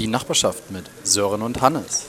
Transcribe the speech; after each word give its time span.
Die 0.00 0.06
Nachbarschaft 0.06 0.70
mit 0.70 0.84
Sören 1.04 1.42
und 1.42 1.60
Hannes. 1.60 2.06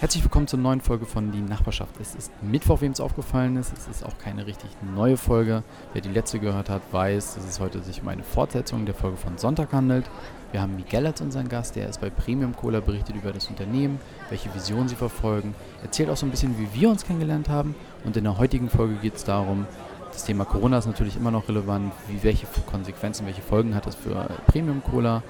Herzlich 0.00 0.22
willkommen 0.22 0.48
zur 0.48 0.58
neuen 0.58 0.82
Folge 0.82 1.06
von 1.06 1.32
Die 1.32 1.40
Nachbarschaft. 1.40 1.98
Es 1.98 2.14
ist 2.14 2.30
Mittwoch, 2.42 2.82
wem 2.82 2.92
es 2.92 3.00
aufgefallen 3.00 3.56
ist. 3.56 3.72
Es 3.72 3.88
ist 3.88 4.04
auch 4.04 4.18
keine 4.18 4.46
richtig 4.46 4.68
neue 4.94 5.16
Folge. 5.16 5.62
Wer 5.94 6.02
die 6.02 6.10
letzte 6.10 6.40
gehört 6.40 6.68
hat, 6.68 6.82
weiß, 6.92 7.36
dass 7.36 7.44
es 7.46 7.58
heute 7.58 7.82
sich 7.82 8.02
um 8.02 8.08
eine 8.08 8.22
Fortsetzung 8.22 8.84
der 8.84 8.94
Folge 8.94 9.16
von 9.16 9.38
Sonntag 9.38 9.72
handelt. 9.72 10.04
Wir 10.52 10.60
haben 10.60 10.76
Miguel 10.76 11.06
als 11.06 11.22
unseren 11.22 11.48
Gast, 11.48 11.74
der 11.74 11.88
ist 11.88 12.02
bei 12.02 12.10
Premium 12.10 12.54
Cola, 12.54 12.80
berichtet 12.80 13.16
über 13.16 13.32
das 13.32 13.48
Unternehmen, 13.48 13.98
welche 14.28 14.54
Vision 14.54 14.86
sie 14.86 14.94
verfolgen, 14.94 15.54
erzählt 15.82 16.10
auch 16.10 16.18
so 16.18 16.26
ein 16.26 16.30
bisschen, 16.30 16.58
wie 16.58 16.68
wir 16.78 16.90
uns 16.90 17.06
kennengelernt 17.06 17.48
haben. 17.48 17.74
Und 18.04 18.18
in 18.18 18.24
der 18.24 18.36
heutigen 18.36 18.68
Folge 18.68 18.96
geht 18.96 19.16
es 19.16 19.24
darum, 19.24 19.66
das 20.12 20.24
Thema 20.24 20.44
Corona 20.44 20.78
ist 20.78 20.86
natürlich 20.86 21.16
immer 21.16 21.30
noch 21.30 21.48
relevant. 21.48 21.92
Wie, 22.08 22.22
welche 22.22 22.46
Konsequenzen, 22.66 23.26
welche 23.26 23.42
Folgen 23.42 23.74
hat 23.74 23.86
das 23.86 23.94
für 23.94 24.28
Premium 24.46 24.82
Cola? 24.82 25.22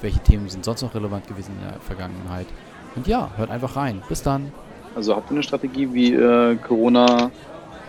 Welche 0.00 0.20
Themen 0.20 0.48
sind 0.48 0.64
sonst 0.64 0.82
noch 0.82 0.94
relevant 0.94 1.26
gewesen 1.26 1.52
in 1.60 1.68
der 1.68 1.80
Vergangenheit? 1.80 2.46
Und 2.96 3.06
ja, 3.06 3.30
hört 3.36 3.50
einfach 3.50 3.76
rein. 3.76 4.02
Bis 4.08 4.22
dann. 4.22 4.52
Also 4.94 5.16
habt 5.16 5.30
ihr 5.30 5.34
eine 5.34 5.42
Strategie, 5.42 5.92
wie 5.92 6.12
ihr 6.12 6.56
Corona 6.66 7.30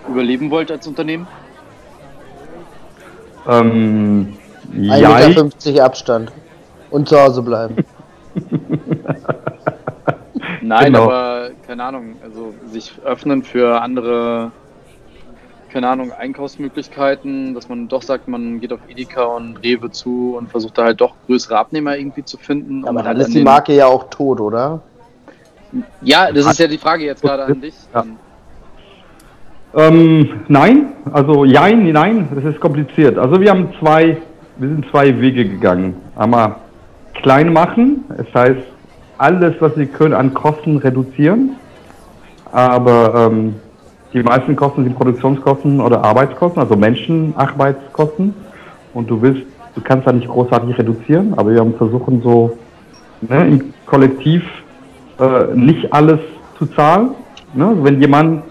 überleben 0.09 0.49
wollt 0.49 0.71
als 0.71 0.87
Unternehmen? 0.87 1.27
Ähm, 3.47 4.35
1,50 4.73 5.71
Meter 5.71 5.85
Abstand 5.85 6.31
und 6.89 7.07
zu 7.07 7.19
Hause 7.19 7.43
bleiben. 7.43 7.75
Nein, 10.61 10.85
genau. 10.85 11.03
aber 11.03 11.51
keine 11.67 11.83
Ahnung, 11.83 12.15
also 12.23 12.53
sich 12.71 12.93
öffnen 13.03 13.43
für 13.43 13.81
andere 13.81 14.51
keine 15.75 15.89
Ahnung, 15.89 16.13
Einkaufsmöglichkeiten, 16.13 17.53
dass 17.53 17.67
man 17.67 17.89
doch 17.89 18.01
sagt, 18.01 18.29
man 18.29 18.61
geht 18.61 18.71
auf 18.71 18.79
Edeka 18.87 19.25
und 19.25 19.57
Rewe 19.57 19.91
zu 19.91 20.35
und 20.37 20.49
versucht 20.49 20.77
da 20.77 20.85
halt 20.85 21.01
doch 21.01 21.15
größere 21.27 21.57
Abnehmer 21.57 21.97
irgendwie 21.97 22.23
zu 22.23 22.37
finden. 22.37 22.85
Aber 22.85 22.99
dann 22.99 23.07
halt 23.07 23.27
ist 23.27 23.33
die 23.33 23.43
Marke 23.43 23.75
ja 23.75 23.85
auch 23.87 24.09
tot, 24.09 24.39
oder? 24.39 24.79
Ja, 26.01 26.31
das 26.31 26.45
ist 26.45 26.59
ja 26.59 26.67
die 26.67 26.77
Frage 26.77 27.03
jetzt 27.03 27.21
gerade 27.21 27.43
an 27.43 27.59
dich. 27.59 27.73
Ja. 27.93 28.05
Ähm, 29.75 30.43
nein, 30.47 30.93
also 31.11 31.43
jein, 31.43 31.91
nein, 31.91 32.29
das 32.33 32.45
ist 32.45 32.61
kompliziert. 32.61 33.17
Also 33.17 33.41
wir 33.41 33.49
haben 33.49 33.67
zwei, 33.77 34.15
wir 34.55 34.69
sind 34.69 34.89
zwei 34.91 35.19
Wege 35.19 35.43
gegangen. 35.43 35.93
Einmal 36.15 36.55
klein 37.15 37.51
machen, 37.51 38.05
das 38.07 38.33
heißt 38.33 38.65
alles, 39.17 39.55
was 39.59 39.75
wir 39.75 39.87
können 39.87 40.13
an 40.13 40.33
Kosten 40.33 40.77
reduzieren, 40.77 41.57
aber 42.53 43.29
ähm, 43.29 43.55
die 44.13 44.23
meisten 44.23 44.55
Kosten 44.55 44.83
sind 44.83 44.95
Produktionskosten 44.95 45.81
oder 45.81 46.03
Arbeitskosten, 46.03 46.61
also 46.61 46.75
Menschenarbeitskosten. 46.75 48.33
Und 48.93 49.09
du 49.09 49.21
willst, 49.21 49.43
du 49.75 49.81
kannst 49.81 50.07
da 50.07 50.13
nicht 50.13 50.27
großartig 50.27 50.77
reduzieren, 50.77 51.33
aber 51.35 51.51
wir 51.51 51.59
haben 51.59 51.73
versuchen 51.73 52.21
so 52.21 52.57
ne, 53.21 53.47
im 53.47 53.73
Kollektiv 53.85 54.43
äh, 55.19 55.53
nicht 55.53 55.91
alles 55.93 56.19
zu 56.57 56.65
zahlen. 56.67 57.11
Ne? 57.53 57.75
Wenn 57.81 57.99
jemand 57.99 58.43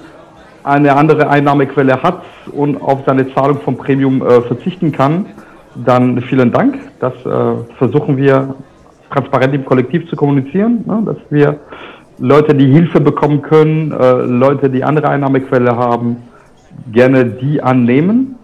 eine 0.65 0.97
andere 0.97 1.29
Einnahmequelle 1.29 2.03
hat 2.03 2.23
und 2.53 2.81
auf 2.81 3.01
seine 3.07 3.33
Zahlung 3.35 3.61
vom 3.61 3.77
Premium 3.77 4.23
äh, 4.23 4.41
verzichten 4.43 4.93
kann, 4.93 5.27
dann 5.75 6.21
vielen 6.23 6.53
Dank. 6.53 6.79
Das 7.01 7.15
äh, 7.25 7.75
versuchen 7.79 8.17
wir 8.17 8.55
transparent 9.11 9.55
im 9.55 9.65
Kollektiv 9.65 10.09
zu 10.09 10.17
kommunizieren, 10.17 10.85
ne? 10.87 11.03
dass 11.05 11.17
wir 11.31 11.59
Leute, 12.19 12.55
die 12.55 12.67
Hilfe 12.67 13.01
bekommen 13.01 13.43
können, 13.43 13.93
äh, 13.93 14.13
Leute, 14.23 14.71
die 14.71 14.85
andere 14.85 15.09
Einnahmequelle 15.09 15.77
haben, 15.77 16.17
gerne 16.93 17.25
die 17.25 17.63
annehmen 17.63 18.37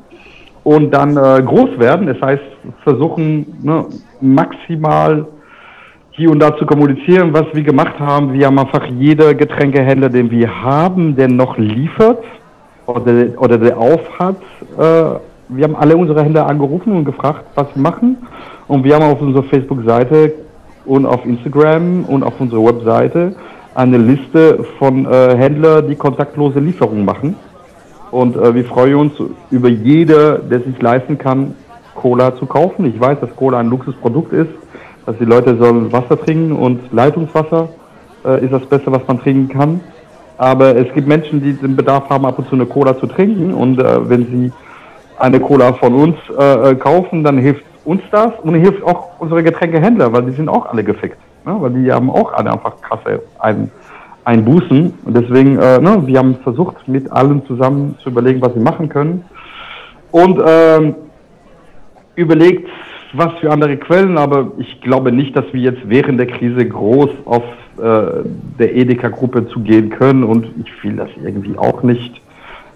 und 0.64 0.92
dann 0.92 1.16
äh, 1.16 1.42
groß 1.42 1.78
werden. 1.78 2.06
Das 2.06 2.20
heißt, 2.20 2.42
versuchen 2.82 3.46
ne, 3.62 3.86
maximal 4.20 5.26
hier 6.10 6.30
und 6.30 6.40
da 6.40 6.56
zu 6.56 6.66
kommunizieren, 6.66 7.32
was 7.32 7.46
wir 7.52 7.62
gemacht 7.62 7.98
haben. 7.98 8.32
Wir 8.32 8.46
haben 8.46 8.58
einfach 8.58 8.86
jeder 8.86 9.34
Getränkehändler, 9.34 10.08
den 10.08 10.30
wir 10.30 10.62
haben, 10.62 11.16
der 11.16 11.28
noch 11.28 11.56
liefert 11.56 12.22
oder, 12.86 13.26
oder 13.38 13.58
der 13.58 13.78
aufhat. 13.78 14.36
Äh, 14.76 15.20
wir 15.48 15.64
haben 15.64 15.76
alle 15.76 15.96
unsere 15.96 16.22
Händler 16.22 16.46
angerufen 16.46 16.92
und 16.92 17.04
gefragt, 17.04 17.44
was 17.54 17.66
sie 17.74 17.80
machen. 17.80 18.18
Und 18.68 18.84
wir 18.84 18.94
haben 18.94 19.04
auf 19.04 19.20
unserer 19.20 19.44
Facebook-Seite 19.44 20.32
und 20.84 21.06
auf 21.06 21.24
Instagram 21.24 22.04
und 22.04 22.22
auf 22.22 22.40
unserer 22.40 22.64
Webseite 22.66 23.34
eine 23.80 23.96
Liste 23.96 24.62
von 24.78 25.06
äh, 25.06 25.36
Händlern, 25.36 25.88
die 25.88 25.96
kontaktlose 25.96 26.60
Lieferungen 26.60 27.04
machen. 27.04 27.36
Und 28.10 28.36
äh, 28.36 28.54
wir 28.54 28.64
freuen 28.64 28.96
uns 28.96 29.12
über 29.50 29.68
jeder, 29.68 30.38
der 30.38 30.60
sich 30.60 30.80
leisten 30.82 31.16
kann, 31.16 31.54
Cola 31.94 32.36
zu 32.36 32.46
kaufen. 32.46 32.84
Ich 32.84 33.00
weiß, 33.00 33.20
dass 33.20 33.34
Cola 33.36 33.58
ein 33.58 33.68
Luxusprodukt 33.68 34.32
ist, 34.32 34.50
dass 35.06 35.16
die 35.18 35.24
Leute 35.24 35.56
sollen 35.56 35.90
Wasser 35.92 36.20
trinken 36.20 36.52
und 36.52 36.92
Leitungswasser 36.92 37.70
äh, 38.24 38.44
ist 38.44 38.52
das 38.52 38.66
Beste, 38.66 38.92
was 38.92 39.06
man 39.06 39.18
trinken 39.20 39.48
kann. 39.48 39.80
Aber 40.36 40.76
es 40.76 40.92
gibt 40.94 41.06
Menschen, 41.08 41.42
die 41.42 41.54
den 41.54 41.76
Bedarf 41.76 42.08
haben, 42.10 42.26
ab 42.26 42.38
und 42.38 42.48
zu 42.48 42.54
eine 42.54 42.66
Cola 42.66 42.98
zu 42.98 43.06
trinken. 43.06 43.54
Und 43.54 43.78
äh, 43.78 44.08
wenn 44.08 44.26
sie 44.26 44.52
eine 45.18 45.40
Cola 45.40 45.72
von 45.74 45.94
uns 45.94 46.16
äh, 46.38 46.70
äh, 46.70 46.74
kaufen, 46.74 47.24
dann 47.24 47.38
hilft 47.38 47.64
uns 47.84 48.02
das 48.10 48.32
und 48.42 48.54
hilft 48.54 48.82
auch 48.82 49.20
unsere 49.20 49.42
Getränkehändler, 49.42 50.12
weil 50.12 50.22
die 50.24 50.32
sind 50.32 50.50
auch 50.50 50.66
alle 50.66 50.84
gefickt. 50.84 51.16
Ne? 51.44 51.56
Weil 51.58 51.70
die 51.72 51.92
haben 51.92 52.10
auch 52.10 52.32
alle 52.32 52.52
einfach 52.52 52.80
krasse 52.80 53.22
ein, 53.38 53.70
Einbußen. 54.24 54.92
Und 55.04 55.16
deswegen, 55.16 55.58
äh, 55.58 55.78
ne, 55.78 56.02
wir 56.06 56.18
haben 56.18 56.36
versucht, 56.42 56.86
mit 56.86 57.10
allen 57.10 57.44
zusammen 57.46 57.96
zu 58.02 58.10
überlegen, 58.10 58.40
was 58.40 58.54
wir 58.54 58.62
machen 58.62 58.88
können. 58.88 59.24
Und 60.12 60.40
ähm, 60.46 60.94
überlegt, 62.16 62.68
was 63.12 63.32
für 63.40 63.50
andere 63.50 63.76
Quellen, 63.76 64.18
aber 64.18 64.52
ich 64.58 64.80
glaube 64.82 65.10
nicht, 65.10 65.36
dass 65.36 65.44
wir 65.52 65.60
jetzt 65.60 65.80
während 65.84 66.20
der 66.20 66.26
Krise 66.26 66.66
groß 66.66 67.10
auf 67.24 67.42
äh, 67.78 68.22
der 68.58 68.76
Edeka-Gruppe 68.76 69.48
zugehen 69.48 69.90
können 69.90 70.22
und 70.22 70.46
ich 70.64 70.84
will 70.84 70.96
das 70.96 71.08
irgendwie 71.24 71.58
auch 71.58 71.82
nicht. 71.82 72.20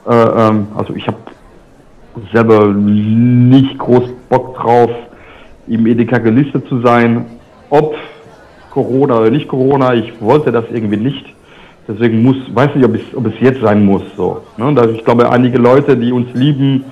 Äh, 0.08 0.14
ähm, 0.14 0.69
also 0.75 0.94
ich 0.94 1.06
habe 1.06 1.19
selber 2.32 2.66
nicht 2.69 3.78
groß 3.78 4.10
Bock 4.28 4.56
drauf, 4.56 4.91
im 5.66 5.86
Edeka 5.86 6.19
gelistet 6.19 6.66
zu 6.69 6.81
sein. 6.81 7.26
Ob 7.70 7.96
Corona 8.75 9.21
oder 9.21 9.31
nicht 9.31 9.47
Corona, 9.47 9.95
ich 9.95 10.12
wollte 10.21 10.51
das 10.51 10.65
irgendwie 10.71 10.97
nicht. 10.97 11.25
Deswegen 11.87 12.23
muss, 12.23 12.37
weiß 12.53 12.75
nicht, 12.75 12.85
ob 12.85 12.95
es, 12.95 13.03
ob 13.15 13.27
es 13.27 13.35
jetzt 13.41 13.61
sein 13.61 13.85
muss. 13.85 14.03
So, 14.17 14.41
ne? 14.57 14.75
Ich 14.95 15.05
glaube, 15.05 15.31
einige 15.31 15.59
Leute, 15.59 15.97
die 15.97 16.11
uns 16.11 16.27
lieben, 16.35 16.85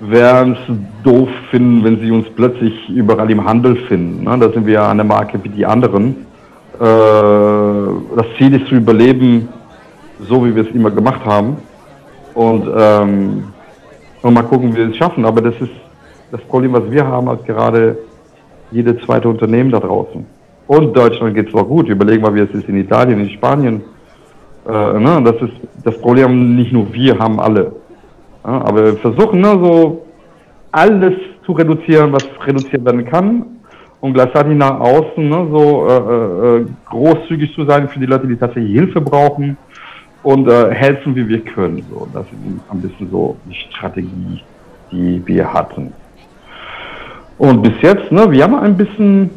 werden 0.00 0.52
es 0.52 0.74
doof 1.02 1.28
finden, 1.50 1.82
wenn 1.82 1.98
sie 1.98 2.12
uns 2.12 2.26
plötzlich 2.36 2.88
überall 2.88 3.28
im 3.30 3.44
Handel 3.44 3.74
finden. 3.88 4.24
Ne? 4.24 4.38
Da 4.38 4.48
sind 4.50 4.64
wir 4.64 4.86
eine 4.86 5.02
Marke 5.02 5.42
wie 5.42 5.48
die 5.48 5.66
anderen. 5.66 6.26
Äh, 6.78 6.84
das 8.16 8.26
Ziel 8.36 8.54
ist 8.54 8.68
zu 8.68 8.76
überleben, 8.76 9.48
so 10.20 10.44
wie 10.44 10.54
wir 10.54 10.62
es 10.62 10.74
immer 10.74 10.92
gemacht 10.92 11.24
haben. 11.24 11.56
Und, 12.34 12.68
ähm, 12.78 13.44
und 14.22 14.34
mal 14.34 14.42
gucken, 14.42 14.72
wie 14.72 14.76
wir 14.76 14.90
es 14.90 14.96
schaffen. 14.96 15.24
Aber 15.24 15.40
das 15.40 15.54
ist 15.60 15.72
das 16.30 16.40
Problem, 16.42 16.74
was 16.74 16.88
wir 16.88 17.04
haben, 17.04 17.28
als 17.28 17.42
gerade 17.44 17.98
jede 18.70 18.96
zweite 19.00 19.28
Unternehmen 19.28 19.72
da 19.72 19.80
draußen. 19.80 20.37
Und 20.68 20.96
Deutschland 20.96 21.34
geht 21.34 21.50
zwar 21.50 21.64
gut, 21.64 21.88
überlegen 21.88 22.22
wir, 22.22 22.34
wie 22.34 22.40
es 22.40 22.50
ist 22.50 22.68
in 22.68 22.76
Italien, 22.76 23.20
in 23.20 23.30
Spanien. 23.30 23.82
Äh, 24.68 25.00
ne? 25.00 25.20
Das 25.24 25.36
ist 25.42 25.54
das 25.82 25.98
Problem, 25.98 26.56
nicht 26.56 26.72
nur 26.72 26.92
wir 26.92 27.18
haben 27.18 27.40
alle. 27.40 27.72
Ja, 28.44 28.62
aber 28.62 28.84
wir 28.84 28.96
versuchen 28.96 29.40
ne, 29.40 29.48
so 29.48 30.06
alles 30.70 31.14
zu 31.44 31.52
reduzieren, 31.52 32.12
was 32.12 32.28
reduziert 32.46 32.84
werden 32.84 33.04
kann. 33.06 33.46
Und 34.00 34.12
gleichzeitig 34.12 34.56
nach 34.56 34.78
außen 34.78 35.28
ne, 35.28 35.48
so 35.50 35.86
äh, 35.88 36.60
äh, 36.60 36.66
großzügig 36.90 37.54
zu 37.54 37.64
sein 37.64 37.88
für 37.88 37.98
die 37.98 38.06
Leute, 38.06 38.26
die 38.26 38.36
tatsächlich 38.36 38.72
Hilfe 38.72 39.00
brauchen 39.00 39.56
und 40.22 40.46
äh, 40.48 40.70
helfen, 40.72 41.16
wie 41.16 41.26
wir 41.26 41.40
können. 41.40 41.82
So, 41.90 42.06
das 42.12 42.26
ist 42.26 42.32
ein 42.70 42.80
bisschen 42.80 43.10
so 43.10 43.36
die 43.46 43.54
Strategie, 43.54 44.42
die 44.92 45.22
wir 45.24 45.52
hatten. 45.52 45.92
Und 47.38 47.62
bis 47.62 47.72
jetzt, 47.80 48.12
ne, 48.12 48.30
wir 48.30 48.44
haben 48.44 48.54
ein 48.54 48.76
bisschen, 48.76 49.30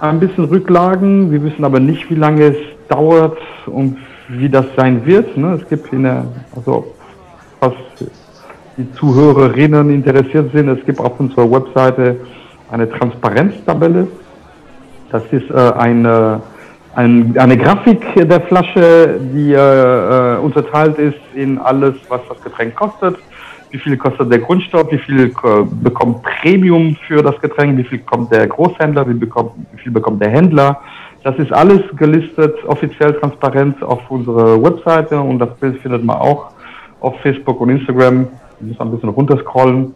ein 0.00 0.20
bisschen 0.20 0.44
Rücklagen. 0.44 1.30
Wir 1.30 1.42
wissen 1.42 1.64
aber 1.64 1.80
nicht, 1.80 2.10
wie 2.10 2.14
lange 2.14 2.44
es 2.44 2.56
dauert 2.88 3.38
und 3.66 3.98
wie 4.28 4.48
das 4.48 4.66
sein 4.76 5.04
wird. 5.04 5.36
Ne. 5.36 5.58
Es 5.60 5.68
gibt 5.68 5.92
in 5.92 6.04
der, 6.04 6.24
also 6.54 6.94
was 7.60 7.74
die 8.76 8.90
Zuhörerinnen 8.92 9.90
interessiert 9.90 10.52
sind, 10.52 10.68
es 10.68 10.84
gibt 10.86 11.00
auf 11.00 11.20
unserer 11.20 11.50
Webseite 11.50 12.16
eine 12.70 12.88
Transparenztabelle. 12.88 14.06
Das 15.10 15.22
ist 15.32 15.50
äh, 15.50 15.72
eine, 15.76 16.40
ein, 16.94 17.36
eine 17.36 17.56
Grafik 17.56 18.00
der 18.14 18.40
Flasche, 18.42 19.20
die 19.34 19.52
äh, 19.52 19.56
äh, 19.56 20.38
unterteilt 20.38 20.98
ist 20.98 21.18
in 21.34 21.58
alles, 21.58 21.94
was 22.08 22.20
das 22.28 22.40
Getränk 22.42 22.74
kostet. 22.76 23.16
Wie 23.70 23.78
viel 23.78 23.96
kostet 23.96 24.32
der 24.32 24.40
Grundstoff, 24.40 24.90
wie 24.90 24.98
viel 24.98 25.26
äh, 25.26 25.30
bekommt 25.82 26.22
Premium 26.22 26.96
für 27.06 27.22
das 27.22 27.40
Getränk, 27.40 27.78
wie 27.78 27.84
viel 27.84 27.98
bekommt 27.98 28.32
der 28.32 28.46
Großhändler, 28.48 29.08
wie, 29.08 29.14
bekommt, 29.14 29.52
wie 29.72 29.80
viel 29.82 29.92
bekommt 29.92 30.22
der 30.22 30.30
Händler. 30.30 30.80
Das 31.22 31.36
ist 31.38 31.52
alles 31.52 31.82
gelistet, 31.96 32.54
offiziell 32.66 33.12
transparent 33.14 33.82
auf 33.82 34.10
unserer 34.10 34.60
Webseite 34.62 35.20
und 35.20 35.38
das 35.38 35.54
Bild 35.56 35.78
findet 35.80 36.04
man 36.04 36.16
auch 36.16 36.50
auf 37.00 37.20
Facebook 37.20 37.60
und 37.60 37.68
Instagram. 37.70 38.26
Muss 38.60 38.80
ein 38.80 38.90
bisschen 38.90 39.08
runterscrollen. 39.10 39.94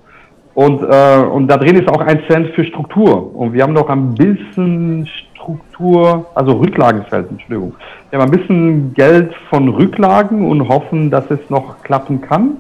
Und, 0.55 0.83
äh, 0.83 1.19
und 1.33 1.49
da 1.49 1.57
drin 1.57 1.77
ist 1.77 1.89
auch 1.89 2.01
ein 2.01 2.21
Cent 2.29 2.49
für 2.55 2.65
Struktur. 2.65 3.35
Und 3.35 3.53
wir 3.53 3.63
haben 3.63 3.73
noch 3.73 3.89
ein 3.89 4.15
bisschen 4.15 5.07
Struktur, 5.07 6.27
also 6.35 6.53
Rücklagenfeld, 6.53 7.31
Entschuldigung. 7.31 7.75
Wir 8.11 8.21
haben 8.21 8.31
ein 8.31 8.39
bisschen 8.39 8.95
Geld 8.95 9.35
von 9.51 9.69
Rücklagen 9.69 10.49
und 10.49 10.69
hoffen, 10.69 11.11
dass 11.11 11.31
es 11.31 11.41
noch 11.51 11.83
klappen 11.83 12.21
kann. 12.21 12.59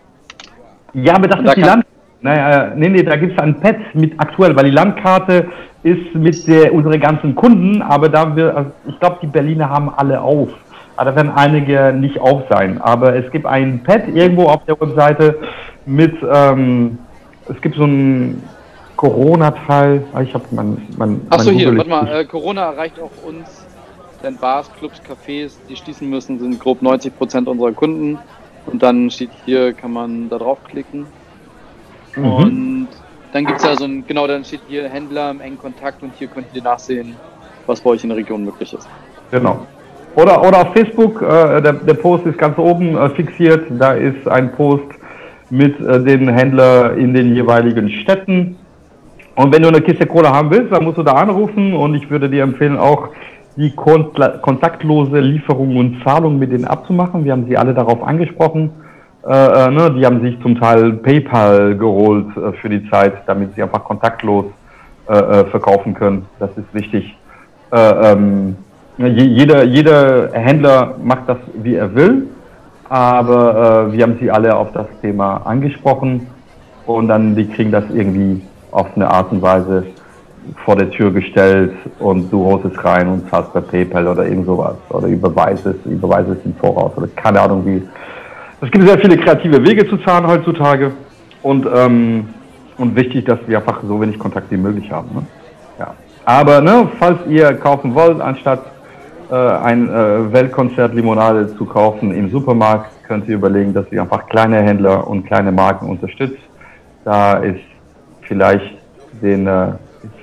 Ja, 0.94 1.16
aber 1.16 1.28
das 1.28 1.40
Und 1.40 1.46
ist 1.46 1.50
da 1.52 1.56
die 1.56 1.62
kann- 1.62 1.70
Land. 1.70 1.86
Naja, 2.24 2.72
nee, 2.76 2.90
nee, 2.90 3.02
da 3.02 3.16
gibt 3.16 3.34
es 3.34 3.40
ein 3.40 3.60
Pad 3.60 3.78
mit 3.96 4.14
aktuell, 4.20 4.56
weil 4.56 4.66
die 4.66 4.70
Landkarte 4.72 5.48
ist 5.84 6.14
mit 6.14 6.48
der, 6.48 6.74
unsere 6.74 7.00
ganzen 7.00 7.36
Kunden, 7.36 7.82
aber 7.82 8.10
da 8.10 8.36
wir, 8.36 8.56
also 8.56 8.72
ich 8.88 9.00
glaube, 9.00 9.18
die 9.22 9.28
Berliner 9.28 9.70
haben 9.70 9.90
alle 9.90 10.22
auf. 10.22 10.50
Aber 10.96 11.12
da 11.12 11.16
werden 11.16 11.32
einige 11.34 11.94
nicht 11.94 12.20
auf 12.20 12.44
sein. 12.50 12.80
Aber 12.82 13.16
es 13.16 13.32
gibt 13.32 13.46
ein 13.46 13.82
Pad 13.84 14.08
irgendwo 14.10 14.46
auf 14.46 14.64
der 14.66 14.80
Webseite 14.80 15.40
mit, 15.86 16.14
ähm, 16.32 17.00
es 17.50 17.60
gibt 17.62 17.76
so 17.76 17.86
ein 17.86 18.44
Corona-Teil. 18.98 20.04
Ah, 20.14 20.22
Ich 20.22 20.34
habe 20.34 20.46
mein, 20.52 20.88
mein, 20.98 21.22
Achso, 21.30 21.50
mein 21.50 21.58
hier, 21.58 21.76
warte 21.76 21.90
mal, 21.90 22.08
äh, 22.08 22.26
Corona 22.26 22.72
erreicht 22.72 23.00
auch 23.00 23.28
uns, 23.28 23.66
denn 24.22 24.38
Bars, 24.38 24.70
Clubs, 24.78 25.02
Cafés, 25.02 25.54
die 25.68 25.76
schließen 25.76 26.08
müssen, 26.08 26.38
sind 26.38 26.60
grob 26.60 26.84
90% 26.84 27.48
unserer 27.48 27.72
Kunden. 27.72 28.20
Und 28.68 28.84
dann 28.84 29.10
steht 29.10 29.32
hier, 29.46 29.74
kann 29.74 29.94
man 29.94 30.30
da 30.30 30.38
draufklicken. 30.38 31.08
Mhm. 32.16 32.26
Und 32.26 32.88
dann 33.34 33.46
gibt 33.46 33.60
es 33.60 33.66
ja 33.66 33.76
so 33.76 33.86
ein, 33.86 34.04
genau, 34.08 34.28
dann 34.28 34.44
steht 34.44 34.62
hier 34.68 34.90
Händler 34.90 35.32
im 35.32 35.42
engen 35.42 35.58
Kontakt 35.58 36.04
und 36.04 36.12
hier 36.18 36.28
könnt 36.28 36.48
ihr 36.54 36.62
nachsehen, 36.62 37.16
was 37.66 37.82
bei 37.82 37.92
euch 37.92 38.04
in 38.04 38.10
der 38.10 38.18
Region 38.18 38.44
möglich 38.44 38.74
ist. 38.74 38.88
Genau. 39.32 39.66
Oder, 40.16 40.46
oder 40.46 40.62
auf 40.62 40.74
Facebook, 40.74 41.22
äh, 41.22 41.62
der, 41.62 41.74
der 41.74 41.94
Post 41.94 42.26
ist 42.26 42.38
ganz 42.38 42.58
oben 42.58 42.98
äh, 42.98 43.10
fixiert. 43.12 43.66
Da 43.80 43.94
ist 43.94 44.28
ein 44.28 44.52
Post 44.52 44.84
mit 45.50 45.80
äh, 45.80 46.04
den 46.04 46.28
Händlern 46.28 46.98
in 46.98 47.14
den 47.14 47.34
jeweiligen 47.34 47.90
Städten. 47.90 48.58
Und 49.36 49.54
wenn 49.54 49.62
du 49.62 49.70
eine 49.70 49.82
Kiste 49.82 50.06
Cola 50.06 50.34
haben 50.34 50.52
willst, 50.52 50.74
dann 50.74 50.84
musst 50.84 50.98
du 50.98 51.04
da 51.04 51.14
anrufen 51.14 51.74
und 51.74 51.96
ich 51.96 52.10
würde 52.10 52.30
dir 52.30 52.44
empfehlen, 52.44 52.78
auch 52.78 53.10
die 53.56 53.72
kontaktlose 53.72 55.20
Lieferung 55.20 55.78
und 55.78 56.04
Zahlung 56.04 56.40
mit 56.40 56.52
denen 56.52 56.66
abzumachen. 56.66 57.24
Wir 57.24 57.32
haben 57.32 57.46
sie 57.48 57.58
alle 57.58 57.74
darauf 57.74 58.04
angesprochen. 58.04 58.72
Äh, 59.28 59.68
äh, 59.68 59.70
ne, 59.72 59.92
die 59.98 60.06
haben 60.06 60.22
sich 60.22 60.40
zum 60.42 60.60
Teil 60.60 60.94
PayPal 60.94 61.76
geholt 61.78 62.26
äh, 62.38 62.54
für 62.54 62.70
die 62.70 62.90
Zeit, 62.90 63.14
damit 63.28 63.54
sie 63.56 63.62
einfach 63.62 63.84
kontaktlos 63.84 64.46
äh, 65.08 65.14
äh, 65.14 65.46
verkaufen 65.46 65.94
können. 65.94 66.26
Das 66.40 66.50
ist 66.58 66.74
wichtig. 66.74 67.16
Äh, 67.72 68.12
ähm, 68.12 68.56
je- 68.98 69.08
jeder, 69.26 69.64
jeder 69.64 70.32
Händler 70.34 70.96
macht 71.04 71.28
das, 71.30 71.38
wie 71.62 71.76
er 71.76 71.94
will, 71.94 72.28
aber 72.90 73.92
wir 73.94 74.04
haben 74.04 74.18
sie 74.20 74.30
alle 74.30 74.56
auf 74.56 74.72
das 74.74 74.88
Thema 75.02 75.38
angesprochen 75.46 76.28
und 76.86 77.08
dann 77.08 77.36
die 77.36 77.48
kriegen 77.48 77.72
das 77.72 77.86
irgendwie 77.94 78.42
auf 78.72 78.88
eine 78.96 79.08
Art 79.10 79.32
und 79.32 79.42
Weise 79.42 79.86
vor 80.66 80.76
der 80.76 80.90
Tür 80.90 81.12
gestellt 81.12 81.72
und 82.00 82.32
du 82.34 82.44
holst 82.44 82.66
es 82.66 82.84
rein 82.84 83.08
und 83.08 83.30
zahlst 83.30 83.54
per 83.54 83.62
PayPal 83.62 84.08
oder 84.08 84.26
irgend 84.26 84.46
sowas 84.48 84.76
oder 84.90 85.08
überweist 85.08 85.66
es, 85.68 85.76
überweist 85.86 86.30
es 86.30 86.44
im 86.44 86.54
Voraus 86.56 86.92
oder 86.98 87.08
keine 87.16 87.40
Ahnung 87.40 87.64
wie. 87.66 87.82
Es 88.64 88.70
gibt 88.70 88.88
sehr 88.88 89.00
viele 89.00 89.18
kreative 89.18 89.66
Wege 89.66 89.90
zu 89.90 89.98
zahlen 89.98 90.28
heutzutage 90.28 90.92
und, 91.42 91.66
ähm, 91.74 92.30
und 92.78 92.96
wichtig, 92.96 93.26
dass 93.26 93.40
wir 93.48 93.58
einfach 93.58 93.82
so 93.82 94.00
wenig 94.00 94.20
Kontakt 94.20 94.52
wie 94.52 94.58
möglich 94.58 94.92
haben. 94.92 95.10
Ne? 95.16 95.26
Ja. 95.80 95.96
Aber 96.26 96.62
ne, 96.62 96.88
falls 97.00 97.18
ihr 97.28 97.54
kaufen 97.54 97.96
wollt, 97.96 98.22
anstatt 98.22 98.62
äh, 99.32 99.36
ein 99.36 99.90
äh, 99.90 100.32
Weltkonzert 100.32 100.94
Limonade 100.94 101.56
zu 101.58 101.66
kaufen 101.66 102.14
im 102.14 102.30
Supermarkt, 102.30 102.92
könnt 103.08 103.28
ihr 103.28 103.36
überlegen, 103.36 103.74
dass 103.74 103.86
ihr 103.92 104.04
einfach 104.04 104.28
kleine 104.28 104.62
Händler 104.62 105.08
und 105.08 105.26
kleine 105.26 105.52
Marken 105.52 105.90
unterstützt. 105.90 106.40
Da 107.04 107.38
ist 107.38 107.62
vielleicht 108.28 108.78
den 109.24 109.48
äh, 109.48 109.70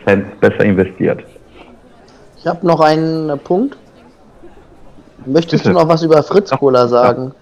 Cent 0.04 0.38
besser 0.38 0.64
investiert. 0.64 1.24
Ich 2.36 2.46
habe 2.46 2.64
noch 2.64 2.80
einen 2.80 3.30
äh, 3.30 3.36
Punkt. 3.36 3.76
Möchtest 5.26 5.64
Bitte. 5.64 5.74
du 5.74 5.80
noch 5.80 5.88
was 5.88 6.04
über 6.04 6.22
Fritz 6.22 6.50
Cola 6.50 6.86
sagen? 6.86 7.32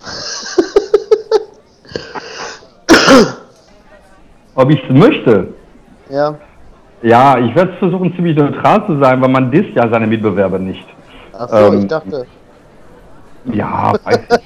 Ob 4.54 4.70
ich 4.70 4.82
es 4.82 4.90
möchte? 4.90 5.48
Ja. 6.10 6.34
Ja, 7.02 7.38
ich 7.38 7.54
werde 7.54 7.74
versuchen, 7.74 8.12
ziemlich 8.16 8.36
neutral 8.36 8.84
zu 8.86 8.98
sein, 8.98 9.20
weil 9.20 9.28
man 9.28 9.50
disst 9.52 9.70
ja 9.74 9.88
seine 9.88 10.06
Mitbewerber 10.06 10.58
nicht. 10.58 10.84
Achso, 11.32 11.72
Ähm, 11.72 11.78
ich 11.80 11.86
dachte. 11.86 12.26
Ja, 13.44 13.92
weiß 14.04 14.18
ich. 14.30 14.38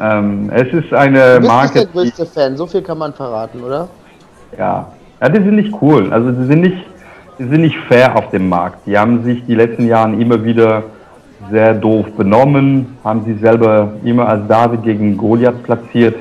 ähm, 0.00 0.50
es 0.54 0.72
ist 0.72 0.92
eine 0.94 1.40
Du 1.40 1.40
bist 1.40 1.42
nicht 1.42 1.48
Marke, 1.48 1.72
der 1.74 1.84
die, 1.86 1.92
größte 1.92 2.26
Fan, 2.26 2.56
so 2.56 2.66
viel 2.66 2.82
kann 2.82 2.98
man 2.98 3.12
verraten, 3.12 3.62
oder? 3.64 3.88
ja. 4.56 4.86
ja, 5.20 5.28
die 5.28 5.42
sind 5.42 5.56
nicht 5.56 5.74
cool. 5.82 6.12
Also 6.12 6.30
die 6.30 6.46
sind 6.46 6.60
nicht, 6.60 6.76
die 7.38 7.44
sind 7.48 7.62
nicht 7.62 7.76
fair 7.88 8.14
auf 8.16 8.30
dem 8.30 8.48
Markt. 8.48 8.86
Die 8.86 8.96
haben 8.96 9.24
sich 9.24 9.44
die 9.46 9.56
letzten 9.56 9.88
Jahren 9.88 10.20
immer 10.20 10.42
wieder 10.44 10.84
sehr 11.50 11.74
doof 11.74 12.06
benommen, 12.16 12.96
haben 13.04 13.24
sich 13.24 13.40
selber 13.40 13.92
immer 14.04 14.28
als 14.28 14.46
David 14.48 14.82
gegen 14.82 15.16
Goliath 15.16 15.62
platziert. 15.62 16.16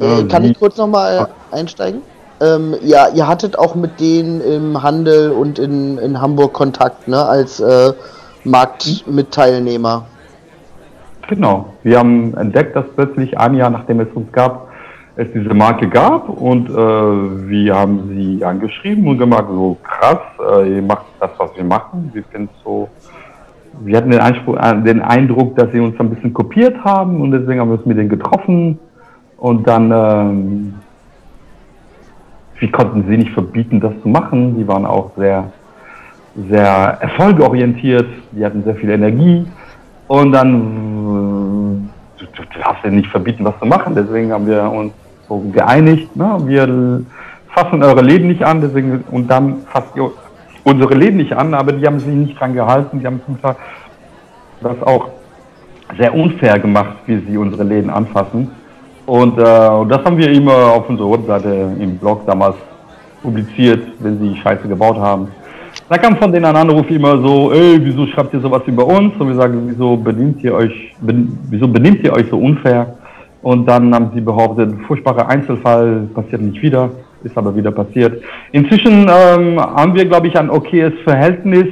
Äh, 0.00 0.24
kann 0.24 0.44
ich 0.44 0.58
kurz 0.58 0.76
nochmal 0.76 1.28
einsteigen? 1.50 2.02
Ähm, 2.40 2.74
ja, 2.82 3.08
ihr 3.14 3.28
hattet 3.28 3.58
auch 3.58 3.74
mit 3.74 4.00
denen 4.00 4.40
im 4.40 4.82
Handel 4.82 5.30
und 5.30 5.58
in, 5.58 5.98
in 5.98 6.20
Hamburg 6.20 6.52
Kontakt, 6.52 7.06
ne, 7.08 7.24
als 7.24 7.60
äh, 7.60 7.92
Marktmitteilnehmer. 8.44 10.06
Genau. 11.28 11.72
Wir 11.82 11.98
haben 11.98 12.36
entdeckt, 12.36 12.76
dass 12.76 12.84
plötzlich 12.94 13.38
ein 13.38 13.54
Jahr 13.54 13.70
nachdem 13.70 14.00
es 14.00 14.08
uns 14.14 14.30
gab, 14.32 14.68
es 15.16 15.28
diese 15.32 15.54
Marke 15.54 15.88
gab 15.88 16.28
und 16.28 16.68
äh, 16.68 16.72
wir 16.74 17.74
haben 17.74 18.08
sie 18.08 18.44
angeschrieben 18.44 19.06
und 19.06 19.18
gemacht, 19.18 19.44
so 19.48 19.76
krass, 19.82 20.18
äh, 20.40 20.76
ihr 20.76 20.82
macht 20.82 21.06
das, 21.20 21.30
was 21.38 21.50
wir 21.56 21.64
machen. 21.64 22.10
Wir 22.12 22.24
finden 22.24 22.50
so, 22.64 22.88
wir 23.80 23.96
hatten 23.96 24.10
den, 24.10 24.20
Anspruch, 24.20 24.56
äh, 24.56 24.82
den 24.82 25.00
Eindruck, 25.02 25.56
dass 25.56 25.70
sie 25.72 25.80
uns 25.80 25.98
ein 25.98 26.10
bisschen 26.10 26.32
kopiert 26.32 26.84
haben 26.84 27.20
und 27.20 27.32
deswegen 27.32 27.60
haben 27.60 27.70
wir 27.70 27.78
uns 27.78 27.86
mit 27.86 27.98
denen 27.98 28.08
getroffen 28.08 28.78
und 29.36 29.66
dann, 29.66 29.90
ähm, 29.90 30.74
wir 32.58 32.70
konnten 32.70 33.04
sie 33.08 33.16
nicht 33.16 33.32
verbieten, 33.32 33.80
das 33.80 33.92
zu 34.02 34.08
machen. 34.08 34.56
Die 34.56 34.66
waren 34.66 34.86
auch 34.86 35.10
sehr, 35.16 35.52
sehr 36.48 36.98
erfolgorientiert, 37.00 38.06
die 38.32 38.44
hatten 38.44 38.64
sehr 38.64 38.76
viel 38.76 38.90
Energie. 38.90 39.46
Und 40.08 40.32
dann, 40.32 40.54
äh, 40.54 42.20
du, 42.20 42.26
du 42.26 42.58
darfst 42.58 42.84
ja 42.84 42.90
nicht 42.90 43.08
verbieten, 43.08 43.44
was 43.44 43.58
zu 43.58 43.66
machen. 43.66 43.94
Deswegen 43.94 44.32
haben 44.32 44.46
wir 44.46 44.70
uns 44.70 44.92
so 45.28 45.40
geeinigt, 45.52 46.14
ne? 46.16 46.38
wir 46.44 47.02
fassen 47.48 47.82
eure 47.82 48.02
Läden 48.02 48.28
nicht 48.28 48.44
an, 48.44 48.60
deswegen, 48.60 49.04
und 49.10 49.30
dann 49.30 49.58
fasst 49.66 49.94
ihr 49.96 50.10
unsere 50.64 50.94
Läden 50.94 51.18
nicht 51.18 51.32
an, 51.32 51.54
aber 51.54 51.72
die 51.72 51.86
haben 51.86 52.00
sich 52.00 52.08
nicht 52.08 52.40
dran 52.40 52.54
gehalten, 52.54 53.00
die 53.00 53.06
haben 53.06 53.20
zum 53.24 53.40
Teil 53.40 53.56
das 54.60 54.82
auch 54.82 55.08
sehr 55.98 56.14
unfair 56.14 56.58
gemacht, 56.58 56.96
wie 57.06 57.18
sie 57.18 57.36
unsere 57.36 57.62
Läden 57.62 57.90
anfassen. 57.90 58.50
Und 59.06 59.38
äh, 59.38 59.42
das 59.42 60.04
haben 60.04 60.16
wir 60.16 60.30
immer 60.30 60.72
auf 60.72 60.88
unserer 60.88 61.12
Webseite 61.12 61.72
im 61.78 61.98
Blog 61.98 62.24
damals 62.26 62.56
publiziert, 63.22 63.86
wenn 64.00 64.18
sie 64.18 64.36
Scheiße 64.36 64.66
gebaut 64.66 64.96
haben. 64.96 65.28
Da 65.88 65.98
kam 65.98 66.16
von 66.16 66.32
denen 66.32 66.46
ein 66.46 66.56
Anruf 66.56 66.88
immer 66.90 67.18
so, 67.18 67.52
ey, 67.52 67.78
wieso 67.84 68.06
schreibt 68.06 68.32
ihr 68.32 68.40
sowas 68.40 68.62
über 68.66 68.86
uns? 68.86 69.14
Und 69.18 69.28
wir 69.28 69.34
sagen, 69.34 69.64
wieso 69.66 69.96
benimmt 69.96 70.42
ihr 70.42 70.54
euch, 70.54 70.94
ben, 71.00 71.38
wieso 71.50 71.68
benimmt 71.68 72.02
ihr 72.04 72.12
euch 72.12 72.26
so 72.30 72.38
unfair? 72.38 72.94
Und 73.42 73.66
dann 73.66 73.94
haben 73.94 74.10
sie 74.14 74.22
behauptet, 74.22 74.74
furchtbarer 74.86 75.28
Einzelfall, 75.28 76.08
passiert 76.14 76.40
nicht 76.40 76.62
wieder, 76.62 76.88
ist 77.24 77.36
aber 77.36 77.54
wieder 77.56 77.72
passiert. 77.72 78.22
Inzwischen 78.52 79.08
ähm, 79.08 79.60
haben 79.60 79.94
wir, 79.94 80.04
glaube 80.04 80.28
ich, 80.28 80.38
ein 80.38 80.50
okayes 80.50 80.92
Verhältnis 81.04 81.66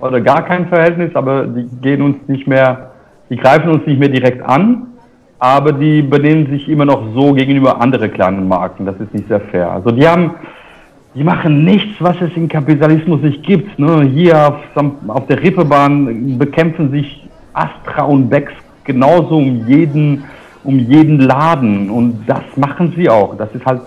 oder 0.00 0.20
gar 0.20 0.42
kein 0.42 0.66
Verhältnis, 0.68 1.14
aber 1.14 1.46
die 1.46 1.68
gehen 1.80 2.02
uns 2.02 2.16
nicht 2.26 2.46
mehr, 2.46 2.90
die 3.30 3.36
greifen 3.36 3.70
uns 3.70 3.86
nicht 3.86 3.98
mehr 3.98 4.08
direkt 4.08 4.42
an, 4.42 4.86
aber 5.38 5.72
die 5.72 6.02
benehmen 6.02 6.46
sich 6.48 6.68
immer 6.68 6.84
noch 6.84 7.14
so 7.14 7.32
gegenüber 7.32 7.80
anderen 7.80 8.12
kleinen 8.12 8.48
Marken. 8.48 8.86
Das 8.86 8.96
ist 9.00 9.12
nicht 9.12 9.28
sehr 9.28 9.40
fair. 9.40 9.70
Also 9.70 9.90
die 9.90 10.06
haben, 10.06 10.34
die 11.14 11.24
machen 11.24 11.64
nichts, 11.64 11.96
was 12.00 12.16
es 12.20 12.30
im 12.36 12.48
Kapitalismus 12.48 13.20
nicht 13.22 13.42
gibt. 13.42 13.78
Ne? 13.78 14.02
Hier 14.02 14.48
auf, 14.48 14.84
auf 15.08 15.26
der 15.26 15.42
Rippebahn 15.42 16.38
bekämpfen 16.38 16.90
sich 16.90 17.28
Astra 17.52 18.02
und 18.04 18.28
Becks 18.28 18.52
genauso 18.84 19.36
um 19.36 19.66
jeden, 19.66 20.24
um 20.64 20.78
jeden 20.78 21.20
Laden. 21.20 21.90
Und 21.90 22.24
das 22.26 22.44
machen 22.56 22.94
sie 22.96 23.08
auch. 23.08 23.36
Das 23.36 23.54
ist 23.54 23.64
halt 23.64 23.80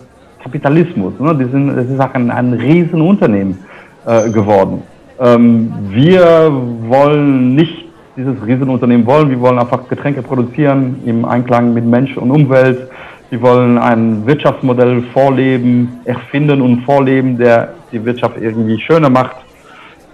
Kapitalismus. 0.43 1.13
Ne? 1.19 1.35
Die 1.35 1.45
sind, 1.45 1.75
das 1.75 1.85
ist 1.85 1.99
auch 1.99 2.13
ein, 2.13 2.31
ein 2.31 2.53
Riesenunternehmen 2.53 3.57
äh, 4.05 4.29
geworden. 4.29 4.83
Ähm, 5.19 5.73
wir 5.89 6.51
wollen 6.87 7.55
nicht 7.55 7.85
dieses 8.15 8.35
Riesenunternehmen 8.45 9.05
wollen. 9.05 9.29
Wir 9.29 9.39
wollen 9.39 9.59
einfach 9.59 9.87
Getränke 9.87 10.21
produzieren 10.21 11.01
im 11.05 11.25
Einklang 11.25 11.73
mit 11.73 11.85
Mensch 11.85 12.15
und 12.17 12.31
Umwelt. 12.31 12.89
Wir 13.29 13.41
wollen 13.41 13.77
ein 13.77 14.25
Wirtschaftsmodell 14.25 15.03
vorleben, 15.13 15.99
erfinden 16.05 16.61
und 16.61 16.81
vorleben, 16.81 17.37
der 17.37 17.73
die 17.91 18.03
Wirtschaft 18.03 18.37
irgendwie 18.39 18.79
schöner 18.79 19.09
macht. 19.09 19.35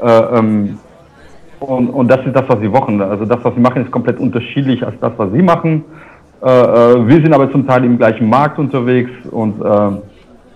Äh, 0.02 0.08
ähm, 0.10 0.80
und, 1.60 1.90
und, 1.90 2.08
das 2.10 2.26
ist 2.26 2.36
das, 2.36 2.44
was 2.48 2.60
sie 2.60 2.68
machen. 2.68 3.02
Also 3.02 3.26
das, 3.26 3.40
was 3.44 3.56
sie 3.56 3.62
machen, 3.62 3.84
ist 3.84 3.92
komplett 3.92 4.20
unterschiedlich 4.20 4.86
als 4.86 5.00
das, 5.00 5.14
was 5.18 5.32
sie 5.32 5.42
machen. 5.42 5.86
Äh, 6.44 6.50
äh, 6.50 7.08
wir 7.08 7.22
sind 7.22 7.34
aber 7.34 7.52
zum 7.52 7.66
Teil 7.66 7.86
im 7.86 7.98
gleichen 7.98 8.30
Markt 8.30 8.60
unterwegs 8.60 9.12
und 9.32 9.62
äh, 9.62 10.15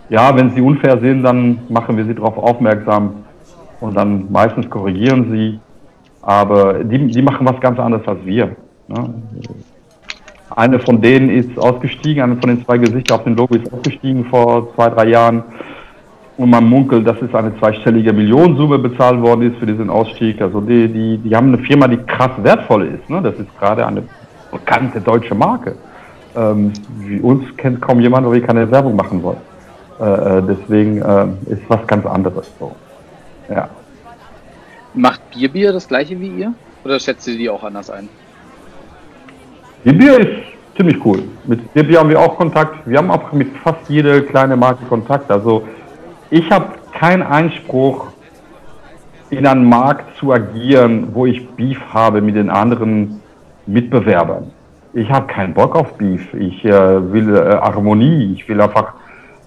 ja, 0.09 0.35
wenn 0.35 0.51
sie 0.51 0.61
unfair 0.61 0.99
sind, 0.99 1.23
dann 1.23 1.59
machen 1.69 1.95
wir 1.95 2.05
sie 2.05 2.15
darauf 2.15 2.37
aufmerksam 2.37 3.23
und 3.79 3.95
dann 3.95 4.31
meistens 4.31 4.69
korrigieren 4.69 5.31
sie. 5.31 5.59
Aber 6.21 6.83
die, 6.83 7.07
die 7.07 7.21
machen 7.21 7.47
was 7.47 7.59
ganz 7.61 7.79
anderes 7.79 8.07
als 8.07 8.25
wir. 8.25 8.55
Ne? 8.87 9.13
Eine 10.55 10.79
von 10.79 10.99
denen 11.01 11.29
ist 11.29 11.57
ausgestiegen, 11.59 12.23
eine 12.23 12.35
von 12.37 12.49
den 12.49 12.65
zwei 12.65 12.77
Gesichtern 12.77 13.19
auf 13.19 13.23
dem 13.23 13.35
Logo 13.35 13.55
ist 13.55 13.71
ausgestiegen 13.71 14.25
vor 14.25 14.73
zwei, 14.75 14.89
drei 14.89 15.09
Jahren. 15.09 15.43
Und 16.37 16.49
man 16.49 16.67
munkelt, 16.67 17.05
dass 17.05 17.21
es 17.21 17.33
eine 17.35 17.57
zweistellige 17.59 18.13
Millionensumme 18.13 18.79
bezahlt 18.79 19.21
worden 19.21 19.51
ist 19.51 19.57
für 19.59 19.67
diesen 19.67 19.89
Ausstieg. 19.89 20.41
Also 20.41 20.61
die, 20.61 20.87
die, 20.87 21.17
die 21.17 21.35
haben 21.35 21.53
eine 21.53 21.59
Firma, 21.59 21.87
die 21.87 21.97
krass 21.97 22.31
wertvoll 22.41 22.87
ist. 22.87 23.09
Ne? 23.09 23.21
Das 23.21 23.35
ist 23.35 23.59
gerade 23.59 23.85
eine 23.85 24.03
bekannte 24.51 25.01
deutsche 25.01 25.35
Marke. 25.35 25.75
Ähm, 26.35 26.71
wie 26.99 27.19
uns 27.19 27.43
kennt 27.57 27.81
kaum 27.81 27.99
jemand, 27.99 28.25
weil 28.25 28.33
wir 28.33 28.43
keine 28.43 28.69
Werbung 28.71 28.95
machen 28.95 29.21
wollen. 29.21 29.48
Äh, 29.99 30.03
äh 30.03 30.43
deswegen 30.43 31.01
äh, 31.01 31.51
ist 31.51 31.61
was 31.67 31.85
ganz 31.87 32.05
anderes 32.05 32.47
so. 32.59 32.75
Ja. 33.49 33.69
Macht 34.93 35.21
Bierbier 35.31 35.73
das 35.73 35.87
gleiche 35.87 36.19
wie 36.19 36.29
ihr? 36.29 36.53
Oder 36.83 36.99
schätzt 36.99 37.27
ihr 37.27 37.37
die 37.37 37.49
auch 37.49 37.63
anders 37.63 37.89
ein? 37.89 38.09
Bierbier 39.83 40.19
ist 40.19 40.29
ziemlich 40.75 41.03
cool. 41.05 41.23
Mit 41.45 41.73
Bierbier 41.73 41.99
haben 41.99 42.09
wir 42.09 42.19
auch 42.19 42.37
Kontakt. 42.37 42.87
Wir 42.87 42.97
haben 42.97 43.11
auch 43.11 43.31
mit 43.31 43.49
fast 43.57 43.89
jeder 43.89 44.21
kleine 44.21 44.55
Marke 44.55 44.85
Kontakt. 44.85 45.29
Also 45.29 45.67
ich 46.29 46.49
habe 46.51 46.73
keinen 46.93 47.23
Einspruch, 47.23 48.07
in 49.29 49.45
einem 49.45 49.65
Markt 49.65 50.17
zu 50.17 50.33
agieren, 50.33 51.09
wo 51.13 51.25
ich 51.25 51.47
Beef 51.49 51.79
habe 51.93 52.21
mit 52.21 52.35
den 52.35 52.49
anderen 52.49 53.21
Mitbewerbern. 53.67 54.51
Ich 54.93 55.09
habe 55.09 55.27
keinen 55.27 55.53
Bock 55.53 55.75
auf 55.75 55.93
Beef. 55.97 56.33
Ich 56.33 56.65
äh, 56.65 57.13
will 57.13 57.35
äh, 57.35 57.57
Harmonie. 57.57 58.33
Ich 58.33 58.49
will 58.49 58.59
einfach 58.59 58.93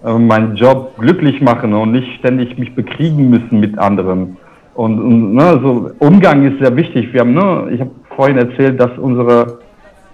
meinen 0.02 0.56
Job 0.56 0.94
glücklich 0.98 1.40
machen 1.40 1.72
und 1.74 1.92
nicht 1.92 2.18
ständig 2.18 2.58
mich 2.58 2.74
bekriegen 2.74 3.30
müssen 3.30 3.60
mit 3.60 3.78
anderen. 3.78 4.36
Und, 4.74 4.98
und 5.00 5.34
ne, 5.34 5.60
so 5.62 5.90
Umgang 5.98 6.44
ist 6.44 6.58
sehr 6.58 6.74
wichtig. 6.76 7.12
Wir 7.12 7.20
haben, 7.20 7.34
ne, 7.34 7.70
ich 7.72 7.80
habe 7.80 7.90
vorhin 8.16 8.38
erzählt, 8.38 8.80
dass 8.80 8.96
unsere 8.98 9.58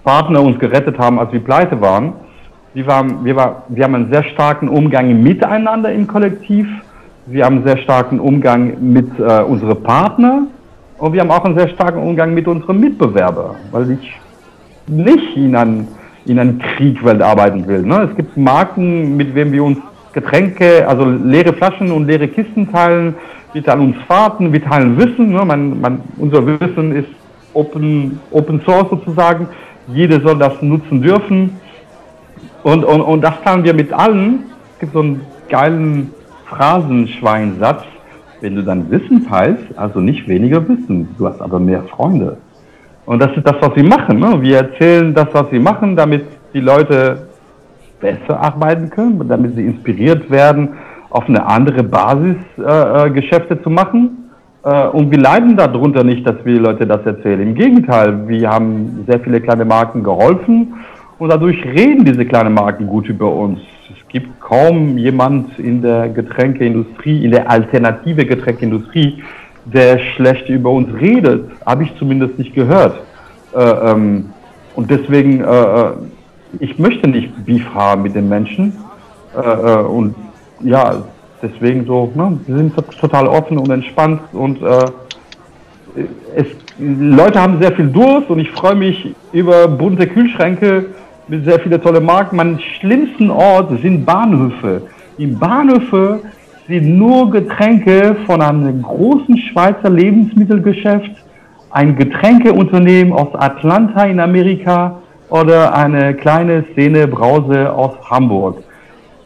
Partner 0.05 0.43
uns 0.43 0.59
gerettet 0.59 0.99
haben, 0.99 1.19
als 1.19 1.33
wir 1.33 1.41
pleite 1.41 1.81
waren. 1.81 2.13
Wir, 2.75 2.87
waren, 2.87 3.25
wir, 3.25 3.37
war, 3.37 3.65
wir 3.69 3.85
haben 3.85 3.95
einen 3.95 4.13
sehr 4.13 4.25
starken 4.25 4.69
Umgang 4.69 5.23
miteinander 5.23 5.93
im 5.93 6.07
Kollektiv. 6.07 6.67
Wir 7.27 7.45
haben 7.45 7.57
einen 7.57 7.67
sehr 7.67 7.79
starken 7.79 8.21
Umgang 8.21 8.77
mit 8.81 9.09
äh, 9.19 9.43
unseren 9.43 9.83
Partnern. 9.83 10.49
Und 10.99 11.13
wir 11.13 11.21
haben 11.21 11.31
auch 11.31 11.45
einen 11.45 11.57
sehr 11.57 11.69
starken 11.69 12.01
Umgang 12.01 12.35
mit 12.35 12.49
unseren 12.49 12.81
Mitbewerbern, 12.81 13.57
weil 13.71 13.93
ich 13.93 14.21
nicht 14.89 15.37
in 15.37 15.55
einen 15.55 15.89
in 16.29 16.39
einem 16.39 16.59
Kriegwelt 16.59 17.23
arbeiten 17.23 17.67
will. 17.67 17.83
Ne? 17.83 18.09
Es 18.11 18.17
gibt 18.17 18.37
Marken, 18.37 19.17
mit 19.17 19.35
denen 19.35 19.53
wir 19.53 19.65
uns 19.65 19.79
Getränke, 20.13 20.87
also 20.87 21.05
leere 21.05 21.53
Flaschen 21.53 21.91
und 21.91 22.07
leere 22.07 22.29
Kisten 22.29 22.71
teilen. 22.71 23.15
Wir 23.53 23.65
teilen 23.65 23.81
uns 23.81 23.97
Fahrten, 24.07 24.53
wir 24.53 24.63
teilen 24.63 24.99
Wissen. 24.99 25.33
Ne? 25.33 25.45
Man, 25.45 25.81
man, 25.81 26.01
unser 26.19 26.47
Wissen 26.47 26.95
ist 26.95 27.09
Open, 27.55 28.21
Open 28.31 28.61
Source 28.65 28.91
sozusagen. 28.91 29.49
Jeder 29.89 30.21
soll 30.21 30.39
das 30.39 30.61
nutzen 30.61 31.01
dürfen. 31.01 31.59
Und, 32.63 32.85
und, 32.85 33.01
und 33.01 33.23
das 33.23 33.41
teilen 33.43 33.65
wir 33.65 33.75
mit 33.75 33.93
allen. 33.93 34.45
Es 34.75 34.81
gibt 34.81 34.93
so 34.93 35.01
einen 35.01 35.21
geilen 35.49 36.13
Phrasenschweinsatz. 36.47 37.85
Wenn 38.41 38.55
du 38.55 38.63
dein 38.63 38.91
Wissen 38.91 39.27
teilst, 39.27 39.65
also 39.77 40.01
nicht 40.01 40.29
weniger 40.29 40.67
Wissen, 40.69 41.09
du 41.19 41.27
hast 41.27 41.41
aber 41.41 41.59
mehr 41.59 41.83
Freunde. 41.85 42.37
Und 43.09 43.23
das 43.23 43.35
ist 43.35 43.47
das, 43.47 43.57
was 43.63 43.75
wir 43.75 43.85
machen. 43.85 44.19
Ne? 44.19 44.37
Wir 44.43 44.59
erzählen 44.59 45.15
das, 45.15 45.29
was 45.33 45.51
wir 45.51 45.61
machen, 45.61 45.97
damit 45.97 46.27
die 46.53 46.61
Leute 46.61 47.27
besser 48.03 48.39
arbeiten 48.39 48.91
können, 48.91 49.27
damit 49.27 49.55
sie 49.57 49.65
inspiriert 49.65 50.31
werden, 50.31 50.75
auf 51.09 51.27
eine 51.27 51.43
andere 51.47 51.83
Basis 51.85 52.37
äh, 52.59 53.07
äh, 53.07 53.11
Geschäfte 53.11 53.63
zu 53.63 53.71
machen. 53.71 54.31
Äh, 54.63 54.89
und 54.89 55.11
wir 55.11 55.19
leiden 55.19 55.57
darunter 55.57 56.05
nicht, 56.05 56.27
dass 56.27 56.37
wir 56.45 56.61
Leute 56.61 56.87
das 56.87 57.01
erzählen. 57.07 57.41
Im 57.41 57.55
Gegenteil, 57.55 58.29
wir 58.29 58.51
haben 58.51 59.07
sehr 59.07 59.21
viele 59.21 59.41
kleine 59.41 59.65
Marken 59.65 60.05
geholfen 60.05 60.75
und 61.19 61.31
dadurch 61.33 61.65
reden 61.65 62.05
diese 62.05 62.27
kleinen 62.27 62.53
Marken 62.53 62.87
gut 62.87 63.09
über 63.09 63.33
uns. 63.33 63.59
Es 63.89 64.07
gibt 64.09 64.39
kaum 64.39 64.99
jemand 64.99 65.59
in 65.59 65.81
der 65.81 66.11
Getränkeindustrie, 66.11 67.25
in 67.25 67.31
der 67.31 67.51
alternative 67.51 68.27
Getränkeindustrie, 68.27 69.23
der 69.73 69.99
schlecht 69.99 70.49
über 70.49 70.71
uns 70.71 70.89
redet. 71.01 71.51
Habe 71.65 71.85
ich 71.85 71.97
zumindest 71.99 72.39
nicht 72.39 72.55
gehört. 72.55 73.01
Äh, 73.55 73.61
ähm, 73.61 74.31
und 74.75 74.91
deswegen, 74.91 75.43
äh, 75.43 75.47
äh, 75.47 75.91
ich 76.61 76.79
möchte 76.79 77.09
nicht 77.09 77.45
Beef 77.45 77.65
haben 77.75 78.03
mit 78.03 78.15
den 78.15 78.29
Menschen. 78.29 78.73
Äh, 79.37 79.41
äh, 79.41 79.83
und 79.83 80.15
ja, 80.61 81.03
deswegen 81.43 81.85
so, 81.87 82.11
ne, 82.15 82.39
wir 82.47 82.57
sind 82.57 82.75
total 83.01 83.27
offen 83.27 83.59
und 83.59 83.71
entspannt 83.71 84.21
und 84.33 84.63
äh, 84.63 84.85
es, 86.37 86.47
Leute 86.79 87.41
haben 87.41 87.61
sehr 87.61 87.73
viel 87.73 87.89
Durst 87.89 88.31
und 88.31 88.39
ich 88.39 88.51
freue 88.51 88.75
mich 88.75 89.15
über 89.33 89.67
bunte 89.67 90.07
Kühlschränke 90.07 90.87
mit 91.27 91.45
sehr 91.45 91.59
vielen 91.61 91.81
tolle 91.83 92.01
Marken. 92.01 92.37
Mein 92.37 92.61
schlimmsten 92.79 93.31
Ort 93.31 93.71
sind 93.83 94.05
Bahnhöfe. 94.05 94.83
Die 95.19 95.27
Bahnhöfe 95.27 96.21
sind 96.69 96.99
nur 96.99 97.31
Getränke 97.31 98.15
von 98.27 98.43
einem 98.43 98.83
großen 98.83 99.39
Schweizer 99.39 99.89
Lebensmittelgeschäft, 99.89 101.11
ein 101.71 101.97
Getränkeunternehmen 101.97 103.13
aus 103.13 103.35
Atlanta 103.35 104.05
in 104.05 104.21
Amerika 104.21 105.01
oder 105.31 105.75
eine 105.75 106.15
kleine 106.15 106.65
Szene 106.73 107.09
Brause 107.09 107.73
aus 107.73 107.93
Hamburg. 108.11 108.63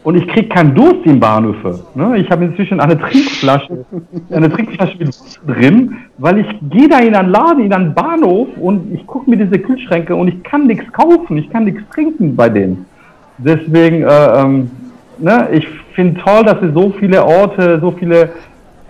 Und 0.05 0.17
ich 0.17 0.27
kriege 0.27 0.49
keinen 0.49 0.75
Durst 0.75 1.05
in 1.05 1.21
Bahnhöfe. 1.21 1.81
Ne? 1.95 2.19
Ich 2.19 2.29
habe 2.31 2.45
inzwischen 2.45 2.81
eine 2.81 2.99
Trinkflasche, 2.99 3.85
eine 4.31 4.51
Trinkflasche 4.51 4.99
mit 4.99 5.17
drin, 5.47 5.97
weil 6.19 6.39
ich 6.39 6.47
gehe 6.71 6.89
da 6.89 6.99
in 6.99 7.15
einen 7.15 7.31
Laden, 7.31 7.65
in 7.65 7.73
einen 7.73 7.95
Bahnhof 7.95 8.49
und 8.61 8.93
ich 8.93 9.07
gucke 9.07 9.31
mir 9.31 9.37
diese 9.37 9.61
Kühlschränke 9.61 10.15
und 10.15 10.29
ich 10.29 10.43
kann 10.43 10.67
nichts 10.67 10.93
kaufen, 10.93 11.37
ich 11.37 11.49
kann 11.51 11.65
nichts 11.65 11.83
trinken 11.93 12.35
bei 12.35 12.49
denen. 12.49 12.85
Deswegen, 13.39 14.03
äh, 14.03 14.41
ähm, 14.41 14.71
ne, 15.19 15.49
ich 15.53 15.69
finde 15.93 16.21
toll, 16.21 16.45
dass 16.45 16.61
es 16.63 16.75
so 16.75 16.91
viele 16.99 17.25
Orte, 17.25 17.79
so 17.81 17.91
viele 17.93 18.31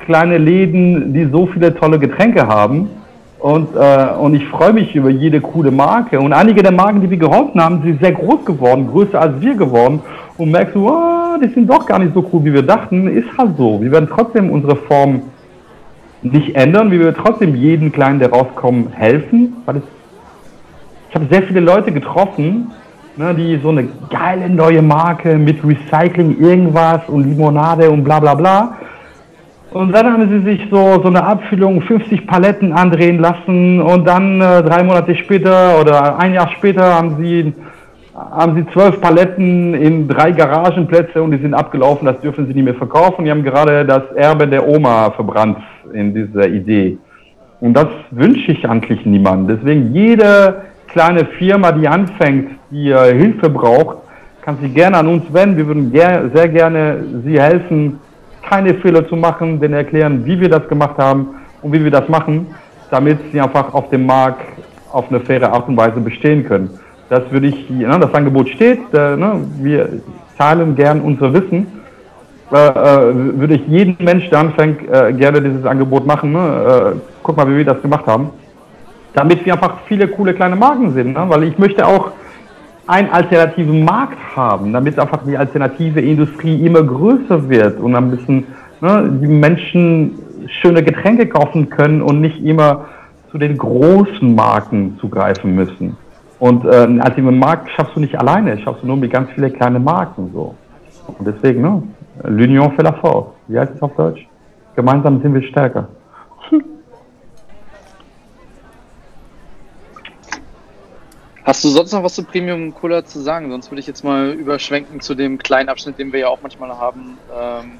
kleine 0.01 0.39
Läden, 0.39 1.13
die 1.13 1.25
so 1.27 1.47
viele 1.47 1.75
tolle 1.75 1.99
Getränke 1.99 2.47
haben. 2.47 2.91
Und, 3.39 3.75
äh, 3.75 4.07
und 4.21 4.35
ich 4.35 4.47
freue 4.47 4.73
mich 4.73 4.95
über 4.95 5.11
jede 5.11 5.41
coole 5.41 5.73
Marke. 5.73 6.21
Und 6.21 6.33
einige 6.33 6.63
der 6.63 6.73
Marken, 6.73 7.01
die 7.01 7.11
wir 7.11 7.17
geholfen 7.17 7.61
haben, 7.61 7.83
sind 7.83 8.01
sehr 8.01 8.13
groß 8.13 8.45
geworden, 8.45 8.89
größer 8.89 9.21
als 9.21 9.41
wir 9.41 9.55
geworden. 9.57 10.01
Und 10.39 10.53
merkst 10.53 10.77
du, 10.77 10.89
oh, 10.89 11.37
die 11.43 11.49
sind 11.49 11.69
doch 11.69 11.85
gar 11.87 11.99
nicht 11.99 12.15
so 12.15 12.25
cool, 12.33 12.45
wie 12.45 12.53
wir 12.53 12.63
dachten. 12.63 13.09
Ist 13.09 13.27
halt 13.37 13.57
so. 13.57 13.81
Wir 13.83 13.91
werden 13.91 14.09
trotzdem 14.13 14.51
unsere 14.51 14.77
Form 14.77 15.23
nicht 16.23 16.55
ändern. 16.55 16.93
Wir 16.93 17.01
werden 17.01 17.17
trotzdem 17.21 17.57
jeden 17.57 17.91
Kleinen, 17.91 18.21
der 18.21 18.31
rauskommt, 18.31 18.97
helfen. 18.97 19.57
Weil 19.67 19.83
ich 21.09 21.15
habe 21.15 21.27
sehr 21.29 21.43
viele 21.43 21.61
Leute 21.61 21.91
getroffen, 21.91 22.71
ne, 23.17 23.35
die 23.35 23.59
so 23.63 23.71
eine 23.71 23.89
geile 24.11 24.49
neue 24.49 24.83
Marke 24.83 25.37
mit 25.37 25.59
Recycling 25.65 26.39
irgendwas 26.39 27.01
und 27.09 27.25
Limonade 27.29 27.91
und 27.91 28.05
bla 28.05 28.21
bla 28.21 28.35
bla 28.35 28.79
und 29.73 29.93
dann 29.93 30.13
haben 30.13 30.29
sie 30.29 30.51
sich 30.51 30.69
so, 30.71 31.01
so 31.03 31.09
eine 31.09 31.25
Abfüllung 31.25 31.81
50 31.81 32.27
Paletten 32.27 32.73
andrehen 32.75 33.19
lassen 33.19 33.81
und 33.81 34.07
dann 34.07 34.41
äh, 34.41 34.63
drei 34.63 34.83
Monate 34.83 35.15
später 35.15 35.81
oder 35.81 36.19
ein 36.19 36.35
Jahr 36.35 36.51
später 36.51 36.95
haben 36.95 37.17
sie, 37.19 37.55
haben 38.15 38.55
sie 38.55 38.67
zwölf 38.73 39.01
Paletten 39.01 39.73
in 39.73 40.09
drei 40.09 40.33
Garagenplätze 40.33 41.23
und 41.23 41.31
die 41.31 41.39
sind 41.39 41.55
abgelaufen, 41.55 42.05
das 42.05 42.21
dürfen 42.21 42.47
sie 42.47 42.53
nicht 42.53 42.65
mehr 42.65 42.75
verkaufen. 42.75 43.25
Die 43.25 43.31
haben 43.31 43.43
gerade 43.43 43.87
das 43.87 44.03
Erbe 44.15 44.47
der 44.47 44.69
Oma 44.69 45.11
verbrannt 45.13 45.59
in 45.95 46.15
dieser 46.15 46.49
Idee. 46.49 46.99
Und 47.61 47.73
das 47.75 47.89
wünsche 48.11 48.53
ich 48.53 48.69
eigentlich 48.69 49.07
niemandem. 49.07 49.57
Deswegen 49.57 49.95
jede 49.95 50.63
kleine 50.93 51.25
Firma, 51.39 51.73
die 51.73 51.89
anfängt, 51.89 52.51
die 52.71 52.91
äh, 52.91 53.15
Hilfe 53.17 53.49
braucht, 53.49 53.99
kann 54.43 54.59
sich 54.59 54.75
gerne 54.75 54.99
an 54.99 55.09
uns 55.09 55.25
wenden. 55.33 55.57
Wir 55.57 55.67
würden 55.67 55.93
ger 55.93 56.31
sehr 56.35 56.49
gerne 56.49 57.05
sie 57.25 57.41
helfen, 57.41 57.99
keine 58.49 58.75
Fehler 58.75 59.09
zu 59.09 59.17
machen, 59.17 59.61
denen 59.61 59.75
erklären, 59.75 60.25
wie 60.25 60.41
wir 60.41 60.49
das 60.49 60.69
gemacht 60.69 60.99
haben 60.99 61.29
und 61.63 61.73
wie 61.73 61.83
wir 61.83 61.91
das 61.91 62.09
machen, 62.09 62.47
damit 62.91 63.19
sie 63.33 63.41
einfach 63.41 63.73
auf 63.73 63.89
dem 63.91 64.07
Markt 64.07 64.43
auf 64.93 65.09
eine 65.09 65.21
faire 65.21 65.53
Art 65.53 65.69
und 65.69 65.77
Weise 65.77 66.01
bestehen 66.01 66.45
können. 66.45 66.71
Das 67.09 67.23
würde 67.31 67.49
ich, 67.49 67.71
ne, 67.71 67.99
das 67.99 68.13
Angebot 68.15 68.49
steht, 68.51 68.81
äh, 68.93 69.17
ne, 69.17 69.41
wir 69.61 69.89
teilen 70.37 70.75
gern 70.75 71.01
unser 71.01 71.33
Wissen, 71.33 71.67
äh, 72.53 72.57
äh, 72.57 73.39
würde 73.39 73.55
ich 73.55 73.67
jeden 73.67 73.97
Mensch, 74.05 74.29
der 74.29 74.41
anfängt, 74.41 74.81
äh, 74.91 75.13
gerne 75.15 75.41
dieses 75.41 75.65
Angebot 75.65 76.07
machen. 76.07 76.33
Ne? 76.33 76.93
Äh, 76.95 76.99
guck 77.23 77.37
mal, 77.37 77.49
wie 77.49 77.57
wir 77.57 77.65
das 77.65 77.81
gemacht 77.81 78.07
haben. 78.07 78.31
Damit 79.15 79.45
wir 79.45 79.55
einfach 79.55 79.81
viele 79.87 80.09
coole 80.09 80.35
kleine 80.35 80.57
Marken 80.57 80.93
sind, 80.93 81.13
ne? 81.13 81.25
weil 81.29 81.45
ich 81.45 81.59
möchte 81.59 81.87
auch 81.87 82.13
einen 82.87 83.11
alternativen 83.11 83.85
Markt 83.85 84.19
haben, 84.35 84.73
damit 84.73 84.99
einfach 84.99 85.21
die 85.25 85.37
alternative 85.37 86.01
Industrie 86.01 86.65
immer 86.65 86.83
größer 86.83 87.49
wird 87.49 87.79
und 87.81 87.95
ein 87.95 88.11
bisschen 88.11 88.47
ne, 88.81 89.11
die 89.23 89.27
Menschen 89.27 90.19
schöne 90.61 90.83
Getränke 90.83 91.27
kaufen 91.27 91.71
können 91.71 92.03
und 92.03 92.21
nicht 92.21 92.43
immer 92.45 92.87
zu 93.31 93.39
den 93.39 93.57
großen 93.57 94.35
Marken 94.35 94.99
zugreifen 95.01 95.55
müssen. 95.55 95.97
Und 96.39 96.65
äh, 96.65 96.69
einen 96.69 97.01
alternativen 97.01 97.39
Markt 97.39 97.71
schaffst 97.71 97.95
du 97.95 98.01
nicht 98.01 98.19
alleine, 98.19 98.59
schaffst 98.59 98.83
du 98.83 98.87
nur 98.87 98.97
mit 98.97 99.13
ganz 99.13 99.31
vielen 99.31 99.53
kleinen 99.53 99.85
Marken 99.85 100.31
so. 100.33 100.55
Und 101.07 101.27
deswegen, 101.27 101.63
ne, 101.63 101.83
l'union 102.25 102.73
fait 102.73 102.83
la 102.83 102.93
force. 102.93 103.29
Wie 103.49 103.59
heißt 103.59 103.73
es 103.77 103.83
auf 103.83 103.95
Deutsch? 103.95 104.27
Gemeinsam 104.75 105.23
sind 105.23 105.35
wir 105.35 105.43
stärker. 105.43 105.89
Hast 111.53 111.65
du 111.65 111.69
sonst 111.69 111.93
noch 111.93 112.03
was 112.03 112.15
zu 112.15 112.25
Premium 112.25 112.73
Cola 112.75 113.05
zu 113.05 113.21
sagen? 113.21 113.51
Sonst 113.51 113.71
würde 113.71 113.81
ich 113.81 113.87
jetzt 113.87 114.03
mal 114.03 114.31
überschwenken 114.31 115.03
zu 115.03 115.15
dem 115.15 115.37
kleinen 115.37 115.69
Abschnitt, 115.69 115.99
den 115.99 116.11
wir 116.11 116.21
ja 116.21 116.29
auch 116.29 116.39
manchmal 116.41 116.71
haben. 116.71 117.19
Ähm, 117.39 117.73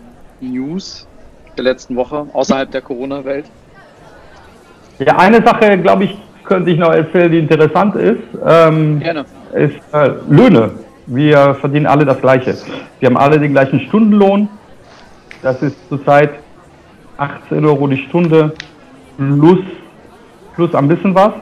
News 0.43 1.07
der 1.57 1.65
letzten 1.65 1.97
Woche 1.97 2.27
außerhalb 2.35 2.71
der 2.71 2.83
Corona-Welt. 2.83 3.47
Ja, 4.99 5.17
eine 5.17 5.43
Sache, 5.43 5.79
glaube 5.79 6.05
ich, 6.05 6.19
könnte 6.45 6.71
ich 6.71 6.79
noch 6.79 6.93
erzählen, 6.93 7.33
die 7.33 7.39
interessant 7.39 7.95
ist. 7.95 8.21
Ähm, 8.47 9.01
Gerne. 9.01 9.25
Ist 9.55 9.77
äh, 9.95 10.11
Löhne. 10.29 10.73
Wir 11.07 11.55
verdienen 11.55 11.87
alle 11.87 12.05
das 12.05 12.21
Gleiche. 12.21 12.55
Wir 13.01 13.07
haben 13.07 13.17
alle 13.17 13.41
den 13.41 13.53
gleichen 13.53 13.81
Stundenlohn. 13.89 14.51
Das 15.41 15.63
ist 15.63 15.77
zurzeit 15.89 16.33
18 17.17 17.65
Euro 17.65 17.87
die 17.87 18.05
Stunde 18.07 18.53
plus, 19.17 19.61
plus 20.57 20.75
ein 20.75 20.89
bisschen 20.89 21.15
was. 21.15 21.33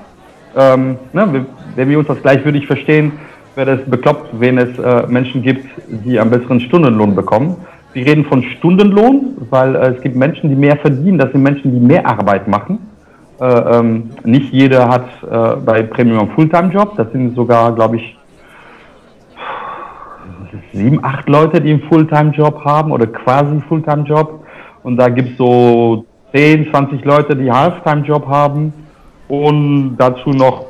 Ähm, 0.56 0.98
ne, 1.12 1.46
wenn 1.76 1.88
wir 1.88 1.98
uns 1.98 2.08
das 2.08 2.20
gleichwürdig 2.22 2.66
verstehen, 2.66 3.12
wäre 3.54 3.72
es 3.72 3.90
bekloppt, 3.90 4.28
wenn 4.40 4.58
es 4.58 4.78
äh, 4.78 5.06
Menschen 5.06 5.42
gibt, 5.42 5.66
die 5.88 6.18
einen 6.18 6.30
besseren 6.30 6.60
Stundenlohn 6.60 7.14
bekommen. 7.14 7.56
Wir 7.92 8.06
reden 8.06 8.24
von 8.24 8.42
Stundenlohn, 8.42 9.36
weil 9.50 9.74
äh, 9.74 9.94
es 9.94 10.00
gibt 10.02 10.16
Menschen, 10.16 10.48
die 10.48 10.56
mehr 10.56 10.76
verdienen. 10.76 11.18
Das 11.18 11.32
sind 11.32 11.42
Menschen, 11.42 11.72
die 11.72 11.80
mehr 11.80 12.06
Arbeit 12.06 12.46
machen. 12.46 12.78
Äh, 13.40 13.44
ähm, 13.44 14.10
nicht 14.24 14.52
jeder 14.52 14.88
hat 14.88 15.06
äh, 15.22 15.56
bei 15.60 15.82
Premium 15.82 16.30
Fulltime-Job. 16.30 16.96
Das 16.96 17.10
sind 17.12 17.34
sogar, 17.34 17.74
glaube 17.74 17.96
ich, 17.96 18.16
sieben, 20.72 21.02
acht 21.04 21.28
Leute, 21.28 21.60
die 21.60 21.70
einen 21.70 21.82
Fulltime-Job 21.82 22.64
haben 22.64 22.92
oder 22.92 23.06
quasi 23.06 23.60
Fulltime-Job. 23.68 24.44
Und 24.82 24.96
da 24.96 25.08
gibt 25.08 25.30
es 25.30 25.36
so 25.36 26.04
10, 26.32 26.70
20 26.70 27.04
Leute, 27.04 27.34
die 27.34 27.50
Halftime-Job 27.50 28.26
haben. 28.28 28.72
Und 29.30 29.96
dazu 29.96 30.30
noch 30.30 30.64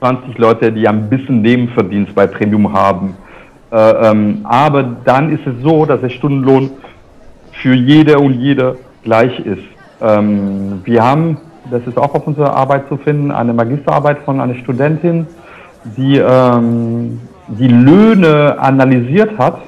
20 0.00 0.36
Leute, 0.38 0.72
die 0.72 0.88
ein 0.88 1.08
bisschen 1.08 1.40
Nebenverdienst 1.40 2.12
bei 2.16 2.26
Premium 2.26 2.72
haben. 2.72 3.16
Äh, 3.70 4.10
ähm, 4.10 4.40
aber 4.42 4.82
dann 5.04 5.30
ist 5.30 5.46
es 5.46 5.62
so, 5.62 5.86
dass 5.86 6.00
der 6.00 6.08
Stundenlohn 6.08 6.70
für 7.52 7.74
jede 7.74 8.18
und 8.18 8.34
jede 8.34 8.76
gleich 9.04 9.38
ist. 9.38 9.62
Ähm, 10.02 10.80
wir 10.82 11.04
haben, 11.04 11.36
das 11.70 11.86
ist 11.86 11.96
auch 11.96 12.12
auf 12.12 12.26
unserer 12.26 12.56
Arbeit 12.56 12.88
zu 12.88 12.96
finden, 12.96 13.30
eine 13.30 13.52
Magisterarbeit 13.52 14.18
von 14.24 14.40
einer 14.40 14.56
Studentin, 14.56 15.28
die 15.96 16.18
ähm, 16.18 17.20
die 17.46 17.68
Löhne 17.68 18.56
analysiert 18.58 19.38
hat 19.38 19.60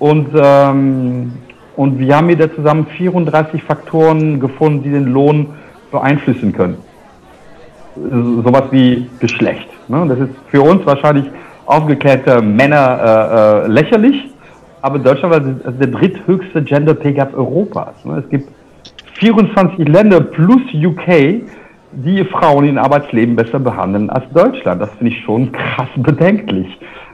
und, 0.00 0.30
ähm, 0.34 1.32
und 1.76 2.00
wir 2.00 2.16
haben 2.16 2.26
mit 2.26 2.40
der 2.40 2.52
zusammen 2.56 2.86
34 2.86 3.62
Faktoren 3.62 4.40
gefunden, 4.40 4.82
die 4.82 4.90
den 4.90 5.12
Lohn 5.12 5.50
beeinflussen 5.92 6.52
können 6.52 6.89
sowas 7.96 8.64
wie 8.70 9.08
Geschlecht. 9.18 9.68
Ne? 9.88 10.06
Das 10.08 10.18
ist 10.18 10.30
für 10.48 10.62
uns 10.62 10.84
wahrscheinlich 10.86 11.26
aufgeklärte 11.66 12.42
Männer 12.42 13.64
äh, 13.64 13.66
äh, 13.66 13.68
lächerlich, 13.68 14.30
aber 14.82 14.98
Deutschland 14.98 15.64
ist 15.64 15.80
der 15.80 15.88
dritthöchste 15.88 16.62
Gender 16.62 16.94
Pay 16.94 17.12
Gap 17.12 17.36
Europas. 17.36 18.04
Ne? 18.04 18.22
Es 18.24 18.28
gibt 18.30 18.48
24 19.14 19.86
Länder 19.86 20.20
plus 20.20 20.62
UK, 20.74 21.42
die 21.92 22.24
Frauen 22.24 22.68
im 22.68 22.78
Arbeitsleben 22.78 23.36
besser 23.36 23.58
behandeln 23.58 24.08
als 24.10 24.24
Deutschland. 24.32 24.80
Das 24.80 24.90
finde 24.92 25.12
ich 25.12 25.22
schon 25.24 25.52
krass 25.52 25.88
bedenklich. 25.96 26.66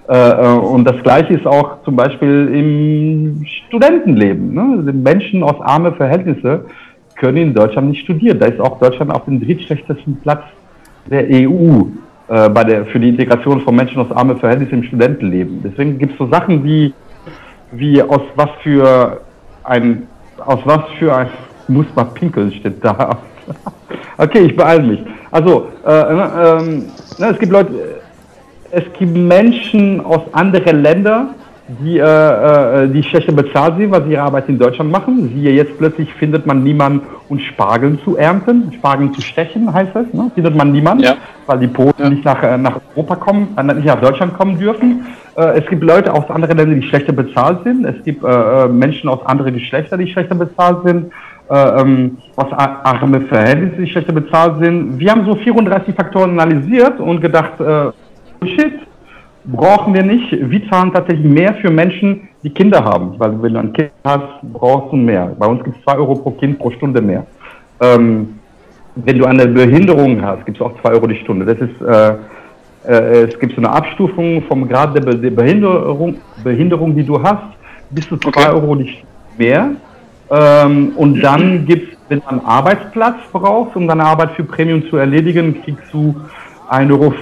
Äh, 0.09 0.15
äh, 0.15 0.59
und 0.59 0.85
das 0.85 1.03
Gleiche 1.03 1.35
ist 1.35 1.47
auch 1.47 1.83
zum 1.85 1.97
Beispiel 1.97 2.49
im 2.55 3.45
Studentenleben. 3.67 4.55
Ne? 4.55 4.93
Menschen 4.93 5.43
aus 5.43 5.61
armen 5.61 5.95
Verhältnissen 5.95 6.61
können 7.17 7.39
in 7.39 7.55
Deutschland 7.55 7.89
nicht 7.89 8.05
studieren. 8.05 8.39
Da 8.39 8.47
ist 8.47 8.61
auch 8.61 8.79
Deutschland 8.79 9.13
auf 9.13 9.25
dem 9.25 9.41
drittschlechtesten 9.41 10.21
Platz 10.21 10.43
der 11.11 11.27
EU 11.31 11.85
äh, 12.29 12.49
bei 12.49 12.65
der, 12.65 12.87
für 12.87 12.99
die 12.99 13.11
Integration 13.11 13.61
von 13.61 13.77
Menschen 13.77 14.01
aus 14.01 14.11
armen 14.11 14.39
Verhältnissen 14.39 14.75
im 14.75 14.83
Studentenleben. 14.85 15.61
Deswegen 15.63 15.99
gibt 15.99 16.13
es 16.13 16.19
so 16.19 16.27
Sachen 16.29 16.65
wie, 16.65 16.93
wie 17.73 18.03
aus 18.03 18.23
was 18.35 18.51
für 18.63 19.21
ein, 19.65 20.07
aus 20.45 20.61
was 20.65 20.81
für 20.99 21.15
ein, 21.15 21.29
muss 21.69 21.87
mal 21.95 22.05
pinkeln, 22.05 22.53
steht 22.53 22.85
da. 22.85 23.19
okay, 24.19 24.41
ich 24.41 24.57
beeile 24.57 24.83
mich. 24.83 25.01
Also, 25.31 25.69
äh, 25.87 25.91
äh, 25.91 26.83
es 27.31 27.39
gibt 27.39 27.53
Leute, 27.53 28.01
es 28.73 28.85
gibt 28.99 29.17
Menschen 29.17 30.01
aus 30.01 30.23
anderen 30.33 30.83
Ländern, 30.83 31.35
die, 31.69 31.99
äh, 31.99 32.85
äh, 32.85 32.89
die 32.89 33.03
schlechter 33.03 33.33
bezahlt 33.33 33.77
sind, 33.77 33.91
weil 33.91 34.05
sie 34.05 34.13
ihre 34.13 34.23
Arbeit 34.23 34.49
in 34.49 34.59
Deutschland 34.59 34.91
machen. 34.91 35.31
Siehe 35.35 35.53
jetzt 35.53 35.77
plötzlich 35.79 36.13
findet 36.15 36.47
man 36.47 36.63
niemanden, 36.63 37.03
um 37.29 37.41
Spargeln 37.41 37.99
zu 38.05 38.17
ernten, 38.17 38.73
Spargeln 38.73 39.13
zu 39.13 39.21
stechen, 39.21 39.73
heißt 39.73 39.91
das. 39.95 40.13
Ne? 40.13 40.31
Findet 40.35 40.55
man 40.55 40.71
niemanden, 40.71 41.05
ja. 41.05 41.15
weil 41.47 41.59
die 41.59 41.67
Polen 41.67 41.93
ja. 41.99 42.09
nicht 42.09 42.25
nach, 42.25 42.41
äh, 42.43 42.57
nach 42.57 42.81
Europa 42.95 43.17
kommen, 43.17 43.49
äh, 43.57 43.63
nicht 43.63 43.87
nach 43.87 44.01
Deutschland 44.01 44.35
kommen 44.35 44.59
dürfen. 44.59 45.07
Äh, 45.37 45.59
es 45.59 45.67
gibt 45.67 45.83
Leute 45.83 46.13
aus 46.13 46.31
anderen 46.31 46.57
Ländern, 46.57 46.81
die 46.81 46.87
schlechter 46.87 47.13
bezahlt 47.13 47.65
sind. 47.65 47.85
Es 47.85 48.01
gibt 48.05 48.23
äh, 48.23 48.69
Menschen 48.69 49.09
aus 49.09 49.27
anderen 49.27 49.55
Geschlechtern, 49.55 49.99
die 49.99 50.13
schlechter 50.13 50.37
bezahlt 50.37 50.79
sind. 50.85 51.13
Ähm, 51.49 52.19
aus 52.35 52.53
arme 52.53 53.21
Verhältnisse, 53.21 53.77
die 53.77 53.87
schlechter 53.89 54.13
bezahlt 54.13 54.61
sind. 54.61 54.99
Wir 54.99 55.13
haben 55.13 55.25
so 55.25 55.37
34 55.37 55.95
Faktoren 55.95 56.41
analysiert 56.41 56.99
und 56.99 57.21
gedacht, 57.21 57.53
shit, 58.43 58.81
brauchen 59.47 59.95
wir 59.95 60.03
nicht. 60.03 60.31
Wir 60.31 60.69
zahlen 60.69 60.93
tatsächlich 60.93 61.25
mehr 61.27 61.55
für 61.55 61.71
Menschen, 61.71 62.29
die 62.43 62.51
Kinder 62.51 62.85
haben. 62.85 63.15
Weil 63.19 63.41
wenn 63.43 63.55
du 63.55 63.61
ein 63.61 63.73
Kind 63.73 63.91
hast, 64.05 64.41
brauchst 64.43 64.93
du 64.93 64.97
mehr. 64.97 65.35
Bei 65.39 65.47
uns 65.47 65.63
gibt 65.65 65.77
es 65.77 65.83
2 65.85 65.97
Euro 65.97 66.15
pro 66.17 66.31
Kind 66.33 66.59
pro 66.59 66.71
Stunde 66.71 67.01
mehr. 67.01 67.27
Ähm, 67.81 68.39
wenn 68.97 69.19
du 69.19 69.27
eine 69.27 69.47
Behinderung 69.47 70.23
hast, 70.23 70.47
gibt 70.47 70.59
es 70.59 70.63
auch 70.65 70.73
2 70.81 70.91
Euro 70.91 71.07
die 71.07 71.17
Stunde. 71.17 71.45
Das 71.45 71.59
ist, 71.59 71.81
äh, 71.83 72.15
äh, 72.91 73.25
es 73.29 73.39
gibt 73.39 73.55
so 73.55 73.59
eine 73.59 73.71
Abstufung 73.71 74.43
vom 74.43 74.69
Grad 74.69 74.95
der, 74.97 75.03
Be 75.03 75.17
der 75.17 75.31
Behinderung, 75.31 76.17
Behinderung, 76.43 76.95
die 76.97 77.05
du 77.05 77.23
hast. 77.23 77.43
bis 77.91 78.09
zu 78.09 78.17
2 78.17 78.29
Okay. 78.29 78.49
Euro 78.51 78.75
nicht 78.75 79.05
mehr. 79.39 79.71
Ähm, 80.31 80.93
und 80.97 81.21
dann 81.21 81.67
gibt 81.67 81.93
es, 81.93 81.99
wenn 82.09 82.21
du 82.21 82.29
einen 82.29 82.41
Arbeitsplatz 82.41 83.17
brauchst, 83.33 83.77
um 83.77 83.87
deine 83.87 84.05
Arbeit 84.05 84.33
für 84.33 84.45
Premium 84.45 84.83
zu 84.89 84.97
erledigen, 84.97 85.63
kriegst 85.63 85.93
du 85.93 86.17
1,50 86.71 86.91
Euro 86.93 87.15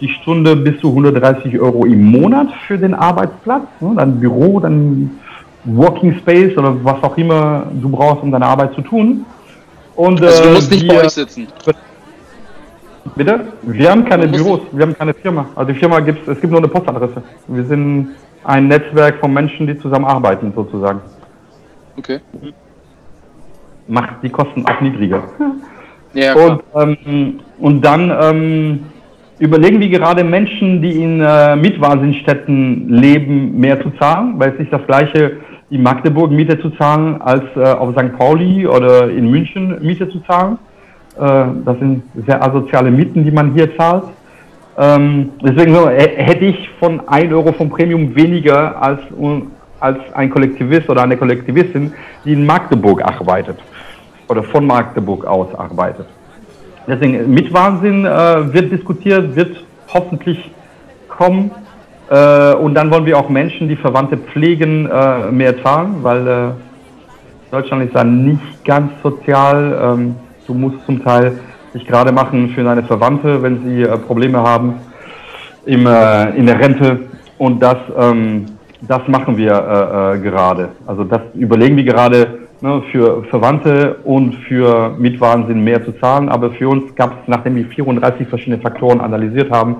die 0.00 0.08
Stunde 0.08 0.56
bis 0.56 0.80
zu 0.80 0.88
130 0.88 1.58
Euro 1.60 1.84
im 1.84 2.02
Monat 2.02 2.48
für 2.66 2.78
den 2.78 2.94
Arbeitsplatz. 2.94 3.66
Ne? 3.80 3.92
Dein 3.96 4.18
Büro, 4.18 4.60
dein 4.60 5.10
Working 5.64 6.18
Space 6.18 6.56
oder 6.56 6.84
was 6.84 7.02
auch 7.02 7.16
immer 7.16 7.66
du 7.80 7.88
brauchst, 7.88 8.22
um 8.22 8.32
deine 8.32 8.46
Arbeit 8.46 8.74
zu 8.74 8.82
tun. 8.82 9.24
Und, 9.94 10.22
Also 10.22 10.42
du 10.42 10.48
äh, 10.48 10.52
musst 10.54 10.70
nicht 10.70 10.88
bei 10.88 11.04
euch 11.04 11.10
sitzen. 11.10 11.46
Bitte? 13.14 13.52
Wir 13.62 13.90
haben 13.90 14.04
keine 14.04 14.26
Büros, 14.26 14.60
wir 14.72 14.86
haben 14.86 14.96
keine 14.96 15.12
Firma. 15.14 15.46
Also 15.54 15.72
die 15.72 15.78
Firma 15.78 16.00
gibt 16.00 16.26
es 16.26 16.40
gibt 16.40 16.50
nur 16.50 16.60
eine 16.60 16.68
Postadresse. 16.68 17.22
Wir 17.48 17.64
sind 17.64 18.10
ein 18.44 18.68
Netzwerk 18.68 19.20
von 19.20 19.32
Menschen, 19.32 19.66
die 19.66 19.78
zusammenarbeiten 19.78 20.52
sozusagen. 20.54 21.00
Okay. 21.96 22.20
Macht 23.86 24.22
die 24.22 24.30
Kosten 24.30 24.64
auch 24.66 24.80
niedriger. 24.80 25.22
Ja. 26.14 26.34
Und, 26.34 26.62
ähm, 26.74 27.40
und 27.58 27.84
dann 27.84 28.12
ähm, 28.20 28.80
überlegen 29.38 29.80
wir 29.80 29.88
gerade 29.88 30.24
Menschen, 30.24 30.82
die 30.82 31.02
in 31.02 31.20
äh, 31.20 31.56
Mietwahnsinnstädten 31.56 32.88
leben, 32.88 33.58
mehr 33.58 33.80
zu 33.82 33.90
zahlen, 33.98 34.34
weil 34.36 34.52
es 34.52 34.58
nicht 34.58 34.72
das 34.72 34.84
gleiche 34.86 35.32
in 35.70 35.82
Magdeburg 35.82 36.30
Miete 36.30 36.60
zu 36.60 36.70
zahlen, 36.70 37.20
als 37.22 37.44
äh, 37.56 37.64
auf 37.64 37.94
St. 37.94 38.16
Pauli 38.18 38.66
oder 38.66 39.08
in 39.08 39.30
München 39.30 39.78
Miete 39.80 40.08
zu 40.10 40.20
zahlen. 40.20 40.58
Äh, 41.16 41.44
das 41.64 41.78
sind 41.78 42.02
sehr 42.26 42.44
asoziale 42.44 42.90
Mieten, 42.90 43.24
die 43.24 43.30
man 43.30 43.54
hier 43.54 43.74
zahlt. 43.76 44.04
Ähm, 44.78 45.30
deswegen 45.42 45.74
so, 45.74 45.88
hätte 45.88 46.44
ich 46.44 46.70
von 46.78 47.06
1 47.08 47.32
Euro 47.32 47.52
vom 47.52 47.68
Premium 47.68 48.14
weniger 48.14 48.80
als, 48.80 49.00
als 49.80 49.98
ein 50.14 50.30
Kollektivist 50.30 50.88
oder 50.88 51.02
eine 51.02 51.16
Kollektivistin, 51.16 51.92
die 52.24 52.32
in 52.32 52.46
Magdeburg 52.46 53.02
arbeitet 53.02 53.58
oder 54.28 54.42
von 54.42 54.66
Magdeburg 54.66 55.24
aus 55.24 55.54
arbeitet. 55.54 56.06
Deswegen 56.86 57.32
mit 57.32 57.52
Wahnsinn 57.52 58.04
äh, 58.04 58.52
wird 58.52 58.72
diskutiert, 58.72 59.36
wird 59.36 59.64
hoffentlich 59.92 60.50
kommen. 61.08 61.50
Äh, 62.10 62.54
und 62.54 62.74
dann 62.74 62.90
wollen 62.90 63.06
wir 63.06 63.18
auch 63.18 63.28
Menschen, 63.28 63.68
die 63.68 63.76
Verwandte 63.76 64.16
pflegen, 64.16 64.88
äh, 64.90 65.30
mehr 65.30 65.62
zahlen, 65.62 65.96
weil 66.02 66.26
äh, 66.26 66.50
Deutschland 67.50 67.84
ist 67.84 67.94
da 67.94 68.02
nicht 68.02 68.64
ganz 68.64 68.90
sozial. 69.02 69.78
Ähm, 69.82 70.16
du 70.46 70.54
musst 70.54 70.84
zum 70.86 71.02
Teil 71.04 71.38
dich 71.74 71.86
gerade 71.86 72.12
machen 72.12 72.50
für 72.50 72.64
deine 72.64 72.82
Verwandte, 72.82 73.42
wenn 73.42 73.64
sie 73.64 73.82
äh, 73.82 73.96
Probleme 73.98 74.38
haben 74.38 74.74
im, 75.64 75.86
äh, 75.86 76.30
in 76.30 76.46
der 76.46 76.58
Rente. 76.58 77.00
Und 77.38 77.62
das, 77.62 77.76
ähm, 77.96 78.46
das 78.80 79.06
machen 79.06 79.36
wir 79.36 79.52
äh, 79.52 80.16
äh, 80.16 80.18
gerade. 80.20 80.70
Also 80.86 81.04
das 81.04 81.20
überlegen 81.34 81.76
wir 81.76 81.84
gerade 81.84 82.41
ne, 82.62 82.82
für 82.90 83.24
Verwandte 83.24 83.96
und 84.04 84.34
für 84.46 84.94
Mietwahnsinn 84.98 85.62
mehr 85.62 85.84
zu 85.84 85.92
zahlen. 85.92 86.28
Aber 86.28 86.50
für 86.52 86.68
uns 86.68 86.94
gab 86.94 87.12
es, 87.12 87.28
nachdem 87.28 87.56
wir 87.56 87.66
34 87.66 88.26
verschiedene 88.26 88.58
Faktoren 88.58 89.00
analysiert 89.00 89.50
haben, 89.50 89.76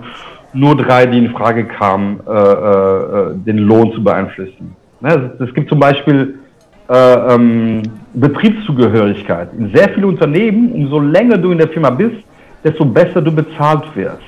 nur 0.53 0.77
drei, 0.77 1.07
die 1.07 1.19
in 1.19 1.31
Frage 1.31 1.65
kamen, 1.65 2.21
äh, 2.29 2.33
äh, 2.33 3.35
den 3.47 3.59
Lohn 3.59 3.93
zu 3.93 4.05
beeinflussen. 4.05 4.77
Ne, 5.01 5.33
es, 5.39 5.49
es 5.49 5.55
gibt 5.55 5.71
zum 5.71 5.81
Beispiel 5.81 6.39
äh, 6.89 7.35
ähm, 7.35 7.83
Betriebszugehörigkeit. 8.13 9.49
In 9.57 9.73
sehr 9.75 9.89
vielen 9.89 10.05
Unternehmen, 10.05 10.73
umso 10.73 10.99
länger 10.99 11.39
du 11.39 11.53
in 11.53 11.59
der 11.59 11.69
Firma 11.69 11.91
bist, 11.91 12.17
desto 12.63 12.85
besser 12.85 13.23
du 13.23 13.33
bezahlt 13.33 13.85
wirst. 13.97 14.19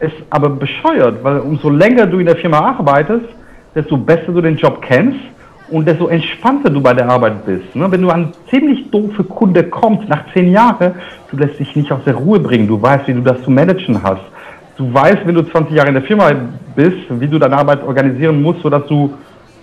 Ist 0.00 0.16
aber 0.30 0.50
bescheuert, 0.50 1.22
weil 1.22 1.38
umso 1.40 1.70
länger 1.70 2.06
du 2.06 2.18
in 2.18 2.26
der 2.26 2.36
Firma 2.36 2.58
arbeitest, 2.58 3.26
desto 3.74 3.96
besser 3.96 4.32
du 4.32 4.40
den 4.40 4.56
Job 4.56 4.82
kennst 4.82 5.20
und 5.72 5.88
desto 5.88 6.08
entspannter 6.08 6.68
du 6.68 6.80
bei 6.80 6.92
der 6.92 7.08
Arbeit 7.08 7.46
bist. 7.46 7.74
Ne? 7.74 7.90
Wenn 7.90 8.02
du 8.02 8.10
an 8.10 8.32
ziemlich 8.50 8.90
doofe 8.90 9.24
Kunde 9.24 9.64
kommst, 9.64 10.08
nach 10.08 10.24
zehn 10.34 10.52
Jahren, 10.52 10.92
du 11.30 11.36
lässt 11.38 11.58
dich 11.58 11.74
nicht 11.74 11.90
aus 11.90 12.04
der 12.04 12.14
Ruhe 12.14 12.38
bringen. 12.38 12.68
Du 12.68 12.80
weißt, 12.80 13.08
wie 13.08 13.14
du 13.14 13.22
das 13.22 13.42
zu 13.42 13.50
managen 13.50 14.02
hast. 14.02 14.22
Du 14.76 14.92
weißt, 14.92 15.26
wenn 15.26 15.34
du 15.34 15.42
20 15.42 15.74
Jahre 15.74 15.88
in 15.88 15.94
der 15.94 16.02
Firma 16.02 16.30
bist, 16.76 16.98
wie 17.08 17.26
du 17.26 17.38
deine 17.38 17.56
Arbeit 17.56 17.82
organisieren 17.82 18.42
musst, 18.42 18.60
sodass 18.60 18.86
du 18.86 19.14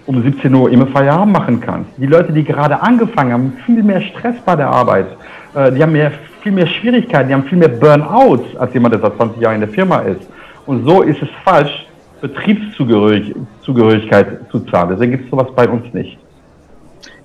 um 0.08 0.24
17 0.24 0.54
Uhr 0.54 0.72
immer 0.72 0.88
Feierabend 0.88 1.34
machen 1.34 1.62
kannst. 1.62 1.92
Die 1.98 2.08
Leute, 2.08 2.34
die 2.34 2.44
gerade 2.44 2.82
angefangen 2.82 3.32
haben, 3.32 3.54
viel 3.66 3.84
mehr 3.84 4.02
Stress 4.02 4.36
bei 4.44 4.56
der 4.56 4.68
Arbeit. 4.68 5.06
Äh, 5.54 5.72
die 5.72 5.84
haben 5.84 5.92
mehr, 5.92 6.12
viel 6.42 6.52
mehr 6.52 6.66
Schwierigkeiten, 6.66 7.30
die 7.30 7.36
haben 7.36 7.44
viel 7.44 7.60
mehr 7.60 7.70
Burnouts 7.70 8.56
als 8.58 8.74
jemand, 8.74 8.96
der 8.96 9.02
seit 9.02 9.16
20 9.16 9.42
Jahren 9.42 9.56
in 9.56 9.62
der 9.62 9.70
Firma 9.70 10.00
ist. 10.00 10.28
Und 10.66 10.88
so 10.88 11.04
ist 11.04 11.22
es 11.22 11.30
falsch, 11.44 11.86
Betriebszugehörigkeit 12.22 14.50
zu 14.52 14.60
zahlen. 14.62 14.90
Deswegen 14.92 15.12
gibt 15.12 15.26
es 15.26 15.32
sowas 15.32 15.48
bei 15.56 15.68
uns 15.68 15.94
nicht. 15.94 16.18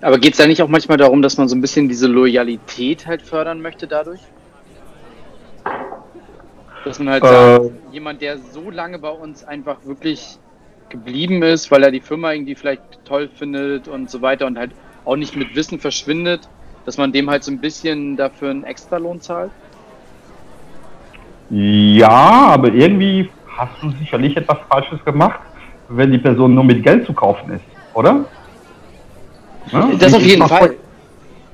Aber 0.00 0.18
geht 0.18 0.32
es 0.32 0.38
da 0.38 0.46
nicht 0.46 0.62
auch 0.62 0.68
manchmal 0.68 0.98
darum, 0.98 1.22
dass 1.22 1.38
man 1.38 1.48
so 1.48 1.56
ein 1.56 1.60
bisschen 1.60 1.88
diese 1.88 2.06
Loyalität 2.06 3.06
halt 3.06 3.22
fördern 3.22 3.62
möchte 3.62 3.86
dadurch? 3.86 4.20
Dass 6.84 6.98
man 6.98 7.08
halt 7.08 7.24
Äh. 7.24 7.26
sagt, 7.26 7.70
jemand, 7.92 8.20
der 8.20 8.38
so 8.38 8.70
lange 8.70 8.98
bei 8.98 9.08
uns 9.08 9.44
einfach 9.44 9.78
wirklich 9.84 10.38
geblieben 10.90 11.42
ist, 11.42 11.70
weil 11.70 11.82
er 11.82 11.90
die 11.90 12.00
Firma 12.00 12.32
irgendwie 12.32 12.54
vielleicht 12.54 12.82
toll 13.06 13.30
findet 13.34 13.88
und 13.88 14.10
so 14.10 14.20
weiter 14.20 14.46
und 14.46 14.58
halt 14.58 14.72
auch 15.04 15.16
nicht 15.16 15.36
mit 15.36 15.56
Wissen 15.56 15.80
verschwindet, 15.80 16.48
dass 16.84 16.98
man 16.98 17.12
dem 17.12 17.30
halt 17.30 17.42
so 17.42 17.50
ein 17.50 17.58
bisschen 17.58 18.16
dafür 18.16 18.50
einen 18.50 18.64
Extralohn 18.64 19.20
zahlt? 19.20 19.50
Ja, 21.50 22.08
aber 22.08 22.72
irgendwie 22.72 23.30
hast 23.56 23.72
du 23.82 23.90
sicherlich 23.98 24.36
etwas 24.36 24.58
Falsches 24.70 25.04
gemacht, 25.04 25.40
wenn 25.88 26.10
die 26.12 26.18
Person 26.18 26.54
nur 26.54 26.64
mit 26.64 26.82
Geld 26.82 27.06
zu 27.06 27.12
kaufen 27.12 27.52
ist, 27.54 27.64
oder? 27.94 28.12
Ne? 29.72 29.96
Das 29.98 30.14
auf 30.14 30.20
Ich- 30.20 30.28
jeden 30.28 30.42
ich- 30.42 30.48
Fall. 30.48 30.74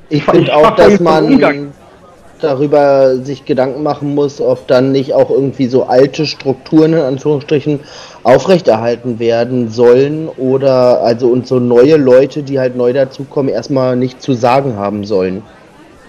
Ich 0.09 0.19
Ich 0.19 0.25
finde 0.25 0.55
auch, 0.57 0.71
dass 0.75 0.99
man 0.99 1.25
Umgang. 1.25 1.73
darüber 2.41 3.17
sich 3.17 3.45
Gedanken 3.45 3.83
machen 3.85 4.15
muss, 4.15 4.41
ob 4.41 4.67
dann 4.67 4.91
nicht 4.93 5.13
auch 5.15 5.31
irgendwie 5.31 5.67
so 5.67 5.85
alte 5.85 6.27
Strukturen 6.27 6.95
in 6.95 7.01
Anführungsstrichen 7.01 7.81
aufrechterhalten 8.25 9.19
werden 9.21 9.69
sollen 9.71 10.29
oder 10.37 11.03
also 11.03 11.29
und 11.29 11.47
so 11.47 11.61
neue 11.61 11.97
Leute, 11.97 12.43
die 12.43 12.59
halt 12.59 12.77
neu 12.77 12.93
dazukommen, 12.93 13.53
erstmal 13.53 13.95
nicht 13.95 14.21
zu 14.23 14.33
sagen 14.33 14.77
haben 14.77 15.05
sollen. 15.05 15.43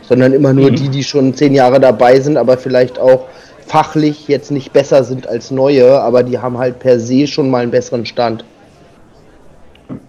Sondern 0.03 0.33
immer 0.33 0.53
nur 0.53 0.71
Mhm. 0.71 0.75
die, 0.75 0.89
die 0.89 1.03
schon 1.03 1.33
zehn 1.35 1.53
Jahre 1.53 1.79
dabei 1.79 2.19
sind, 2.19 2.37
aber 2.37 2.57
vielleicht 2.57 2.97
auch 2.99 3.25
fachlich 3.71 4.27
jetzt 4.27 4.51
nicht 4.51 4.73
besser 4.73 5.03
sind 5.05 5.27
als 5.27 5.49
neue, 5.49 6.01
aber 6.01 6.23
die 6.23 6.37
haben 6.37 6.57
halt 6.57 6.79
per 6.79 6.99
se 6.99 7.25
schon 7.25 7.49
mal 7.49 7.63
einen 7.63 7.71
besseren 7.71 8.05
Stand. 8.05 8.43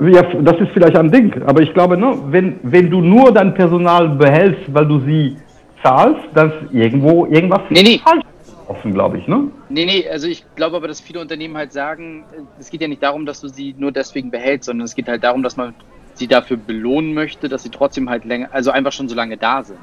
Ja, 0.00 0.22
das 0.22 0.60
ist 0.60 0.70
vielleicht 0.72 0.96
ein 0.96 1.10
Ding, 1.12 1.32
aber 1.46 1.60
ich 1.62 1.72
glaube, 1.72 1.96
ne, 1.96 2.18
wenn, 2.26 2.58
wenn 2.62 2.90
du 2.90 3.00
nur 3.00 3.32
dein 3.32 3.54
Personal 3.54 4.08
behältst, 4.10 4.62
weil 4.74 4.86
du 4.86 5.00
sie 5.00 5.36
zahlst, 5.82 6.22
dann 6.34 6.50
ist 6.50 6.72
irgendwo 6.72 7.26
irgendwas 7.26 7.60
Nee, 7.70 7.82
nee. 7.82 8.00
falsch 8.02 8.22
offen, 8.66 8.94
glaube 8.94 9.18
ich, 9.18 9.28
ne? 9.28 9.48
Nee, 9.68 9.84
nee, 9.84 10.08
also 10.08 10.26
ich 10.26 10.44
glaube 10.56 10.76
aber, 10.76 10.88
dass 10.88 11.00
viele 11.00 11.20
Unternehmen 11.20 11.56
halt 11.56 11.72
sagen, 11.72 12.24
es 12.58 12.70
geht 12.70 12.80
ja 12.80 12.88
nicht 12.88 13.02
darum, 13.02 13.26
dass 13.26 13.40
du 13.40 13.48
sie 13.48 13.74
nur 13.78 13.92
deswegen 13.92 14.30
behältst, 14.30 14.66
sondern 14.66 14.84
es 14.86 14.94
geht 14.94 15.08
halt 15.08 15.22
darum, 15.22 15.42
dass 15.42 15.56
man 15.56 15.74
sie 16.14 16.26
dafür 16.26 16.56
belohnen 16.56 17.14
möchte, 17.14 17.48
dass 17.48 17.62
sie 17.62 17.70
trotzdem 17.70 18.08
halt 18.10 18.24
länger, 18.24 18.48
also 18.52 18.70
einfach 18.70 18.92
schon 18.92 19.08
so 19.08 19.14
lange 19.14 19.36
da 19.36 19.62
sind. 19.62 19.78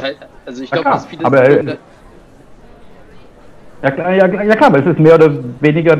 Halt, 0.00 0.16
also 0.44 0.62
ich 0.62 0.70
glaube, 0.70 0.90
dass 0.90 1.06
viele 1.06 1.24
aber, 1.24 1.38
äh, 1.38 1.58
Unternehmen 1.58 1.78
Ja, 3.82 4.10
ja, 4.12 4.26
ja 4.42 4.56
klar, 4.56 4.70
aber 4.70 4.80
es 4.80 4.86
ist 4.86 4.98
mehr 4.98 5.14
oder 5.14 5.30
weniger 5.60 5.96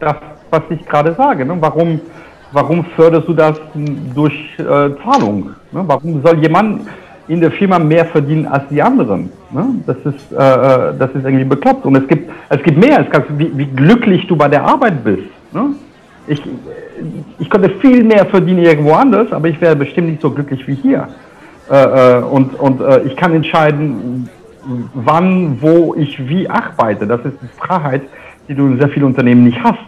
das, 0.00 0.16
was 0.50 0.62
ich 0.70 0.84
gerade 0.86 1.14
sage. 1.14 1.44
Ne? 1.44 1.56
Warum, 1.60 2.00
warum 2.52 2.84
förderst 2.96 3.28
du 3.28 3.34
das 3.34 3.60
durch 4.14 4.34
äh, 4.58 4.64
Zahlung? 5.02 5.50
Ne? 5.72 5.84
Warum 5.86 6.22
soll 6.22 6.38
jemand 6.38 6.86
in 7.28 7.40
der 7.40 7.50
Firma 7.50 7.78
mehr 7.78 8.06
verdienen 8.06 8.46
als 8.46 8.64
die 8.70 8.82
anderen? 8.82 9.30
Ne? 9.50 9.66
Das, 9.86 9.96
ist, 10.04 10.32
äh, 10.32 10.36
äh, 10.36 10.94
das 10.98 11.10
ist 11.10 11.24
irgendwie 11.24 11.44
bekloppt. 11.44 11.84
Und 11.86 11.96
es 11.96 12.08
gibt, 12.08 12.30
es 12.48 12.62
gibt 12.62 12.78
mehr, 12.78 13.00
es 13.00 13.10
gibt, 13.10 13.38
wie, 13.38 13.56
wie 13.56 13.66
glücklich 13.66 14.26
du 14.26 14.36
bei 14.36 14.48
der 14.48 14.64
Arbeit 14.64 15.04
bist. 15.04 15.28
Ne? 15.52 15.70
Ich, 16.26 16.42
ich 17.38 17.48
könnte 17.48 17.70
viel 17.80 18.04
mehr 18.04 18.26
verdienen 18.26 18.64
irgendwo 18.64 18.92
anders, 18.92 19.32
aber 19.32 19.48
ich 19.48 19.60
wäre 19.60 19.76
bestimmt 19.76 20.08
nicht 20.08 20.20
so 20.20 20.30
glücklich 20.30 20.66
wie 20.66 20.74
hier. 20.74 21.08
Äh, 21.70 22.18
äh, 22.18 22.22
und 22.22 22.54
und 22.54 22.80
äh, 22.80 23.02
ich 23.02 23.16
kann 23.16 23.34
entscheiden, 23.34 24.28
wann, 24.94 25.60
wo 25.60 25.94
ich 25.94 26.28
wie 26.28 26.48
arbeite. 26.48 27.06
Das 27.06 27.20
ist 27.24 27.34
die 27.42 27.48
Freiheit, 27.58 28.02
die 28.48 28.54
du 28.54 28.66
in 28.66 28.78
sehr 28.78 28.88
vielen 28.88 29.06
Unternehmen 29.06 29.44
nicht 29.44 29.62
hast. 29.62 29.78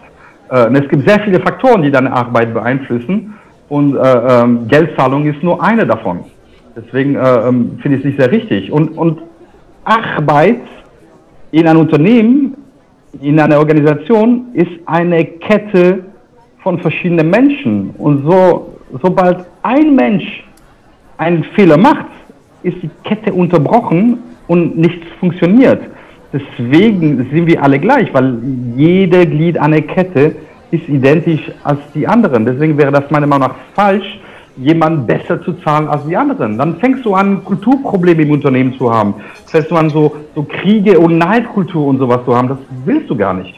Äh, 0.50 0.66
und 0.66 0.76
es 0.76 0.88
gibt 0.88 1.08
sehr 1.08 1.20
viele 1.20 1.40
Faktoren, 1.40 1.82
die 1.82 1.90
deine 1.90 2.12
Arbeit 2.12 2.52
beeinflussen 2.54 3.34
und 3.70 3.96
äh, 3.96 4.00
ähm, 4.00 4.66
Geldzahlung 4.66 5.26
ist 5.26 5.42
nur 5.42 5.62
eine 5.62 5.86
davon. 5.86 6.24
Deswegen 6.76 7.14
äh, 7.14 7.48
ähm, 7.48 7.78
finde 7.80 7.98
ich 7.98 8.04
es 8.04 8.06
nicht 8.06 8.18
sehr 8.18 8.30
richtig. 8.30 8.70
Und, 8.70 8.98
und 8.98 9.20
Arbeit 9.84 10.60
in 11.52 11.66
einem 11.68 11.80
Unternehmen, 11.80 12.56
in 13.20 13.38
einer 13.38 13.58
Organisation 13.58 14.46
ist 14.54 14.72
eine 14.86 15.24
Kette 15.24 16.04
von 16.62 16.80
verschiedenen 16.80 17.30
Menschen. 17.30 17.90
Und 17.96 18.24
so, 18.24 18.74
sobald 19.00 19.46
ein 19.62 19.94
Mensch 19.94 20.44
einen 21.18 21.44
Fehler 21.54 21.76
macht, 21.76 22.06
ist 22.62 22.76
die 22.82 22.90
Kette 23.04 23.32
unterbrochen 23.32 24.18
und 24.50 24.76
nichts 24.76 25.06
funktioniert. 25.20 25.80
Deswegen 26.32 27.28
sind 27.32 27.46
wir 27.46 27.62
alle 27.62 27.78
gleich, 27.78 28.12
weil 28.12 28.36
jede 28.76 29.24
Glied 29.24 29.56
einer 29.56 29.80
Kette 29.80 30.34
ist 30.72 30.88
identisch 30.88 31.52
als 31.62 31.78
die 31.94 32.06
anderen. 32.06 32.44
Deswegen 32.44 32.76
wäre 32.76 32.90
das 32.90 33.08
meiner 33.12 33.28
Meinung 33.28 33.46
nach 33.48 33.54
falsch, 33.74 34.18
jemanden 34.56 35.06
besser 35.06 35.40
zu 35.44 35.52
zahlen 35.64 35.86
als 35.86 36.04
die 36.04 36.16
anderen. 36.16 36.58
Dann 36.58 36.78
fängst 36.80 37.04
du 37.04 37.14
an, 37.14 37.44
Kulturprobleme 37.44 38.22
im 38.22 38.32
Unternehmen 38.32 38.76
zu 38.76 38.92
haben. 38.92 39.14
Fängst 39.46 39.70
du 39.70 39.76
an, 39.76 39.88
so, 39.88 40.16
so 40.34 40.42
Kriege 40.42 40.98
und 40.98 41.16
Neidkultur 41.16 41.86
und 41.86 41.98
sowas 41.98 42.20
zu 42.24 42.34
haben. 42.36 42.48
Das 42.48 42.58
willst 42.84 43.08
du 43.08 43.16
gar 43.16 43.34
nicht. 43.34 43.54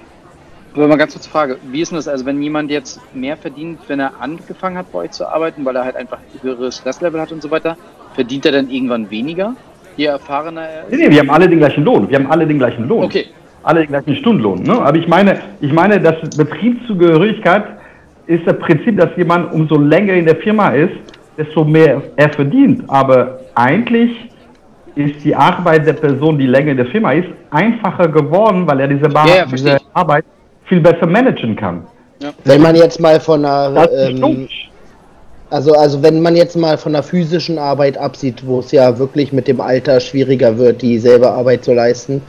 Aber 0.75 0.89
mal 0.89 0.97
ganz 0.97 1.15
kurz 1.15 1.27
Frage, 1.27 1.57
wie 1.71 1.81
ist 1.81 1.91
denn 1.91 1.97
das, 1.97 2.09
also 2.09 2.27
wenn 2.27 2.43
jemand 2.43 2.71
jetzt 2.71 3.01
mehr 3.15 3.39
verdient, 3.39 3.79
wenn 3.89 4.01
er 4.01 4.13
angefangen 4.21 4.77
hat 4.77 4.93
bei 4.93 5.01
euch 5.01 5.13
zu 5.13 5.27
arbeiten, 5.27 5.65
weil 5.65 5.77
er 5.77 5.85
halt 5.85 5.97
einfach 5.97 6.19
höhere 6.43 6.71
Stresslevel 6.71 7.21
hat 7.21 7.33
und 7.33 7.43
so 7.43 7.51
weiter, 7.51 7.79
verdient 8.15 8.45
er 8.45 8.53
dann 8.53 8.69
irgendwann 8.71 9.11
weniger, 9.11 9.55
je 9.97 10.07
erfahrener 10.07 10.63
er 10.63 10.83
ist? 10.83 10.91
Nee, 10.91 11.09
nee, 11.09 11.11
wir 11.11 11.21
haben 11.21 11.31
alle 11.31 11.49
den 11.49 11.59
gleichen 11.59 11.85
Lohn. 11.85 12.09
Wir 12.09 12.19
haben 12.19 12.31
alle 12.31 12.47
den 12.47 12.59
gleichen 12.59 12.89
Lohn. 12.89 13.05
Okay. 13.05 13.27
Alle 13.63 13.81
den 13.81 13.89
gleichen 13.89 14.17
Stundenlohn. 14.17 14.63
Ne? 14.63 14.73
Aber 14.73 14.97
ich 14.97 15.07
meine, 15.07 15.39
ich 15.61 15.73
meine, 15.73 16.01
dass 16.01 16.17
Betriebszugehörigkeit 16.37 17.65
ist 18.27 18.47
das 18.47 18.59
Prinzip, 18.59 18.99
dass 18.99 19.11
jemand 19.17 19.53
umso 19.53 19.79
länger 19.79 20.15
in 20.15 20.27
der 20.27 20.37
Firma 20.37 20.71
ist, 20.71 20.95
desto 21.37 21.65
mehr 21.65 22.03
er 22.17 22.31
verdient. 22.31 22.85
Aber 22.89 23.41
eigentlich 23.55 24.11
ist 24.95 25.25
die 25.25 25.35
Arbeit 25.35 25.87
der 25.87 25.95
Person, 25.95 26.39
die 26.39 26.47
länger 26.47 26.73
in 26.73 26.77
der 26.77 26.87
Firma 26.87 27.13
ist, 27.13 27.29
einfacher 27.51 28.09
geworden, 28.09 28.67
weil 28.67 28.81
er 28.81 28.89
diese, 28.89 29.09
Bar 29.09 29.29
Ja, 29.29 29.35
ja, 29.37 29.47
diese. 29.47 29.79
Arbeit 29.95 30.25
viel 30.65 30.81
besser 30.81 31.07
managen 31.07 31.57
kann. 31.57 31.85
Wenn 32.45 32.63
man 32.63 32.75
jetzt 32.77 33.01
mal 33.01 33.19
von 33.21 33.45
einer, 33.45 33.89
ähm. 33.93 34.49
Also, 35.53 35.75
also 35.75 36.03
wenn 36.03 36.23
man 36.23 36.35
jetzt 36.35 36.57
mal 36.57 36.79
von 36.79 36.95
der 36.95 37.03
physischen 37.03 37.59
Arbeit 37.59 37.99
absieht, 37.99 38.47
wo 38.47 38.61
es 38.61 38.73
ja 38.73 38.99
wirklich 38.99 39.33
mit 39.33 39.49
dem 39.49 39.61
Alter 39.61 40.01
schwieriger 40.01 40.57
wird, 40.57 40.81
dieselbe 40.81 41.31
Arbeit 41.31 41.65
zu 41.65 41.75
leisten. 41.75 42.23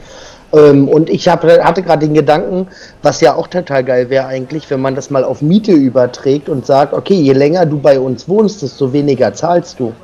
Ähm, 0.52 0.88
und 0.88 1.08
ich 1.08 1.26
hab, 1.26 1.42
hatte 1.42 1.82
gerade 1.82 2.06
den 2.06 2.14
Gedanken, 2.14 2.68
was 3.02 3.22
ja 3.22 3.34
auch 3.34 3.46
total 3.46 3.82
geil 3.82 4.10
wäre 4.10 4.26
eigentlich, 4.26 4.68
wenn 4.70 4.80
man 4.80 4.94
das 4.94 5.08
mal 5.08 5.24
auf 5.24 5.40
Miete 5.40 5.72
überträgt 5.72 6.50
und 6.50 6.66
sagt, 6.66 6.92
okay, 6.92 7.14
je 7.14 7.32
länger 7.32 7.64
du 7.64 7.78
bei 7.78 7.98
uns 7.98 8.28
wohnst, 8.28 8.60
desto 8.60 8.92
weniger 8.92 9.32
zahlst 9.32 9.80
du. 9.80 9.94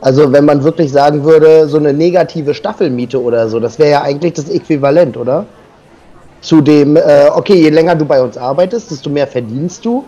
Also 0.00 0.32
wenn 0.32 0.44
man 0.44 0.62
wirklich 0.62 0.92
sagen 0.92 1.24
würde, 1.24 1.66
so 1.66 1.76
eine 1.76 1.92
negative 1.92 2.54
Staffelmiete 2.54 3.20
oder 3.20 3.48
so, 3.48 3.58
das 3.58 3.80
wäre 3.80 3.90
ja 3.90 4.02
eigentlich 4.02 4.34
das 4.34 4.48
Äquivalent, 4.48 5.16
oder? 5.16 5.44
Zu 6.40 6.60
dem, 6.60 6.94
äh, 6.94 7.30
okay, 7.34 7.54
je 7.54 7.70
länger 7.70 7.96
du 7.96 8.04
bei 8.04 8.22
uns 8.22 8.38
arbeitest, 8.38 8.92
desto 8.92 9.10
mehr 9.10 9.26
verdienst 9.26 9.84
du. 9.84 10.04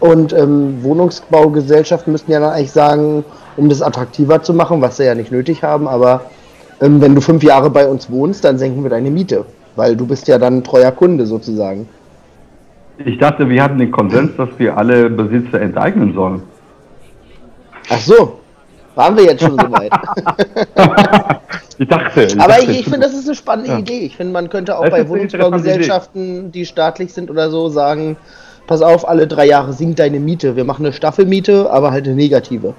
Und 0.00 0.32
ähm, 0.32 0.82
Wohnungsbaugesellschaften 0.82 2.12
müssten 2.12 2.30
ja 2.30 2.40
dann 2.40 2.50
eigentlich 2.50 2.72
sagen, 2.72 3.24
um 3.56 3.68
das 3.68 3.82
attraktiver 3.82 4.42
zu 4.42 4.54
machen, 4.54 4.80
was 4.80 4.96
sie 4.96 5.04
ja 5.04 5.14
nicht 5.14 5.32
nötig 5.32 5.62
haben, 5.62 5.88
aber 5.88 6.22
ähm, 6.80 7.00
wenn 7.00 7.14
du 7.14 7.20
fünf 7.20 7.42
Jahre 7.42 7.70
bei 7.70 7.86
uns 7.88 8.10
wohnst, 8.10 8.44
dann 8.44 8.58
senken 8.58 8.82
wir 8.84 8.90
deine 8.90 9.10
Miete, 9.10 9.44
weil 9.74 9.96
du 9.96 10.06
bist 10.06 10.28
ja 10.28 10.38
dann 10.38 10.62
treuer 10.62 10.92
Kunde 10.92 11.26
sozusagen. 11.26 11.88
Ich 13.04 13.18
dachte, 13.18 13.48
wir 13.48 13.62
hatten 13.62 13.78
den 13.78 13.90
Konsens, 13.90 14.32
dass 14.36 14.48
wir 14.58 14.76
alle 14.76 15.10
Besitzer 15.10 15.60
enteignen 15.60 16.14
sollen. 16.14 16.42
Ach 17.90 18.00
so, 18.00 18.38
waren 18.94 19.16
wir 19.16 19.24
jetzt 19.24 19.42
schon 19.42 19.58
so 19.58 19.70
weit. 19.72 19.92
Ich 21.78 21.88
dachte. 21.88 22.24
Ich 22.24 22.40
Aber 22.40 22.54
dachte, 22.54 22.72
ich, 22.72 22.80
ich 22.80 22.84
finde, 22.84 23.00
das 23.00 23.14
ist 23.14 23.26
eine 23.26 23.36
spannende 23.36 23.70
Ja. 23.70 23.78
Idee. 23.78 24.00
Ich 24.00 24.16
finde, 24.16 24.32
man 24.32 24.50
könnte 24.50 24.76
auch 24.76 24.82
Das 24.82 24.90
bei 24.90 25.08
Wohnungsbaugesellschaften, 25.08 26.50
die 26.50 26.66
staatlich 26.66 27.12
sind 27.12 27.30
oder 27.30 27.50
so, 27.50 27.68
sagen, 27.68 28.16
pass 28.68 28.82
auf, 28.82 29.08
alle 29.08 29.26
drei 29.26 29.46
Jahre 29.46 29.72
sinkt 29.72 29.98
deine 29.98 30.20
Miete. 30.20 30.54
Wir 30.54 30.64
machen 30.64 30.86
eine 30.86 30.92
Staffelmiete, 30.92 31.68
aber 31.68 31.90
halt 31.90 32.06
eine 32.06 32.14
negative. 32.14 32.74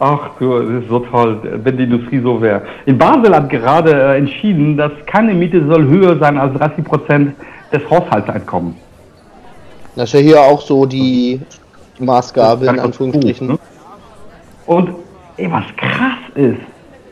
Ach 0.00 0.30
du, 0.38 0.58
das 0.60 0.82
ist 0.82 0.88
so 0.88 1.00
toll, 1.00 1.40
wenn 1.62 1.76
die 1.76 1.84
Industrie 1.84 2.20
so 2.20 2.40
wäre. 2.40 2.62
In 2.86 2.98
Basel 2.98 3.34
hat 3.34 3.50
gerade 3.50 3.92
äh, 3.92 4.18
entschieden, 4.18 4.76
dass 4.76 4.92
keine 5.06 5.34
Miete 5.34 5.64
soll 5.66 5.86
höher 5.86 6.18
sein 6.18 6.38
als 6.38 6.56
30 6.56 6.84
Prozent 6.84 7.34
des 7.72 7.88
Haushaltseinkommens. 7.90 8.76
Das 9.96 10.04
ist 10.08 10.12
ja 10.14 10.20
hier 10.20 10.40
auch 10.40 10.60
so 10.60 10.86
die 10.86 11.40
Maßgabe, 11.98 12.66
in 12.66 12.78
Anführungsstrichen. 12.78 13.48
gut, 13.48 13.60
ne? 13.60 13.66
Und 14.66 14.90
ey, 15.36 15.50
was 15.50 15.64
krass 15.76 16.18
ist, 16.36 16.60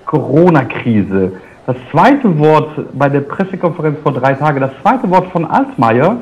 Corona-Krise. 0.07 1.33
Das 1.67 1.77
zweite 1.91 2.39
Wort 2.39 2.71
bei 2.93 3.09
der 3.09 3.23
Pressekonferenz 3.23 3.99
vor 4.05 4.13
drei 4.13 4.35
Tagen, 4.35 4.61
das 4.61 4.71
zweite 4.83 5.11
Wort 5.11 5.27
von 5.33 5.45
Altmaier 5.45 6.19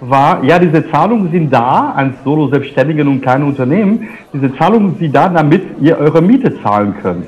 war, 0.00 0.44
ja, 0.44 0.58
diese 0.58 0.88
Zahlungen 0.90 1.30
sind 1.30 1.52
da 1.52 1.92
an 1.96 2.14
Solo-Selbstständigen 2.24 3.08
und 3.08 3.22
kleine 3.22 3.46
Unternehmen. 3.46 4.08
Diese 4.32 4.54
Zahlungen 4.56 4.96
sind 4.98 5.14
da, 5.14 5.28
damit 5.28 5.62
ihr 5.80 5.98
eure 5.98 6.20
Miete 6.20 6.52
zahlen 6.62 6.94
könnt. 7.02 7.26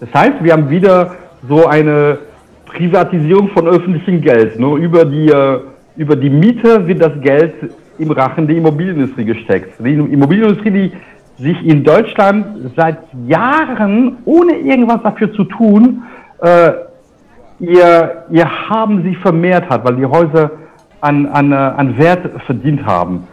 Das 0.00 0.12
heißt, 0.14 0.42
wir 0.42 0.52
haben 0.52 0.68
wieder 0.68 1.12
so 1.48 1.66
eine 1.66 2.18
Privatisierung 2.66 3.48
von 3.48 3.66
öffentlichem 3.66 4.20
Geld. 4.20 4.58
Nur 4.58 4.76
über 4.76 5.04
die, 5.04 5.28
äh, 5.28 5.60
über 5.96 6.16
die 6.16 6.30
Miete 6.30 6.86
wird 6.86 7.02
das 7.02 7.20
Geld 7.20 7.54
im 7.98 8.10
Rachen 8.10 8.46
der 8.46 8.56
Immobilienindustrie 8.56 9.24
gesteckt. 9.24 9.74
Die 9.78 9.92
Immobilienindustrie, 9.92 10.70
die 10.70 10.92
sich 11.42 11.66
in 11.66 11.84
Deutschland 11.84 12.72
seit 12.76 12.98
Jahren, 13.26 14.18
ohne 14.24 14.58
irgendwas 14.58 15.02
dafür 15.02 15.32
zu 15.32 15.44
tun, 15.44 16.02
äh, 16.40 16.72
ihr, 17.60 18.24
ihr 18.30 18.68
Haben 18.68 19.02
sich 19.02 19.16
vermehrt 19.18 19.68
hat, 19.70 19.84
weil 19.84 19.96
die 19.96 20.06
Häuser 20.06 20.50
an, 21.02 21.26
an, 21.26 21.52
äh, 21.52 21.54
an 21.54 21.98
Wert 21.98 22.30
verdient 22.46 22.86
haben. 22.86 23.24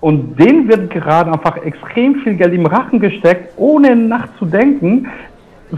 Und 0.00 0.38
denen 0.38 0.68
wird 0.68 0.90
gerade 0.90 1.32
einfach 1.32 1.56
extrem 1.56 2.16
viel 2.16 2.34
Geld 2.34 2.52
im 2.52 2.66
Rachen 2.66 3.00
gesteckt, 3.00 3.54
ohne 3.56 3.96
nachzudenken, 3.96 5.08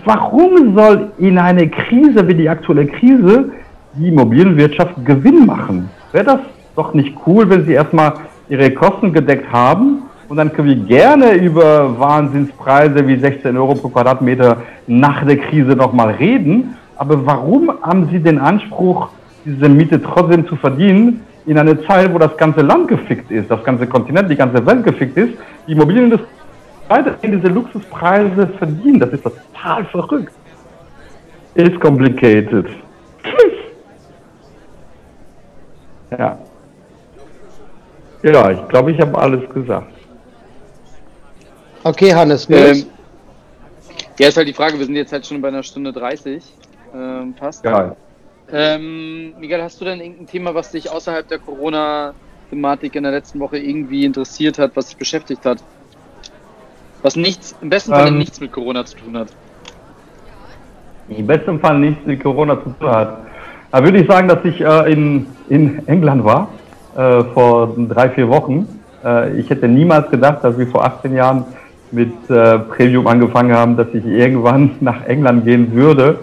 warum 0.05 0.77
soll 0.77 1.13
in 1.19 1.39
einer 1.39 1.67
Krise 1.67 2.27
wie 2.27 2.35
die 2.35 2.49
aktuelle 2.49 2.87
Krise 2.87 3.53
die 3.95 4.09
Immobilienwirtschaft 4.09 5.05
Gewinn 5.05 5.47
machen? 5.47 5.89
Wäre 6.13 6.25
das 6.25 6.41
doch 6.75 6.93
nicht 6.93 7.17
cool, 7.27 7.49
wenn 7.49 7.65
sie 7.65 7.75
erstmal 7.75 8.15
ihre 8.49 8.71
Kosten 8.73 9.13
gedeckt 9.13 9.51
haben 9.53 10.03
und 10.29 10.37
dann 10.39 10.53
können 10.53 10.69
wir 10.69 10.99
gerne 10.99 11.35
über 11.35 11.99
Wahnsinnspreise 11.99 13.07
wie 13.07 13.17
16 13.17 13.57
Euro 13.57 13.75
pro 13.75 13.89
Quadratmeter 13.89 14.59
nach 14.89 15.25
der 15.25 15.37
Krise 15.37 15.77
nochmal 15.77 16.11
reden. 16.15 16.75
Aber 16.97 17.25
warum 17.25 17.71
haben 17.83 18.09
sie 18.11 18.19
den 18.19 18.41
Anspruch, 18.41 19.11
diese 19.45 19.69
Miete 19.69 20.03
trotzdem 20.03 20.49
zu 20.49 20.57
verdienen, 20.57 21.21
in 21.47 21.59
einer 21.59 21.81
Zeit, 21.87 22.13
wo 22.13 22.19
das 22.19 22.37
ganze 22.37 22.61
Land 22.61 22.89
gefickt 22.89 23.31
ist, 23.31 23.51
das 23.51 23.63
ganze 23.63 23.87
Kontinent, 23.87 24.31
die 24.31 24.37
ganze 24.37 24.65
Welt 24.67 24.85
gefickt 24.85 25.17
ist, 25.17 25.35
die 25.67 25.73
Immobilienindustrie 25.73 26.27
weiterhin 26.89 27.33
diese 27.33 27.49
Luxuspreise 27.49 28.49
verdienen? 28.59 29.01
Das 29.01 29.11
ist 29.11 29.23
total 29.23 29.85
verrückt. 29.87 30.33
It's 31.55 31.79
complicated. 31.81 32.67
Ja. 36.11 36.39
Ja, 38.23 38.51
ich 38.51 38.69
glaube, 38.69 38.93
ich 38.93 39.01
habe 39.01 39.17
alles 39.19 39.49
gesagt. 39.51 39.93
Okay, 41.85 42.13
Hannes, 42.13 42.49
Ähm, 42.51 42.87
ja, 44.19 44.29
ist 44.29 44.37
halt 44.37 44.49
die 44.49 44.53
Frage, 44.53 44.79
wir 44.79 44.87
sind 44.87 44.97
jetzt 44.97 45.13
halt 45.13 45.27
schon 45.27 45.41
bei 45.41 45.49
einer 45.49 45.63
Stunde 45.63 45.93
30, 45.93 46.43
ähm, 46.95 47.35
fast. 47.39 47.65
Ja. 47.65 47.95
Ähm, 48.53 49.35
Miguel, 49.41 49.63
hast 49.63 49.81
du 49.81 49.85
denn 49.85 50.01
irgendein 50.01 50.27
Thema, 50.27 50.55
was 50.55 50.71
dich 50.71 50.91
außerhalb 50.91 51.27
der 51.27 51.39
Corona-Thematik 51.39 52.95
in 52.95 53.03
der 53.03 53.13
letzten 53.13 53.41
Woche 53.41 53.59
irgendwie 53.59 54.05
interessiert 54.05 54.59
hat, 54.59 54.73
was 54.75 54.87
dich 54.87 54.97
beschäftigt 54.97 55.45
hat? 55.45 55.59
Was 57.03 57.17
nichts, 57.17 57.57
im 57.61 57.71
besten 57.71 57.93
Fall 57.93 58.09
Ähm. 58.09 58.19
nichts 58.19 58.41
mit 58.41 58.53
Corona 58.53 58.85
zu 58.85 58.97
tun 58.97 59.17
hat. 59.17 59.29
Im 61.09 61.27
besten 61.27 61.59
Fall 61.61 61.79
nichts 61.79 62.05
mit 62.07 62.23
Corona 62.23 62.63
zu 62.63 62.71
tun 62.71 62.91
hat. 62.91 63.19
Da 63.73 63.83
würde 63.83 63.99
ich 63.99 64.09
sagen, 64.09 64.29
dass 64.29 64.45
ich 64.45 64.61
äh, 64.61 64.93
in, 64.93 65.27
in 65.49 65.87
England 65.87 66.25
war, 66.25 66.49
äh, 66.97 67.25
vor 67.35 67.75
drei, 67.77 68.11
vier 68.11 68.29
Wochen. 68.29 68.67
Äh, 69.05 69.39
ich 69.39 69.51
hätte 69.51 69.69
niemals 69.69 70.11
gedacht, 70.11 70.43
dass 70.43 70.57
wir 70.57 70.67
vor 70.69 70.85
18 70.85 71.15
Jahren 71.15 71.45
mit 71.91 72.13
äh, 72.31 72.59
Premium 72.59 73.07
angefangen 73.07 73.53
haben, 73.53 73.77
dass 73.77 73.89
ich 73.93 74.05
irgendwann 74.05 74.77
nach 74.81 75.05
England 75.05 75.45
gehen 75.45 75.73
würde, 75.73 76.19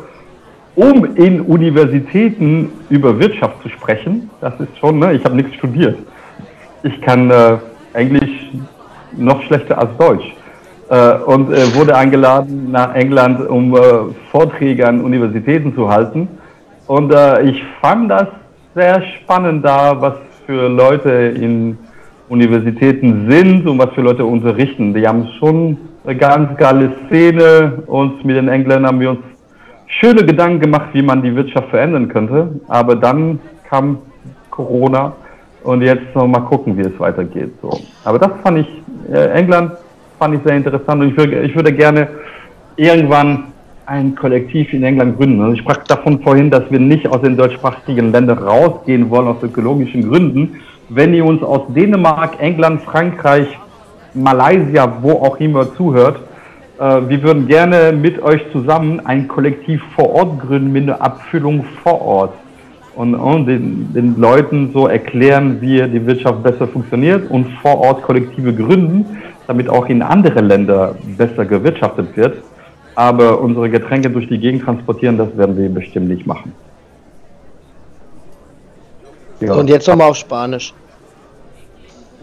um 0.75 1.15
in 1.15 1.41
Universitäten 1.41 2.71
über 2.89 3.19
Wirtschaft 3.19 3.62
zu 3.62 3.69
sprechen. 3.69 4.29
Das 4.41 4.53
ist 4.59 4.77
schon, 4.79 4.99
ne? 4.99 5.13
ich 5.13 5.23
habe 5.23 5.36
nichts 5.36 5.55
studiert. 5.55 5.97
Ich 6.83 6.99
kann 7.01 7.29
äh, 7.29 7.57
Englisch 7.93 8.51
noch 9.15 9.41
schlechter 9.43 9.77
als 9.77 9.95
Deutsch 9.97 10.33
äh, 10.89 11.13
und 11.25 11.51
äh, 11.51 11.73
wurde 11.75 11.95
eingeladen 11.95 12.71
nach 12.71 12.95
England, 12.95 13.47
um 13.47 13.75
äh, 13.75 13.79
Vorträge 14.31 14.88
an 14.88 15.01
Universitäten 15.01 15.75
zu 15.75 15.89
halten. 15.89 16.27
Und 16.88 17.13
äh, 17.13 17.43
ich 17.43 17.63
fand 17.79 18.09
das 18.09 18.27
sehr 18.75 19.01
spannend 19.21 19.63
da, 19.63 20.01
was 20.01 20.15
für 20.45 20.67
Leute 20.67 21.09
in 21.09 21.77
Universitäten 22.29 23.29
sind 23.29 23.67
und 23.67 23.77
was 23.77 23.91
für 23.91 24.01
Leute 24.01 24.25
unterrichten. 24.25 24.93
Die 24.93 25.07
haben 25.07 25.27
schon 25.39 25.77
eine 26.03 26.15
ganz 26.17 26.57
geile 26.57 26.91
Szene 27.05 27.83
und 27.86 28.25
mit 28.25 28.36
den 28.36 28.49
Engländern 28.49 28.88
haben 28.88 28.99
wir 28.99 29.12
uns 29.12 29.19
schöne 29.88 30.26
Gedanken 30.26 30.60
gemacht, 30.60 30.89
wie 30.93 31.02
man 31.02 31.22
die 31.22 31.36
Wirtschaft 31.36 31.69
verändern 31.69 32.08
könnte. 32.08 32.60
Aber 32.67 32.96
dann 32.96 33.39
kam 33.69 34.00
Corona 34.50 35.13
und 35.63 35.82
jetzt 35.82 36.13
noch 36.15 36.28
mal 36.28 36.41
gucken, 36.41 36.78
wie 36.78 36.82
es 36.82 37.00
weitergeht. 37.00 37.52
So. 37.62 37.72
Aber 38.04 38.19
das 38.19 38.32
fand 38.43 38.60
ich, 38.60 38.67
äh, 39.12 39.30
England 39.32 39.72
fand 40.19 40.36
ich 40.36 40.41
sehr 40.46 40.58
interessant 40.58 41.02
und 41.02 41.10
ich 41.10 41.17
würde, 41.17 41.41
ich 41.41 41.56
würde 41.56 41.74
gerne 41.74 42.08
irgendwann 42.76 43.46
ein 43.86 44.15
Kollektiv 44.15 44.72
in 44.74 44.84
England 44.84 45.17
gründen. 45.17 45.41
Also 45.41 45.54
ich 45.54 45.60
sprach 45.60 45.84
davon 45.86 46.22
vorhin, 46.22 46.50
dass 46.50 46.63
wir 46.69 46.80
nicht 46.80 47.08
aus 47.08 47.22
den 47.22 47.36
deutschsprachigen 47.36 48.12
Ländern 48.12 48.38
rausgehen 48.38 49.10
wollen 49.10 49.28
aus 49.28 49.43
ökologischen 49.43 50.10
Gründen, 50.10 50.62
wenn 50.89 51.13
ihr 51.13 51.26
uns 51.26 51.41
aus 51.43 51.62
Dänemark, 51.69 52.39
England, 52.39 52.82
Frankreich, 52.82 53.48
Malaysia, 54.13 54.98
wo 55.02 55.12
auch 55.12 55.39
immer 55.39 55.74
zuhört, 55.76 56.19
wir 56.84 57.24
würden 57.24 57.48
gerne 57.48 57.93
mit 57.93 58.22
euch 58.22 58.41
zusammen 58.52 59.00
ein 59.06 59.28
Kollektiv 59.28 59.82
vor 59.96 60.10
Ort 60.13 60.41
gründen 60.41 60.72
mit 60.72 60.84
einer 60.84 61.02
Abfüllung 61.02 61.63
vor 61.82 62.02
Ort 62.02 62.34
und, 62.96 63.15
und 63.15 63.46
den, 63.46 63.93
den 63.93 64.19
Leuten 64.19 64.72
so 64.74 64.88
erklären, 64.88 65.62
wie 65.62 65.82
die 65.88 66.06
Wirtschaft 66.06 66.43
besser 66.43 66.67
funktioniert 66.67 67.32
und 67.32 67.48
vor 67.62 67.80
Ort 67.80 68.04
Kollektive 68.04 68.54
gründen, 68.54 69.06
damit 69.48 69.69
auch 69.69 69.88
in 69.88 70.02
andere 70.02 70.41
Länder 70.41 70.96
besser 71.17 71.46
gewirtschaftet 71.46 72.17
wird. 72.17 72.43
Aber 72.96 73.39
unsere 73.39 73.69
Getränke 73.69 74.10
durch 74.10 74.28
die 74.28 74.38
Gegend 74.38 74.63
transportieren, 74.63 75.17
das 75.17 75.36
werden 75.38 75.58
wir 75.58 75.69
bestimmt 75.69 76.10
nicht 76.10 76.28
machen. 76.28 76.54
Ja. 79.39 79.54
Und 79.54 79.69
jetzt 79.69 79.88
nochmal 79.88 80.10
auf 80.10 80.17
Spanisch. 80.17 80.74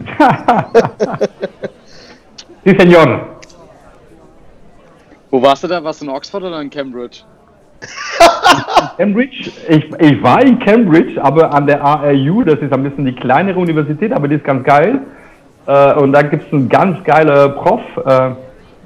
sí, 2.65 2.75
señor. 2.75 3.40
Wo 5.31 5.41
warst 5.41 5.63
du 5.63 5.67
da? 5.69 5.81
Warst 5.81 6.01
du 6.01 6.05
in 6.05 6.11
Oxford 6.11 6.43
oder 6.43 6.61
in 6.61 6.69
Cambridge? 6.69 7.21
Cambridge, 8.97 9.49
ich, 9.69 9.89
ich 9.97 10.21
war 10.21 10.43
in 10.43 10.59
Cambridge, 10.59 11.23
aber 11.23 11.51
an 11.53 11.65
der 11.65 11.81
ARU, 11.81 12.43
das 12.43 12.59
ist 12.59 12.71
ein 12.73 12.83
bisschen 12.83 13.05
die 13.05 13.15
kleinere 13.15 13.57
Universität, 13.57 14.11
aber 14.11 14.27
die 14.27 14.35
ist 14.35 14.43
ganz 14.43 14.65
geil. 14.65 14.99
Äh, 15.65 15.93
und 15.93 16.11
da 16.11 16.21
gibt 16.21 16.45
es 16.45 16.53
einen 16.53 16.67
ganz 16.67 17.01
geilen 17.05 17.55
Prof, 17.55 17.81
äh, 18.05 18.31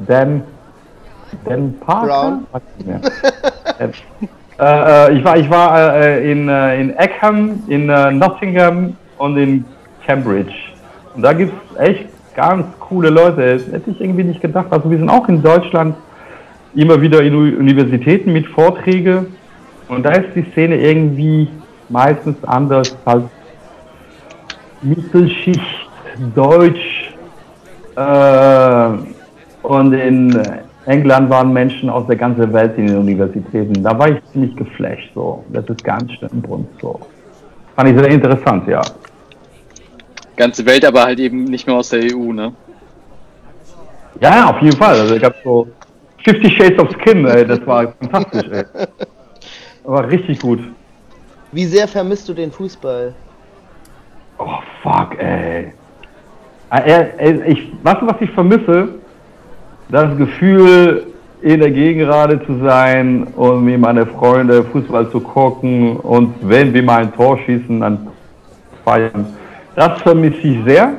Dan, 0.08 0.44
Dan 1.46 1.74
Parker? 1.80 2.40
äh, 4.60 5.18
ich 5.18 5.26
war, 5.26 5.38
ich 5.38 5.50
war 5.50 6.08
in, 6.20 6.48
in 6.48 6.96
Eckham, 6.96 7.64
in 7.68 7.88
Nottingham 7.88 8.96
und 9.18 9.36
in 9.36 9.66
Cambridge. 10.06 10.54
Und 11.16 11.24
da 11.24 11.34
gibt 11.34 11.54
es 11.72 11.80
echt 11.80 12.06
ganz 12.36 12.68
coole 12.80 13.10
Leute. 13.10 13.58
Das 13.58 13.74
hätte 13.74 13.90
ich 13.90 14.00
irgendwie 14.00 14.26
nicht 14.26 14.42
gedacht. 14.42 14.68
Also 14.70 14.92
wir 14.92 15.00
sind 15.00 15.10
auch 15.10 15.28
in 15.28 15.42
Deutschland 15.42 15.96
immer 16.76 17.02
wieder 17.02 17.22
in 17.22 17.36
Universitäten 17.36 18.34
mit 18.34 18.48
Vorträgen 18.48 19.28
und 19.88 20.04
da 20.04 20.12
ist 20.12 20.36
die 20.36 20.46
Szene 20.52 20.78
irgendwie 20.78 21.48
meistens 21.90 22.38
anders 22.44 22.96
als 23.06 23.24
Mittelschicht, 24.82 25.62
Deutsch 26.36 27.14
äh, 27.96 28.90
und 29.64 29.94
in 29.94 30.42
England 30.86 31.30
waren 31.30 31.52
Menschen 31.52 31.90
aus 31.90 32.06
der 32.08 32.16
ganzen 32.16 32.54
Welt 32.54 32.78
in 32.78 32.88
den 32.88 32.98
Universitäten. 32.98 33.84
Da 33.84 33.98
war 33.98 34.10
ich 34.10 34.18
ziemlich 34.32 34.56
geflasht 34.56 35.12
so. 35.16 35.44
Das 35.50 35.66
ist 35.66 35.84
ganz 35.84 36.12
schön 36.12 36.42
bunt 36.42 36.68
so. 36.80 37.00
Fand 37.76 37.90
ich 37.90 37.98
sehr 37.98 38.10
interessant, 38.10 38.68
ja. 38.68 38.82
Ganze 40.36 40.66
Welt, 40.66 40.86
aber 40.86 41.04
halt 41.04 41.20
eben 41.20 41.46
nicht 41.46 41.66
mehr 41.66 41.76
aus 41.76 41.90
der 41.90 42.02
EU, 42.02 42.32
ne? 42.32 42.54
Ja, 44.22 44.50
auf 44.50 44.62
jeden 44.62 44.78
Fall. 44.78 45.00
Also 45.00 45.16
ich 45.16 45.24
habe 45.24 45.36
so 45.44 45.68
50 46.26 46.58
Shades 46.58 46.80
of 46.80 46.90
Skin, 47.00 47.26
ey, 47.26 47.46
das 47.46 47.66
war 47.68 47.94
fantastisch, 48.02 48.50
ey. 48.52 48.64
War 49.84 50.10
richtig 50.10 50.40
gut. 50.40 50.60
Wie 51.52 51.66
sehr 51.66 51.88
vermisst 51.88 52.28
du 52.28 52.34
den 52.34 52.52
Fußball? 52.52 53.14
Oh, 54.40 54.58
fuck, 54.82 55.20
ey. 55.20 55.72
Ah, 56.72 56.82
ich, 57.46 57.72
weißt 57.84 58.02
du, 58.02 58.08
was 58.08 58.16
ich 58.20 58.32
vermisse? 58.32 58.90
Das 59.90 60.18
Gefühl, 60.18 61.06
in 61.44 61.60
der 61.60 61.70
Gegengrade 61.70 62.44
zu 62.48 62.58
sein 62.58 63.28
und 63.36 63.64
mit 63.64 63.80
meine 63.80 64.08
Freunde 64.08 64.64
Fußball 64.64 65.12
zu 65.12 65.20
gucken 65.20 65.98
und 65.98 66.34
wenn 66.42 66.74
wir 66.74 66.82
mal 66.82 67.04
ein 67.04 67.14
Tor 67.14 67.38
schießen, 67.46 67.80
dann 67.82 68.08
feiern. 68.84 69.28
Das 69.76 70.02
vermisse 70.02 70.40
ich 70.40 70.64
sehr. 70.66 70.94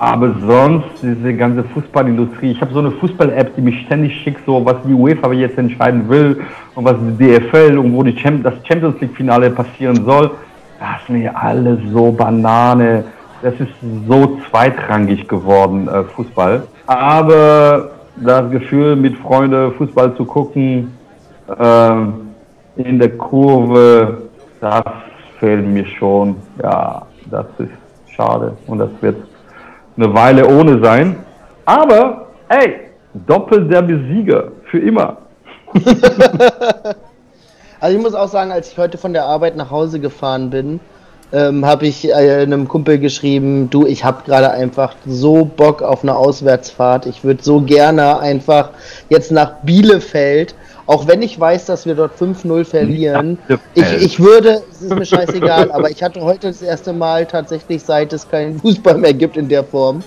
Aber 0.00 0.32
sonst, 0.46 1.02
diese 1.02 1.34
ganze 1.34 1.64
Fußballindustrie, 1.64 2.52
ich 2.52 2.60
habe 2.60 2.72
so 2.72 2.78
eine 2.78 2.92
Fußball-App, 2.92 3.56
die 3.56 3.60
mich 3.60 3.80
ständig 3.86 4.14
schickt, 4.22 4.46
so 4.46 4.64
was 4.64 4.76
die 4.86 4.92
UEFA 4.92 5.32
jetzt 5.32 5.58
entscheiden 5.58 6.08
will 6.08 6.40
und 6.76 6.84
was 6.84 6.94
die 7.00 7.40
DFL 7.40 7.76
und 7.76 7.92
wo 7.92 8.04
die 8.04 8.14
Champ 8.14 8.44
das 8.44 8.54
Champions 8.62 9.00
League-Finale 9.00 9.50
passieren 9.50 10.04
soll. 10.04 10.30
Das 10.78 11.02
ist 11.02 11.08
mir 11.08 11.36
alles 11.36 11.80
so 11.92 12.12
Banane. 12.12 13.06
Das 13.42 13.54
ist 13.54 13.72
so 14.06 14.38
zweitrangig 14.48 15.26
geworden, 15.26 15.88
äh, 15.88 16.04
Fußball. 16.04 16.62
Aber 16.86 17.90
das 18.14 18.50
Gefühl, 18.52 18.94
mit 18.94 19.16
Freunden 19.18 19.72
Fußball 19.72 20.14
zu 20.14 20.24
gucken, 20.24 20.92
äh, 21.58 21.92
in 22.76 23.00
der 23.00 23.16
Kurve, 23.16 24.22
das 24.60 24.84
fehlt 25.40 25.66
mir 25.66 25.86
schon. 25.86 26.36
Ja, 26.62 27.02
das 27.28 27.46
ist 27.58 27.70
schade 28.14 28.56
und 28.68 28.78
das 28.78 28.90
wird 29.00 29.16
eine 29.98 30.14
Weile 30.14 30.46
ohne 30.46 30.82
sein. 30.82 31.16
Aber, 31.64 32.28
ey, 32.48 32.80
Doppel-Derby-Sieger 33.26 34.52
für 34.70 34.78
immer. 34.78 35.18
also 37.80 37.96
ich 37.96 38.02
muss 38.02 38.14
auch 38.14 38.28
sagen, 38.28 38.52
als 38.52 38.72
ich 38.72 38.78
heute 38.78 38.96
von 38.96 39.12
der 39.12 39.24
Arbeit 39.24 39.56
nach 39.56 39.70
Hause 39.70 40.00
gefahren 40.00 40.50
bin, 40.50 40.80
ähm, 41.32 41.66
habe 41.66 41.86
ich 41.86 42.08
äh, 42.08 42.12
einem 42.12 42.68
Kumpel 42.68 42.98
geschrieben, 42.98 43.68
du, 43.68 43.86
ich 43.86 44.04
habe 44.04 44.22
gerade 44.24 44.50
einfach 44.50 44.94
so 45.04 45.44
Bock 45.44 45.82
auf 45.82 46.02
eine 46.02 46.16
Auswärtsfahrt. 46.16 47.04
Ich 47.04 47.22
würde 47.22 47.42
so 47.42 47.60
gerne 47.60 48.18
einfach 48.20 48.70
jetzt 49.10 49.30
nach 49.30 49.56
Bielefeld 49.62 50.54
auch 50.88 51.06
wenn 51.06 51.20
ich 51.20 51.38
weiß, 51.38 51.66
dass 51.66 51.84
wir 51.84 51.94
dort 51.94 52.18
5-0 52.18 52.64
verlieren, 52.64 53.38
ich, 53.74 53.92
ich 53.92 54.20
würde, 54.20 54.62
es 54.70 54.80
ist 54.80 54.94
mir 54.94 55.04
scheißegal, 55.04 55.70
aber 55.70 55.90
ich 55.90 56.02
hatte 56.02 56.22
heute 56.22 56.48
das 56.48 56.62
erste 56.62 56.94
Mal 56.94 57.26
tatsächlich, 57.26 57.82
seit 57.82 58.14
es 58.14 58.28
keinen 58.28 58.58
Fußball 58.58 58.96
mehr 58.96 59.12
gibt 59.12 59.36
in 59.36 59.48
der 59.48 59.64
Form, 59.64 60.02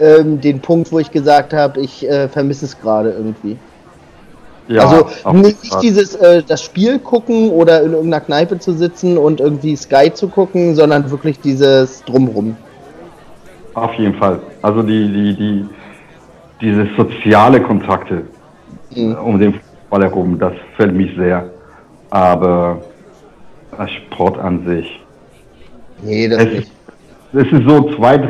ähm, 0.00 0.40
den 0.40 0.60
Punkt, 0.60 0.90
wo 0.90 0.98
ich 0.98 1.12
gesagt 1.12 1.52
habe, 1.52 1.80
ich 1.80 2.08
äh, 2.08 2.28
vermisse 2.28 2.64
es 2.64 2.78
gerade 2.78 3.10
irgendwie. 3.10 3.56
Ja, 4.66 5.04
also 5.22 5.38
nicht 5.38 5.80
dieses 5.80 6.16
äh, 6.16 6.42
das 6.42 6.60
Spiel 6.60 6.98
gucken 6.98 7.50
oder 7.50 7.82
in 7.82 7.92
irgendeiner 7.92 8.24
Kneipe 8.24 8.58
zu 8.58 8.72
sitzen 8.72 9.16
und 9.16 9.38
irgendwie 9.38 9.76
Sky 9.76 10.12
zu 10.12 10.26
gucken, 10.26 10.74
sondern 10.74 11.08
wirklich 11.08 11.38
dieses 11.38 12.02
drumrum. 12.02 12.56
Auf 13.74 13.94
jeden 13.94 14.14
Fall. 14.14 14.40
Also 14.62 14.82
die 14.82 15.06
die 15.06 15.36
die 15.36 15.68
diese 16.60 16.88
soziale 16.96 17.60
Kontakte 17.60 18.22
mhm. 18.92 19.14
um 19.14 19.38
den 19.38 19.54
Ball 19.90 20.02
herum, 20.02 20.38
das 20.38 20.52
fällt 20.76 20.94
mich 20.94 21.14
sehr. 21.16 21.50
Aber 22.10 22.80
der 23.78 23.88
Sport 23.88 24.38
an 24.38 24.64
sich. 24.66 25.00
Nee, 26.02 26.28
das 26.28 26.44
es, 26.44 26.52
nicht. 26.52 26.72
Es 27.32 27.52
ist 27.52 27.68
so 27.68 27.94
zweit, 27.96 28.22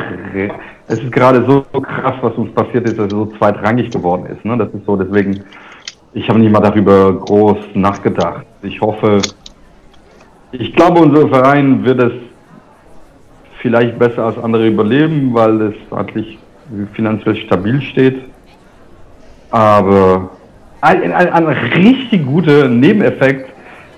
es 0.87 0.99
ist 0.99 1.11
gerade 1.11 1.45
so 1.45 1.63
krass, 1.79 2.15
was 2.21 2.33
uns 2.35 2.51
passiert 2.53 2.87
ist, 2.87 2.97
dass 2.97 3.07
es 3.07 3.11
so 3.11 3.25
zweitrangig 3.37 3.91
geworden 3.91 4.25
ist. 4.25 4.43
Ne? 4.43 4.57
Das 4.57 4.69
ist 4.73 4.85
so, 4.85 4.95
deswegen, 4.95 5.43
ich 6.13 6.27
habe 6.29 6.39
nicht 6.39 6.51
mal 6.51 6.61
darüber 6.61 7.13
groß 7.13 7.57
nachgedacht. 7.73 8.45
Ich 8.63 8.81
hoffe, 8.81 9.21
ich 10.51 10.73
glaube, 10.73 10.99
unser 11.01 11.27
Verein 11.27 11.83
wird 11.85 12.01
es 12.01 12.13
vielleicht 13.61 13.97
besser 13.99 14.25
als 14.25 14.37
andere 14.37 14.67
überleben, 14.67 15.33
weil 15.33 15.61
es 15.61 15.75
eigentlich 15.91 16.37
finanziell 16.93 17.35
stabil 17.35 17.81
steht. 17.81 18.21
Aber 19.51 20.29
ein, 20.81 21.11
ein, 21.11 21.33
ein 21.33 21.47
richtig 21.47 22.25
guter 22.25 22.67
Nebeneffekt. 22.67 23.49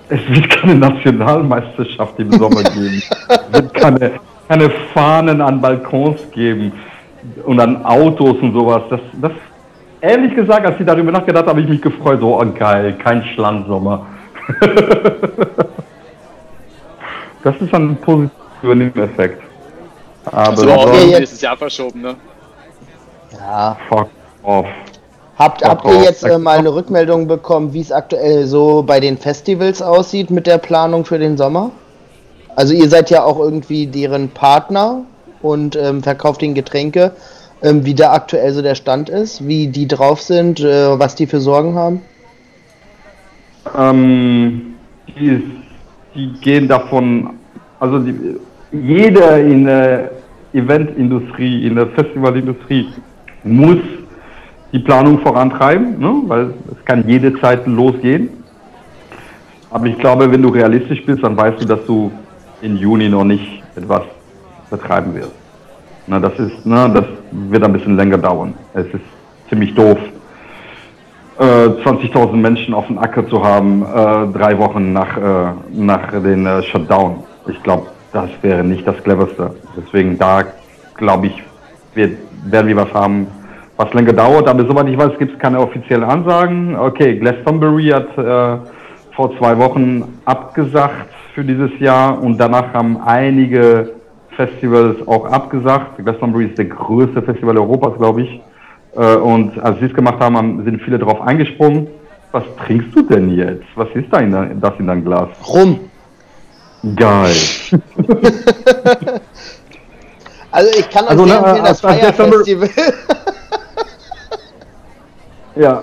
Es 0.08 0.20
wird 0.28 0.50
keine 0.50 0.74
Nationalmeisterschaft 0.74 2.18
im 2.18 2.32
Sommer 2.32 2.62
geben. 2.74 3.02
Es 3.28 3.52
wird 3.52 3.74
keine, 3.74 4.12
keine 4.48 4.70
Fahnen 4.92 5.40
an 5.40 5.60
Balkons 5.60 6.20
geben 6.32 6.72
und 7.44 7.60
an 7.60 7.84
Autos 7.84 8.38
und 8.40 8.52
sowas. 8.52 8.82
Das, 8.90 9.00
das, 9.20 9.32
ehrlich 10.00 10.34
gesagt, 10.34 10.66
als 10.66 10.80
ich 10.80 10.86
darüber 10.86 11.12
nachgedacht 11.12 11.42
habe, 11.46 11.50
habe 11.50 11.60
ich 11.60 11.68
mich 11.68 11.82
gefreut. 11.82 12.20
So, 12.20 12.40
oh, 12.40 12.46
geil, 12.52 12.94
kein 12.94 13.22
Schlandsommer. 13.24 14.06
das 17.44 17.56
ist 17.60 17.72
ein 17.72 17.96
positiver 17.96 18.74
Nebeneffekt. 18.74 19.42
Aber 20.24 20.56
so, 20.56 20.70
auch 20.70 20.92
nächstes 20.92 21.40
Jahr 21.40 21.56
verschoben, 21.56 22.02
ne? 22.02 22.16
Ja. 23.38 23.76
Fuck 23.88 24.10
off. 24.42 24.66
Habt, 25.40 25.64
habt 25.64 25.86
ihr 25.86 26.02
jetzt 26.02 26.22
äh, 26.22 26.38
mal 26.38 26.58
eine 26.58 26.74
Rückmeldung 26.74 27.26
bekommen, 27.26 27.72
wie 27.72 27.80
es 27.80 27.90
aktuell 27.90 28.44
so 28.44 28.82
bei 28.82 29.00
den 29.00 29.16
Festivals 29.16 29.80
aussieht 29.80 30.30
mit 30.30 30.46
der 30.46 30.58
Planung 30.58 31.06
für 31.06 31.18
den 31.18 31.38
Sommer? 31.38 31.70
Also 32.56 32.74
ihr 32.74 32.90
seid 32.90 33.08
ja 33.08 33.24
auch 33.24 33.40
irgendwie 33.40 33.86
deren 33.86 34.28
Partner 34.28 35.00
und 35.40 35.76
ähm, 35.76 36.02
verkauft 36.02 36.42
den 36.42 36.52
Getränke. 36.52 37.12
Ähm, 37.62 37.86
wie 37.86 37.94
da 37.94 38.12
aktuell 38.12 38.52
so 38.52 38.60
der 38.60 38.74
Stand 38.74 39.08
ist, 39.08 39.48
wie 39.48 39.68
die 39.68 39.88
drauf 39.88 40.20
sind, 40.20 40.60
äh, 40.60 40.98
was 40.98 41.14
die 41.14 41.26
für 41.26 41.40
Sorgen 41.40 41.74
haben? 41.74 42.02
Ähm, 43.78 44.74
die, 45.08 45.42
die, 46.14 46.32
gehen 46.42 46.68
davon, 46.68 47.30
also 47.78 47.98
die, 47.98 48.36
jeder 48.72 49.38
in 49.38 49.64
der 49.64 50.10
Eventindustrie, 50.52 51.66
in 51.66 51.76
der 51.76 51.86
Festivalindustrie 51.86 52.88
muss 53.42 53.78
die 54.72 54.78
Planung 54.78 55.18
vorantreiben, 55.20 55.98
ne? 55.98 56.22
weil 56.26 56.54
es 56.70 56.84
kann 56.84 57.04
jede 57.06 57.38
Zeit 57.40 57.66
losgehen. 57.66 58.28
Aber 59.70 59.86
ich 59.86 59.98
glaube, 59.98 60.30
wenn 60.30 60.42
du 60.42 60.48
realistisch 60.48 61.04
bist, 61.04 61.22
dann 61.22 61.36
weißt 61.36 61.62
du, 61.62 61.66
dass 61.66 61.84
du 61.86 62.10
im 62.62 62.76
Juni 62.76 63.08
noch 63.08 63.24
nicht 63.24 63.62
etwas 63.76 64.02
betreiben 64.68 65.14
wird. 65.14 65.30
Na, 66.06 66.18
das 66.18 66.38
ist, 66.38 66.64
na, 66.64 66.88
das 66.88 67.04
wird 67.30 67.62
ein 67.62 67.72
bisschen 67.72 67.96
länger 67.96 68.18
dauern. 68.18 68.54
Es 68.74 68.86
ist 68.86 69.04
ziemlich 69.48 69.74
doof, 69.74 69.98
äh, 71.38 71.42
20.000 71.42 72.36
Menschen 72.36 72.74
auf 72.74 72.86
dem 72.86 72.98
Acker 72.98 73.26
zu 73.28 73.42
haben, 73.42 73.82
äh, 73.82 74.38
drei 74.38 74.58
Wochen 74.58 74.92
nach, 74.92 75.16
äh, 75.16 75.52
nach 75.72 76.10
den 76.12 76.46
äh, 76.46 76.62
Shutdown. 76.62 77.24
Ich 77.48 77.62
glaube, 77.62 77.86
das 78.12 78.28
wäre 78.42 78.64
nicht 78.64 78.86
das 78.86 78.96
cleverste. 79.02 79.54
Deswegen 79.76 80.18
da, 80.18 80.42
glaube 80.96 81.28
ich, 81.28 81.42
wird, 81.94 82.18
werden 82.44 82.66
wir 82.66 82.76
was 82.76 82.92
haben, 82.92 83.26
was 83.80 83.92
länger 83.94 84.12
dauert. 84.12 84.46
Aber 84.46 84.64
soweit 84.66 84.88
ich 84.88 84.98
weiß, 84.98 85.12
gibt 85.18 85.32
es 85.34 85.38
keine 85.38 85.58
offiziellen 85.58 86.04
Ansagen. 86.04 86.76
Okay, 86.76 87.16
Glastonbury 87.18 87.88
hat 87.88 88.16
äh, 88.18 88.58
vor 89.16 89.36
zwei 89.38 89.56
Wochen 89.58 90.20
abgesagt 90.26 91.08
für 91.34 91.42
dieses 91.44 91.70
Jahr 91.78 92.20
und 92.22 92.38
danach 92.38 92.72
haben 92.74 93.00
einige 93.04 93.92
Festivals 94.36 94.96
auch 95.08 95.24
abgesagt. 95.26 95.96
Glastonbury 96.04 96.46
ist 96.46 96.58
der 96.58 96.66
größte 96.66 97.22
Festival 97.22 97.56
Europas, 97.56 97.96
glaube 97.96 98.22
ich. 98.22 98.40
Äh, 98.96 99.16
und 99.16 99.58
als 99.62 99.78
sie 99.80 99.86
es 99.86 99.94
gemacht 99.94 100.20
haben, 100.20 100.36
haben- 100.36 100.64
sind 100.64 100.82
viele 100.82 100.98
darauf 100.98 101.20
eingesprungen. 101.22 101.86
Was 102.32 102.44
trinkst 102.64 102.94
du 102.94 103.02
denn 103.02 103.34
jetzt? 103.34 103.64
Was 103.76 103.88
ist 103.94 104.06
da 104.12 104.18
in, 104.20 104.32
dein- 104.32 104.60
das 104.60 104.72
in 104.78 104.86
dein 104.86 105.04
Glas? 105.04 105.28
Rum. 105.48 105.80
Geil. 106.96 107.34
Also 110.52 110.68
ich 110.76 110.90
kann 110.90 111.04
euch 111.04 111.10
Also, 111.10 111.26
sehr 111.26 111.40
ne, 111.40 111.46
empfehlen, 111.46 111.64
das 111.64 111.84
als- 111.84 111.84
als 111.84 112.00
Fire 112.00 112.10
Dezember- 112.12 112.36
Festival. 112.38 112.68
Ja, 115.56 115.82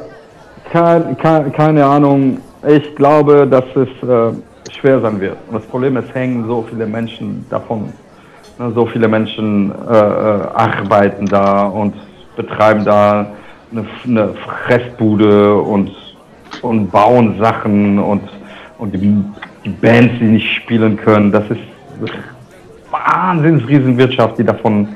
kein, 0.72 1.18
kein, 1.18 1.52
keine 1.52 1.86
Ahnung. 1.86 2.40
Ich 2.66 2.96
glaube, 2.96 3.48
dass 3.48 3.66
es 3.76 3.90
äh, 4.08 4.72
schwer 4.72 5.02
sein 5.02 5.20
wird. 5.20 5.38
Und 5.48 5.56
das 5.56 5.66
Problem 5.66 5.98
ist, 5.98 6.14
hängen 6.14 6.48
so 6.48 6.66
viele 6.70 6.86
Menschen 6.86 7.46
davon. 7.50 7.92
Ne, 8.58 8.72
so 8.74 8.86
viele 8.86 9.08
Menschen 9.08 9.72
äh, 9.72 9.94
äh, 9.94 10.00
arbeiten 10.54 11.26
da 11.26 11.66
und 11.68 11.94
betreiben 12.36 12.86
da 12.86 13.28
eine, 13.72 13.86
eine 14.06 14.34
Fressbude 14.66 15.56
und, 15.56 15.92
und 16.62 16.90
bauen 16.90 17.38
Sachen 17.40 18.00
und, 18.00 18.24
und 18.78 18.94
die, 18.94 19.24
die 19.66 19.70
Bands, 19.70 20.14
die 20.20 20.26
nicht 20.26 20.56
spielen 20.56 20.96
können. 20.98 21.32
Das 21.32 21.44
ist 21.50 21.60
wahnsinns 22.90 23.68
Riesenwirtschaft, 23.68 24.40
die 24.40 24.44
davon 24.44 24.88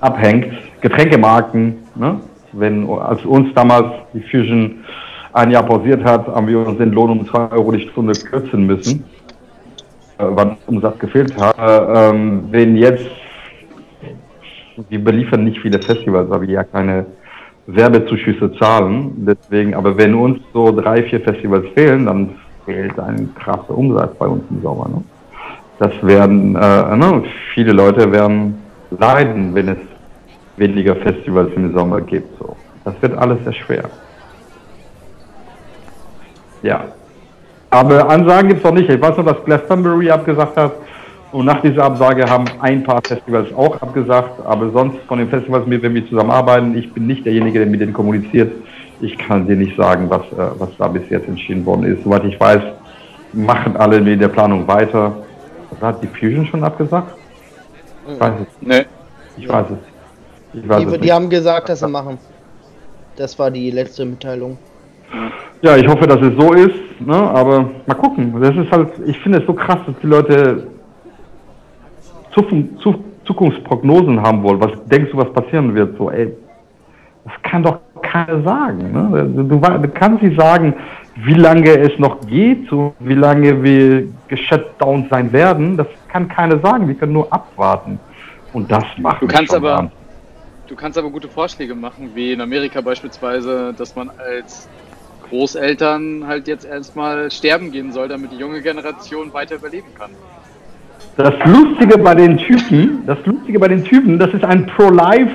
abhängt. 0.00 0.52
Getränkemarken, 0.80 1.76
ne? 1.96 2.20
Wenn, 2.56 2.88
als 2.88 3.24
uns 3.24 3.52
damals 3.54 3.86
die 4.12 4.20
Fusion 4.22 4.84
ein 5.32 5.50
Jahr 5.50 5.64
pausiert 5.64 6.04
hat, 6.04 6.28
haben 6.28 6.46
wir 6.46 6.66
uns 6.66 6.78
den 6.78 6.92
Lohn 6.92 7.10
um 7.10 7.26
2 7.26 7.50
Euro 7.52 7.72
die 7.72 7.88
Stunde 7.88 8.12
kürzen 8.12 8.66
müssen, 8.66 9.04
äh, 10.18 10.24
weil 10.28 10.56
Umsatz 10.66 10.98
gefehlt 10.98 11.36
hat. 11.36 11.58
Äh, 11.58 12.10
ähm, 12.10 12.44
wenn 12.50 12.76
jetzt, 12.76 13.06
wir 14.88 15.02
beliefern 15.02 15.44
nicht 15.44 15.60
viele 15.60 15.80
Festivals, 15.80 16.30
weil 16.30 16.42
wir 16.42 16.48
ja 16.48 16.64
keine 16.64 17.06
Werbezuschüsse 17.66 18.52
zahlen, 18.58 19.12
deswegen, 19.26 19.74
aber 19.74 19.96
wenn 19.96 20.14
uns 20.14 20.38
so 20.52 20.70
drei, 20.70 21.02
vier 21.02 21.20
Festivals 21.20 21.66
fehlen, 21.74 22.06
dann 22.06 22.30
fehlt 22.64 22.98
ein 22.98 23.34
krasser 23.34 23.76
Umsatz 23.76 24.14
bei 24.18 24.26
uns 24.26 24.42
im 24.50 24.62
Sommer. 24.62 24.88
Ne? 24.88 25.02
Das 25.78 25.92
werden, 26.02 26.54
äh, 26.54 26.96
ne, 26.96 27.24
viele 27.52 27.72
Leute 27.72 28.10
werden 28.12 28.54
leiden, 28.90 29.54
wenn 29.54 29.68
es 29.68 29.78
weniger 30.56 30.96
Festivals 30.96 31.50
im 31.54 31.72
Sommer 31.72 32.00
gibt. 32.00 32.38
So. 32.38 32.56
Das 32.84 32.94
wird 33.00 33.16
alles 33.16 33.42
sehr 33.44 33.52
schwer. 33.52 33.84
Ja. 36.62 36.84
Aber 37.70 38.08
Ansagen 38.08 38.48
gibt 38.48 38.60
es 38.60 38.64
noch 38.64 38.74
nicht. 38.74 38.88
Ich 38.88 39.00
weiß 39.00 39.16
nur, 39.16 39.26
dass 39.26 39.44
Glastonbury 39.44 40.10
abgesagt 40.10 40.56
hat. 40.56 40.72
Und 41.32 41.46
nach 41.46 41.60
dieser 41.60 41.82
Absage 41.84 42.24
haben 42.30 42.44
ein 42.60 42.84
paar 42.84 43.00
Festivals 43.04 43.52
auch 43.54 43.80
abgesagt. 43.82 44.46
Aber 44.46 44.70
sonst 44.70 44.98
von 45.08 45.18
den 45.18 45.28
Festivals, 45.28 45.66
mit 45.66 45.82
denen 45.82 45.96
wir 45.96 46.08
zusammenarbeiten, 46.08 46.76
ich 46.76 46.92
bin 46.92 47.06
nicht 47.06 47.26
derjenige, 47.26 47.58
der 47.58 47.68
mit 47.68 47.80
denen 47.80 47.92
kommuniziert. 47.92 48.52
Ich 49.00 49.18
kann 49.18 49.46
dir 49.46 49.56
nicht 49.56 49.76
sagen, 49.76 50.08
was, 50.08 50.22
äh, 50.32 50.58
was 50.58 50.70
da 50.78 50.86
bis 50.86 51.02
jetzt 51.10 51.26
entschieden 51.26 51.66
worden 51.66 51.84
ist. 51.84 52.04
Soweit 52.04 52.24
ich 52.24 52.38
weiß, 52.38 52.62
machen 53.32 53.76
alle 53.76 54.00
mit 54.00 54.20
der 54.20 54.28
Planung 54.28 54.66
weiter. 54.68 55.16
Hat 55.80 56.02
die 56.02 56.06
Fusion 56.06 56.46
schon 56.46 56.62
abgesagt? 56.62 57.16
Ich 58.06 58.20
weiß 58.20 58.32
es. 58.40 58.46
Nee. 58.66 58.84
Ich 59.36 59.48
weiß 59.48 59.66
es. 59.70 59.93
Ich 60.54 60.68
weiß 60.68 60.78
Die, 60.80 60.86
die 60.86 60.98
nicht. 60.98 61.10
haben 61.12 61.28
gesagt, 61.28 61.68
dass 61.68 61.80
sie 61.80 61.88
machen. 61.88 62.18
Das 63.16 63.38
war 63.38 63.50
die 63.50 63.70
letzte 63.70 64.04
Mitteilung. 64.04 64.58
Ja, 65.62 65.76
ich 65.76 65.86
hoffe, 65.86 66.06
dass 66.06 66.20
es 66.20 66.32
so 66.36 66.52
ist, 66.52 66.74
ne? 67.00 67.14
aber 67.14 67.70
mal 67.86 67.94
gucken. 67.94 68.34
Das 68.40 68.54
ist 68.56 68.70
halt, 68.72 68.88
ich 69.06 69.18
finde 69.20 69.38
es 69.38 69.46
so 69.46 69.52
krass, 69.54 69.78
dass 69.86 69.94
die 70.02 70.06
Leute 70.06 70.66
Zukunftsprognosen 73.24 74.20
haben 74.20 74.42
wollen. 74.42 74.60
Was 74.60 74.72
denkst 74.86 75.12
du, 75.12 75.16
was 75.18 75.32
passieren 75.32 75.74
wird? 75.74 75.96
So, 75.96 76.10
ey, 76.10 76.32
das 77.24 77.32
kann 77.42 77.62
doch 77.62 77.78
keiner 78.02 78.42
sagen. 78.42 78.92
Ne? 78.92 79.30
Du, 79.34 79.42
du, 79.44 79.58
du 79.58 79.88
kannst 79.88 80.22
nicht 80.22 80.38
sagen, 80.38 80.74
wie 81.16 81.34
lange 81.34 81.70
es 81.78 81.96
noch 81.98 82.20
geht, 82.26 82.68
so, 82.68 82.92
wie 82.98 83.14
lange 83.14 83.62
wir 83.62 84.08
geshutdown 84.28 85.06
sein 85.10 85.32
werden. 85.32 85.76
Das 85.76 85.86
kann 86.08 86.28
keiner 86.28 86.58
sagen. 86.58 86.88
Wir 86.88 86.94
können 86.96 87.12
nur 87.12 87.32
abwarten. 87.32 87.98
Und 88.52 88.70
das 88.70 88.84
macht 88.98 89.22
Du 89.22 89.26
kannst 89.26 89.52
schon 89.52 89.64
aber- 89.64 89.76
wahnsinnig. 89.76 90.03
Du 90.66 90.76
kannst 90.76 90.96
aber 90.96 91.10
gute 91.10 91.28
Vorschläge 91.28 91.74
machen, 91.74 92.12
wie 92.14 92.32
in 92.32 92.40
Amerika 92.40 92.80
beispielsweise, 92.80 93.74
dass 93.76 93.94
man 93.94 94.10
als 94.18 94.66
Großeltern 95.28 96.26
halt 96.26 96.48
jetzt 96.48 96.64
erstmal 96.64 97.30
sterben 97.30 97.70
gehen 97.70 97.92
soll, 97.92 98.08
damit 98.08 98.32
die 98.32 98.36
junge 98.36 98.62
Generation 98.62 99.32
weiter 99.34 99.56
überleben 99.56 99.88
kann. 99.98 100.10
Das 101.18 101.34
Lustige 101.44 101.98
bei 101.98 102.14
den 102.14 102.38
Typen, 102.38 103.04
das 103.06 103.18
Lustige 103.26 103.58
bei 103.58 103.68
den 103.68 103.84
Typen, 103.84 104.18
das 104.18 104.32
ist 104.32 104.42
ein 104.42 104.66
Pro-Life, 104.66 105.30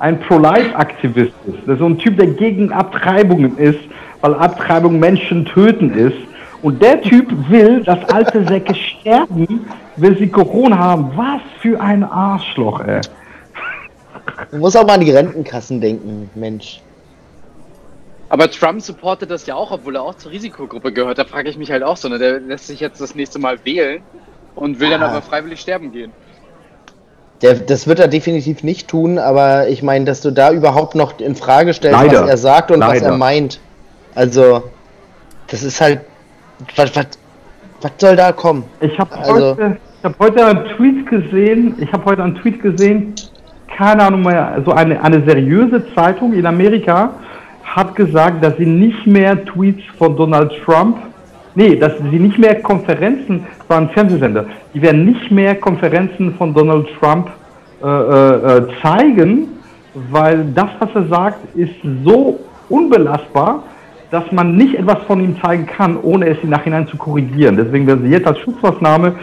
ein 0.00 0.20
Pro-Life-Aktivist 0.20 1.32
ist. 1.46 1.58
Das 1.64 1.74
ist 1.74 1.78
so 1.78 1.86
ein 1.86 1.98
Typ, 1.98 2.18
der 2.18 2.26
gegen 2.26 2.70
Abtreibungen 2.70 3.56
ist, 3.56 3.80
weil 4.20 4.34
Abtreibung 4.34 4.98
Menschen 4.98 5.46
töten 5.46 5.90
ist. 5.90 6.16
Und 6.60 6.82
der 6.82 7.00
Typ 7.00 7.26
will, 7.48 7.82
dass 7.84 8.04
alte 8.10 8.44
Säcke 8.44 8.74
sterben, 8.74 9.66
wenn 9.96 10.16
sie 10.16 10.28
Corona 10.28 10.76
haben. 10.76 11.10
Was 11.16 11.40
für 11.60 11.80
ein 11.80 12.04
Arschloch, 12.04 12.80
ey. 12.80 13.00
Man 14.52 14.60
muss 14.60 14.76
auch 14.76 14.86
mal 14.86 14.94
an 14.94 15.00
die 15.00 15.10
Rentenkassen 15.10 15.80
denken, 15.80 16.30
Mensch. 16.34 16.80
Aber 18.30 18.50
Trump 18.50 18.82
supportet 18.82 19.30
das 19.30 19.46
ja 19.46 19.54
auch, 19.54 19.70
obwohl 19.70 19.96
er 19.96 20.02
auch 20.02 20.14
zur 20.14 20.30
Risikogruppe 20.32 20.92
gehört. 20.92 21.18
Da 21.18 21.24
frage 21.24 21.48
ich 21.48 21.56
mich 21.56 21.70
halt 21.70 21.82
auch 21.82 21.96
so, 21.96 22.08
ne? 22.08 22.18
der 22.18 22.40
lässt 22.40 22.66
sich 22.66 22.78
jetzt 22.80 23.00
das 23.00 23.14
nächste 23.14 23.38
Mal 23.38 23.58
wählen 23.64 24.02
und 24.54 24.80
will 24.80 24.90
dann 24.90 25.02
Ah. 25.02 25.08
aber 25.08 25.22
freiwillig 25.22 25.60
sterben 25.60 25.92
gehen. 25.92 26.12
Der, 27.40 27.54
das 27.54 27.86
wird 27.86 28.00
er 28.00 28.08
definitiv 28.08 28.62
nicht 28.64 28.88
tun, 28.88 29.18
aber 29.18 29.68
ich 29.68 29.82
meine, 29.82 30.04
dass 30.04 30.20
du 30.20 30.30
da 30.32 30.50
überhaupt 30.52 30.94
noch 30.94 31.18
in 31.20 31.36
Frage 31.36 31.72
stellst, 31.72 31.98
Leider. 31.98 32.22
was 32.24 32.30
er 32.30 32.36
sagt 32.36 32.70
und 32.70 32.80
was 32.80 32.94
Leider. 32.94 33.06
er 33.06 33.16
meint. 33.16 33.60
Also, 34.14 34.64
das 35.46 35.62
ist 35.62 35.80
halt. 35.80 36.00
Was, 36.74 36.94
was, 36.96 37.06
was 37.80 37.92
soll 37.98 38.16
da 38.16 38.32
kommen? 38.32 38.64
Ich 38.80 38.98
habe 38.98 39.16
Also- 39.16 39.50
heute, 39.56 39.76
ich 40.00 40.04
hab 40.04 40.18
heute 40.18 40.44
einen 40.46 40.64
Tweet 40.76 41.06
gesehen, 41.08 41.76
ich 41.80 41.92
habe 41.92 42.04
heute 42.04 42.24
einen 42.24 42.34
Tweet 42.34 42.60
gesehen, 42.60 43.14
keine 43.78 44.02
Ahnung 44.02 44.22
mehr, 44.22 44.60
so 44.64 44.72
eine, 44.72 45.00
eine 45.04 45.22
seriöse 45.24 45.84
Zeitung 45.94 46.32
in 46.32 46.46
Amerika 46.46 47.10
hat 47.62 47.94
gesagt, 47.94 48.42
dass 48.42 48.56
sie 48.56 48.66
nicht 48.66 49.06
mehr 49.06 49.44
Tweets 49.44 49.84
von 49.96 50.16
Donald 50.16 50.50
Trump, 50.64 50.96
nee, 51.54 51.76
dass 51.76 51.92
sie 52.10 52.18
nicht 52.18 52.38
mehr 52.38 52.56
Konferenzen, 52.60 53.46
das 53.58 53.70
war 53.70 53.78
ein 53.78 53.90
Fernsehsender, 53.90 54.46
die 54.74 54.82
werden 54.82 55.04
nicht 55.04 55.30
mehr 55.30 55.54
Konferenzen 55.54 56.34
von 56.34 56.52
Donald 56.52 56.88
Trump 56.98 57.30
äh, 57.80 57.86
äh, 57.86 58.56
äh, 58.56 58.66
zeigen, 58.82 59.46
weil 60.10 60.46
das, 60.56 60.70
was 60.80 60.88
er 60.94 61.06
sagt, 61.06 61.56
ist 61.56 61.74
so 62.04 62.40
unbelastbar, 62.68 63.62
dass 64.10 64.24
man 64.32 64.56
nicht 64.56 64.74
etwas 64.74 65.04
von 65.06 65.20
ihm 65.20 65.40
zeigen 65.40 65.66
kann, 65.66 65.96
ohne 66.02 66.26
es 66.26 66.38
im 66.42 66.50
Nachhinein 66.50 66.88
zu 66.88 66.96
korrigieren. 66.96 67.56
Deswegen 67.56 67.86
werden 67.86 68.02
sie 68.02 68.10
jetzt 68.10 68.26
als 68.26 68.40
Schutzmaßnahme 68.40 69.14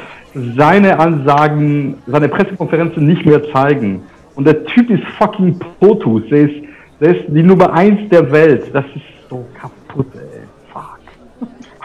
seine 0.55 0.97
Ansagen, 0.97 1.95
seine 2.07 2.29
Pressekonferenzen 2.29 3.05
nicht 3.05 3.25
mehr 3.25 3.41
zeigen. 3.51 4.03
Und 4.35 4.45
der 4.45 4.65
Typ 4.65 4.89
ist 4.89 5.03
fucking 5.17 5.57
Potus. 5.79 6.23
Der 6.29 6.49
ist, 6.49 6.63
der 6.99 7.15
ist 7.15 7.25
die 7.27 7.43
Nummer 7.43 7.71
eins 7.73 8.09
der 8.09 8.29
Welt. 8.31 8.69
Das 8.73 8.85
ist 8.95 9.29
so 9.29 9.45
kaputt, 9.59 10.07
ey. 10.15 10.41
Fuck. 10.71 10.99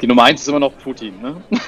Die 0.03 0.07
Nummer 0.07 0.25
eins 0.25 0.41
ist 0.43 0.49
immer 0.49 0.61
noch 0.61 0.73
Putin, 0.79 1.15
ne? 1.23 1.37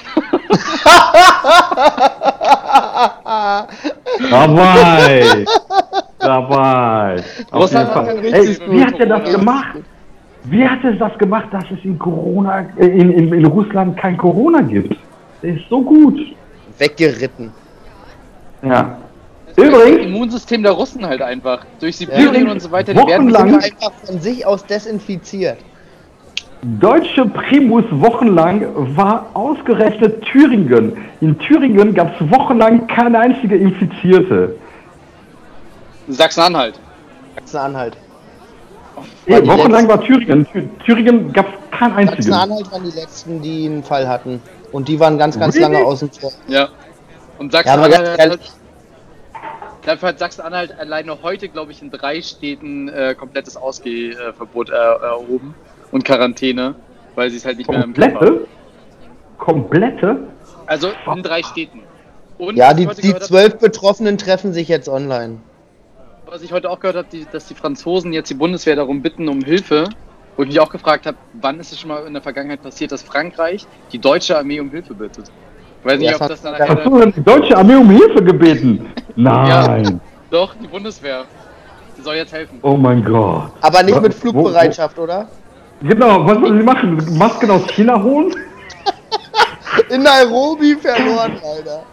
Dabei! 4.29 5.45
Dabei! 6.19 7.23
Auf 7.51 7.71
jeden 7.71 7.85
hat 7.85 7.93
Fall. 7.93 8.25
Ey, 8.25 8.57
wie 8.69 8.85
hat 8.85 8.99
er 8.99 9.05
das 9.05 9.31
gemacht? 9.31 9.77
Wie 10.45 10.67
hat 10.67 10.83
er 10.83 10.93
das 10.93 11.17
gemacht, 11.17 11.47
dass 11.51 11.63
es 11.71 11.83
in 11.85 11.97
Corona, 11.97 12.65
äh, 12.77 12.85
in, 12.85 13.11
in, 13.11 13.33
in 13.33 13.45
Russland 13.45 13.95
kein 13.97 14.17
Corona 14.17 14.61
gibt? 14.61 14.95
Der 15.41 15.55
ist 15.55 15.63
so 15.69 15.81
gut. 15.81 16.19
Weggeritten. 16.77 17.51
Ja. 18.61 18.97
Das 19.55 19.65
Übrigens, 19.67 20.05
Immunsystem 20.07 20.63
der 20.63 20.71
Russen 20.71 21.05
halt 21.05 21.21
einfach. 21.21 21.65
Durch 21.79 21.97
Sibirien 21.97 22.49
und 22.49 22.59
so 22.61 22.71
weiter, 22.71 22.93
die 22.93 22.99
werden 22.99 23.31
wochenlang- 23.31 23.61
Sind 23.61 23.63
einfach 23.63 23.91
von 24.03 24.19
sich 24.19 24.45
aus 24.45 24.65
desinfiziert. 24.65 25.57
deutsche 26.79 27.25
Primus 27.25 27.83
wochenlang 27.91 28.65
war 28.97 29.29
ausgerechnet 29.33 30.23
Thüringen. 30.23 30.97
In 31.21 31.37
Thüringen 31.37 31.93
gab 31.93 32.19
es 32.19 32.31
wochenlang 32.31 32.87
keine 32.87 33.19
einzige 33.19 33.55
Infizierte. 33.57 34.55
Sachsen-Anhalt. 36.07 36.79
Sachsen-Anhalt. 37.35 37.97
Nee, 39.25 39.35
wochenlang 39.47 39.71
letzten- 39.71 39.87
war 39.89 40.01
Thüringen. 40.01 40.45
Thü- 40.47 40.67
Thüringen 40.85 41.33
gab 41.33 41.47
es 41.47 41.77
keinen 41.79 41.93
einzigen. 41.93 42.21
Sachsen-Anhalt 42.23 42.71
waren 42.71 42.83
die 42.83 42.99
letzten, 42.99 43.41
die 43.41 43.65
einen 43.67 43.83
Fall 43.83 44.07
hatten. 44.07 44.41
Und 44.71 44.87
die 44.87 44.99
waren 44.99 45.17
ganz, 45.17 45.39
ganz 45.39 45.55
Really? 45.55 45.73
lange 45.73 45.85
außen 45.85 46.11
vor. 46.11 46.31
Ja. 46.47 46.69
Und 47.39 47.53
Ja, 47.53 47.59
Sachsen-Anhalt 47.63 48.17
halt, 48.19 48.39
dafür 49.85 50.09
hat 50.09 50.19
Sachsen-Anhalt 50.19 50.77
alleine 50.77 51.21
heute, 51.21 51.49
glaube 51.49 51.71
ich, 51.71 51.81
in 51.81 51.91
drei 51.91 52.21
Städten 52.21 52.89
äh, 52.89 53.15
komplettes 53.17 53.57
Ausgehverbot 53.57 54.69
äh, 54.69 54.73
erhoben 54.73 55.55
und 55.91 56.03
Quarantäne, 56.05 56.75
weil 57.15 57.29
sie 57.29 57.37
es 57.37 57.45
halt 57.45 57.57
nicht 57.57 57.69
mehr 57.69 57.83
im 57.83 57.93
Griff 57.93 58.13
haben. 58.13 58.17
Komplette? 58.17 58.47
Komplette? 59.37 60.27
Also 60.65 60.89
in 61.13 61.23
drei 61.23 61.43
Städten. 61.43 61.81
Und 62.37 62.55
Ja, 62.55 62.73
die, 62.73 62.87
die 62.87 63.15
zwölf 63.19 63.59
Betroffenen 63.59 64.17
treffen 64.17 64.53
sich 64.53 64.67
jetzt 64.67 64.89
online. 64.89 65.39
was 66.25 66.41
ich 66.41 66.51
heute 66.51 66.69
auch 66.69 66.79
gehört 66.79 66.97
habe, 66.97 67.07
die, 67.11 67.27
dass 67.31 67.47
die 67.47 67.53
Franzosen 67.53 68.11
jetzt 68.13 68.29
die 68.29 68.33
Bundeswehr 68.35 68.75
darum 68.75 69.01
bitten, 69.01 69.27
um 69.27 69.41
Hilfe. 69.41 69.89
Wo 70.35 70.41
ich 70.41 70.47
mich 70.47 70.59
auch 70.59 70.69
gefragt 70.71 71.05
habe, 71.05 71.17
wann 71.33 71.59
ist 71.59 71.71
es 71.71 71.79
schon 71.79 71.89
mal 71.89 72.07
in 72.07 72.13
der 72.13 72.23
Vergangenheit 72.23 72.63
passiert, 72.63 72.91
dass 72.91 73.03
Frankreich 73.03 73.67
die 73.91 73.99
deutsche 73.99 74.35
Armee 74.35 74.59
um 74.59 74.71
Hilfe 74.71 74.95
bittet? 74.95 75.31
Weiß 75.83 75.99
nicht, 75.99 76.09
Ja, 76.11 76.15
ob 76.21 76.27
das 76.27 76.41
dann 76.41 76.53
ja, 76.53 76.59
Hast 76.69 76.85
du 76.85 76.89
nachher. 76.91 77.05
denn 77.05 77.13
die 77.17 77.23
deutsche 77.23 77.57
Armee 77.57 77.75
um 77.75 77.89
Hilfe 77.89 78.23
gebeten? 78.23 78.85
Nein. 79.15 79.99
Doch, 80.29 80.53
die 80.61 80.67
Bundeswehr. 80.67 81.25
Die 81.97 82.01
soll 82.01 82.15
jetzt 82.15 82.33
helfen. 82.33 82.57
Oh 82.61 82.75
mein 82.75 83.03
Gott. 83.03 83.51
Aber 83.61 83.83
nicht 83.83 84.01
mit 84.01 84.13
wo- 84.15 84.19
Flugbereitschaft, 84.19 84.97
oder? 84.97 85.27
Genau, 85.81 86.25
was 86.25 86.37
sollen 86.39 86.57
sie 86.59 86.63
machen? 86.63 87.17
Masken 87.17 87.51
aus 87.51 87.67
China 87.67 88.01
holen? 88.01 88.33
In 89.89 90.03
Nairobi 90.03 90.75
verloren, 90.75 91.33
Alter. 91.43 91.83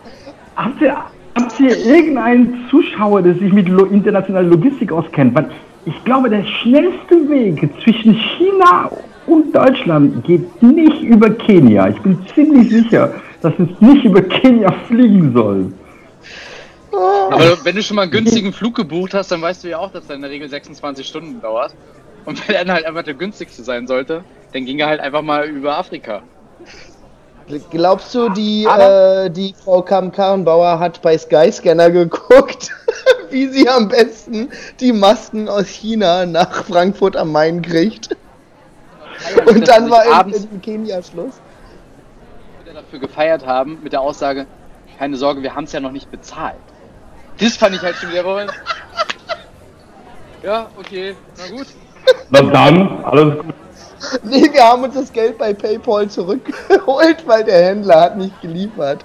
Habt 0.56 0.80
ihr, 0.82 0.96
habt 1.36 1.60
ihr 1.60 1.76
irgendeinen 1.86 2.66
Zuschauer, 2.70 3.22
der 3.22 3.34
sich 3.34 3.52
mit 3.52 3.68
lo 3.68 3.84
internationaler 3.86 4.48
Logistik 4.48 4.92
auskennt? 4.92 5.34
Weil 5.34 5.50
ich 5.86 6.04
glaube, 6.04 6.28
der 6.30 6.44
schnellste 6.44 7.28
Weg 7.28 7.68
zwischen 7.82 8.14
China 8.14 8.90
und 9.26 9.54
Deutschland 9.54 10.24
geht 10.24 10.62
nicht 10.62 11.02
über 11.02 11.30
Kenia. 11.30 11.88
Ich 11.88 12.00
bin 12.02 12.18
ziemlich 12.34 12.70
sicher, 12.70 13.12
dass 13.42 13.54
es 13.58 13.80
nicht 13.80 14.04
über 14.04 14.22
Kenia 14.22 14.72
fliegen 14.86 15.32
soll. 15.32 15.72
Aber 16.92 17.64
wenn 17.64 17.76
du 17.76 17.82
schon 17.82 17.96
mal 17.96 18.02
einen 18.02 18.10
günstigen 18.10 18.52
Flug 18.52 18.74
gebucht 18.74 19.14
hast, 19.14 19.30
dann 19.30 19.40
weißt 19.40 19.64
du 19.64 19.68
ja 19.68 19.78
auch, 19.78 19.92
dass 19.92 20.06
der 20.06 20.16
in 20.16 20.22
der 20.22 20.30
Regel 20.30 20.48
26 20.48 21.06
Stunden 21.06 21.40
dauert. 21.40 21.74
Und 22.24 22.46
wenn 22.46 22.54
er 22.54 22.64
dann 22.64 22.74
halt 22.74 22.84
einfach 22.84 23.02
der 23.02 23.14
günstigste 23.14 23.62
sein 23.62 23.86
sollte, 23.86 24.24
dann 24.52 24.64
ging 24.64 24.78
er 24.78 24.88
halt 24.88 25.00
einfach 25.00 25.22
mal 25.22 25.46
über 25.46 25.78
Afrika. 25.78 26.22
Glaubst 27.70 28.14
du, 28.14 28.28
die, 28.28 28.64
äh, 28.64 29.28
die 29.30 29.54
Frau 29.64 29.82
Kamm-Karrenbauer 29.82 30.78
hat 30.78 31.02
bei 31.02 31.18
Skyscanner 31.18 31.90
geguckt, 31.90 32.70
wie 33.30 33.48
sie 33.48 33.68
am 33.68 33.88
besten 33.88 34.50
die 34.78 34.92
Masken 34.92 35.48
aus 35.48 35.66
China 35.66 36.26
nach 36.26 36.64
Frankfurt 36.64 37.16
am 37.16 37.32
Main 37.32 37.62
kriegt? 37.62 38.16
Und 39.46 39.66
dann 39.68 39.90
war 39.90 40.04
in, 40.04 40.12
abends 40.12 40.48
in 40.50 40.62
Kenia 40.62 41.02
Schluss. 41.02 41.40
Dafür 42.90 42.98
gefeiert 42.98 43.46
haben, 43.46 43.78
mit 43.82 43.92
der 43.92 44.00
Aussage, 44.00 44.46
keine 44.98 45.16
Sorge, 45.16 45.42
wir 45.42 45.54
haben 45.54 45.64
es 45.64 45.72
ja 45.72 45.78
noch 45.80 45.92
nicht 45.92 46.10
bezahlt. 46.10 46.56
Das 47.38 47.56
fand 47.56 47.76
ich 47.76 47.82
halt 47.82 47.94
schon 47.96 48.10
wieder 48.10 48.24
wohl. 48.24 48.46
Ja, 50.42 50.66
okay, 50.76 51.14
na 51.38 51.56
gut. 51.56 51.66
Na 52.30 52.42
dann, 52.42 53.04
alles 53.04 53.36
gut. 53.36 53.54
Nee, 54.24 54.50
wir 54.52 54.64
haben 54.64 54.82
uns 54.82 54.94
das 54.94 55.12
Geld 55.12 55.38
bei 55.38 55.52
PayPal 55.52 56.08
zurückgeholt, 56.08 57.26
weil 57.26 57.44
der 57.44 57.66
Händler 57.66 58.00
hat 58.00 58.16
nicht 58.16 58.40
geliefert. 58.40 59.04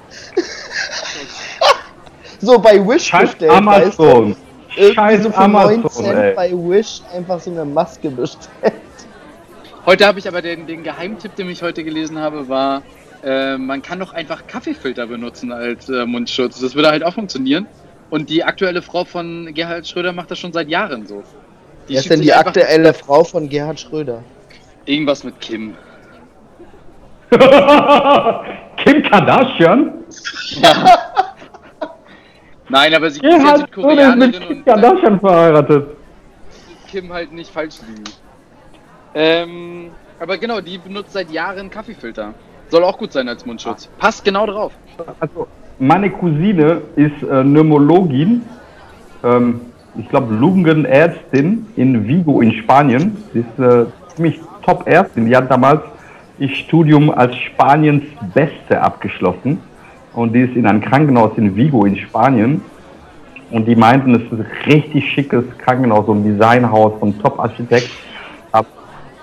so, 2.39 2.57
bei 2.57 2.79
Wish 2.87 3.03
Scheiß 3.03 3.31
bestellt, 3.31 3.51
weißt 3.51 3.99
du? 3.99 4.03
Amazon. 4.03 4.35
Irgendwie 4.75 4.95
Scheiß 4.95 5.23
so 5.23 5.31
für 5.31 5.47
9 5.47 5.55
Amazon, 5.55 6.05
Cent 6.05 6.17
ey. 6.17 6.33
bei 6.33 6.51
Wish 6.51 7.01
einfach 7.13 7.39
so 7.39 7.51
eine 7.51 7.65
Maske 7.65 8.09
bestellt. 8.09 8.73
Heute 9.85 10.07
habe 10.07 10.17
ich 10.17 10.27
aber 10.27 10.41
den, 10.41 10.65
den 10.65 10.83
Geheimtipp, 10.83 11.35
den 11.35 11.49
ich 11.49 11.61
heute 11.61 11.83
gelesen 11.83 12.17
habe, 12.17 12.47
war, 12.49 12.81
äh, 13.25 13.57
man 13.57 13.81
kann 13.81 13.99
doch 13.99 14.13
einfach 14.13 14.45
Kaffeefilter 14.45 15.07
benutzen 15.07 15.51
als 15.51 15.89
äh, 15.89 16.05
Mundschutz. 16.05 16.59
Das 16.59 16.75
würde 16.75 16.89
halt 16.89 17.03
auch 17.03 17.13
funktionieren. 17.13 17.65
Und 18.11 18.29
die 18.29 18.43
aktuelle 18.43 18.83
Frau 18.83 19.03
von 19.03 19.51
Gerhard 19.53 19.87
Schröder 19.87 20.13
macht 20.13 20.29
das 20.29 20.37
schon 20.37 20.53
seit 20.53 20.69
Jahren 20.69 21.07
so. 21.07 21.23
Wer 21.87 21.99
ist 21.99 22.09
denn 22.09 22.21
die 22.21 22.33
aktuelle 22.33 22.93
Frau 22.93 23.23
von 23.23 23.49
Gerhard 23.49 23.79
Schröder? 23.79 24.23
Irgendwas 24.85 25.23
mit 25.23 25.41
Kim. 25.41 25.73
Kim 27.31 29.01
Kardashian? 29.03 29.93
Nein, 32.69 32.93
aber 32.93 33.09
sie 33.09 33.19
ist 33.19 33.23
ja 33.23 33.37
Gerhard 33.37 33.55
ist 33.55 33.61
Südkoreanerin 33.61 34.19
mit 34.19 34.39
Kim 34.39 34.47
und 34.57 34.67
dann 34.67 34.81
Kardashian 34.81 35.19
verheiratet. 35.19 35.97
Kim 36.91 37.11
halt 37.11 37.31
nicht 37.31 37.49
falsch 37.49 37.77
liegen. 37.87 38.03
Ähm, 39.15 39.89
aber 40.19 40.37
genau, 40.37 40.61
die 40.61 40.77
benutzt 40.77 41.13
seit 41.13 41.31
Jahren 41.31 41.71
Kaffeefilter. 41.71 42.35
Soll 42.69 42.83
auch 42.83 42.97
gut 42.97 43.11
sein 43.11 43.27
als 43.29 43.45
Mundschutz. 43.45 43.89
Passt 43.97 44.23
genau 44.23 44.45
drauf. 44.45 44.73
Also, 45.19 45.47
meine 45.79 46.09
Cousine 46.09 46.81
ist 46.95 47.21
äh, 47.23 47.43
Pneumologin, 47.43 48.41
ähm, 49.23 49.61
ich 49.97 50.09
glaube 50.09 50.33
Lungenärztin 50.33 51.67
in 51.75 52.07
Vigo 52.07 52.41
in 52.41 52.51
Spanien. 52.53 53.17
Sie 53.33 53.39
ist 53.39 53.59
äh, 53.59 53.85
ziemlich 54.13 54.39
Top-Ärztin. 54.63 55.25
Die 55.25 55.35
hat 55.35 55.49
damals 55.49 55.81
ihr 56.37 56.49
Studium 56.49 57.11
als 57.11 57.35
Spaniens 57.35 58.03
Beste 58.33 58.81
abgeschlossen. 58.81 59.59
Und 60.13 60.33
die 60.33 60.41
ist 60.41 60.55
in 60.55 60.65
einem 60.65 60.81
Krankenhaus 60.81 61.31
in 61.37 61.55
Vigo 61.55 61.85
in 61.85 61.97
Spanien. 61.97 62.61
Und 63.51 63.67
die 63.67 63.75
meinten, 63.75 64.15
es 64.15 64.23
ist 64.23 64.31
ein 64.31 64.45
richtig 64.65 65.11
schickes 65.11 65.43
Krankenhaus, 65.59 66.05
so 66.07 66.13
ein 66.13 66.23
Designhaus 66.23 66.93
von 66.99 67.17
Top-Architekt. 67.19 67.89
Aber 68.51 68.67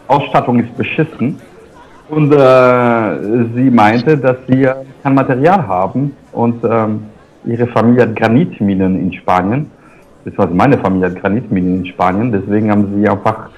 Ausstattung 0.07 0.61
ist 0.61 0.75
beschissen. 0.77 1.41
Und 2.13 2.31
äh, 2.31 3.55
sie 3.55 3.71
meinte, 3.71 4.19
dass 4.19 4.37
sie 4.47 4.69
kein 5.03 5.15
Material 5.15 5.67
haben 5.67 6.15
und 6.33 6.63
ähm, 6.63 7.05
ihre 7.47 7.67
Familie 7.69 8.03
hat 8.03 8.17
Granitminen 8.17 9.01
in 9.01 9.15
Spanien, 9.15 9.71
beziehungsweise 10.23 10.55
meine 10.55 10.77
Familie 10.77 11.09
hat 11.09 11.17
Granitminen 11.23 11.79
in 11.79 11.87
Spanien, 11.87 12.31
deswegen 12.31 12.71
haben 12.71 13.01
sie 13.01 13.09
einfach 13.09 13.49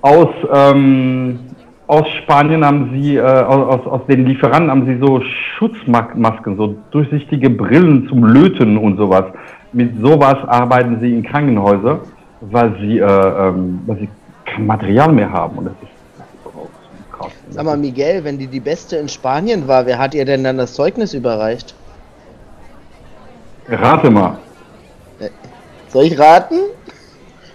aus, 0.00 0.30
ähm, 0.54 1.38
aus 1.86 2.08
Spanien 2.22 2.64
haben 2.64 2.92
sie, 2.94 3.16
äh, 3.16 3.20
aus, 3.20 3.86
aus 3.86 4.06
den 4.06 4.24
Lieferanten 4.24 4.70
haben 4.70 4.86
sie 4.86 4.96
so 4.98 5.20
Schutzmasken, 5.58 6.56
so 6.56 6.76
durchsichtige 6.92 7.50
Brillen 7.50 8.08
zum 8.08 8.24
Löten 8.24 8.78
und 8.78 8.96
sowas. 8.96 9.26
Mit 9.74 10.00
sowas 10.00 10.36
arbeiten 10.46 10.98
sie 11.02 11.12
in 11.12 11.22
Krankenhäusern, 11.22 11.98
weil 12.40 12.74
sie, 12.80 13.00
äh, 13.00 13.04
ähm, 13.04 13.80
weil 13.84 13.98
sie 13.98 14.08
kein 14.46 14.66
Material 14.66 15.12
mehr 15.12 15.30
haben. 15.30 15.58
Und 15.58 15.66
das 15.66 15.74
ist 15.82 15.95
Sag 17.50 17.64
mal, 17.64 17.76
Miguel, 17.76 18.24
wenn 18.24 18.38
die 18.38 18.46
die 18.46 18.60
Beste 18.60 18.96
in 18.96 19.08
Spanien 19.08 19.66
war, 19.68 19.86
wer 19.86 19.98
hat 19.98 20.14
ihr 20.14 20.24
denn 20.24 20.44
dann 20.44 20.58
das 20.58 20.74
Zeugnis 20.74 21.14
überreicht? 21.14 21.74
Rate 23.68 24.10
mal. 24.10 24.38
Soll 25.88 26.04
ich 26.04 26.18
raten? 26.18 26.56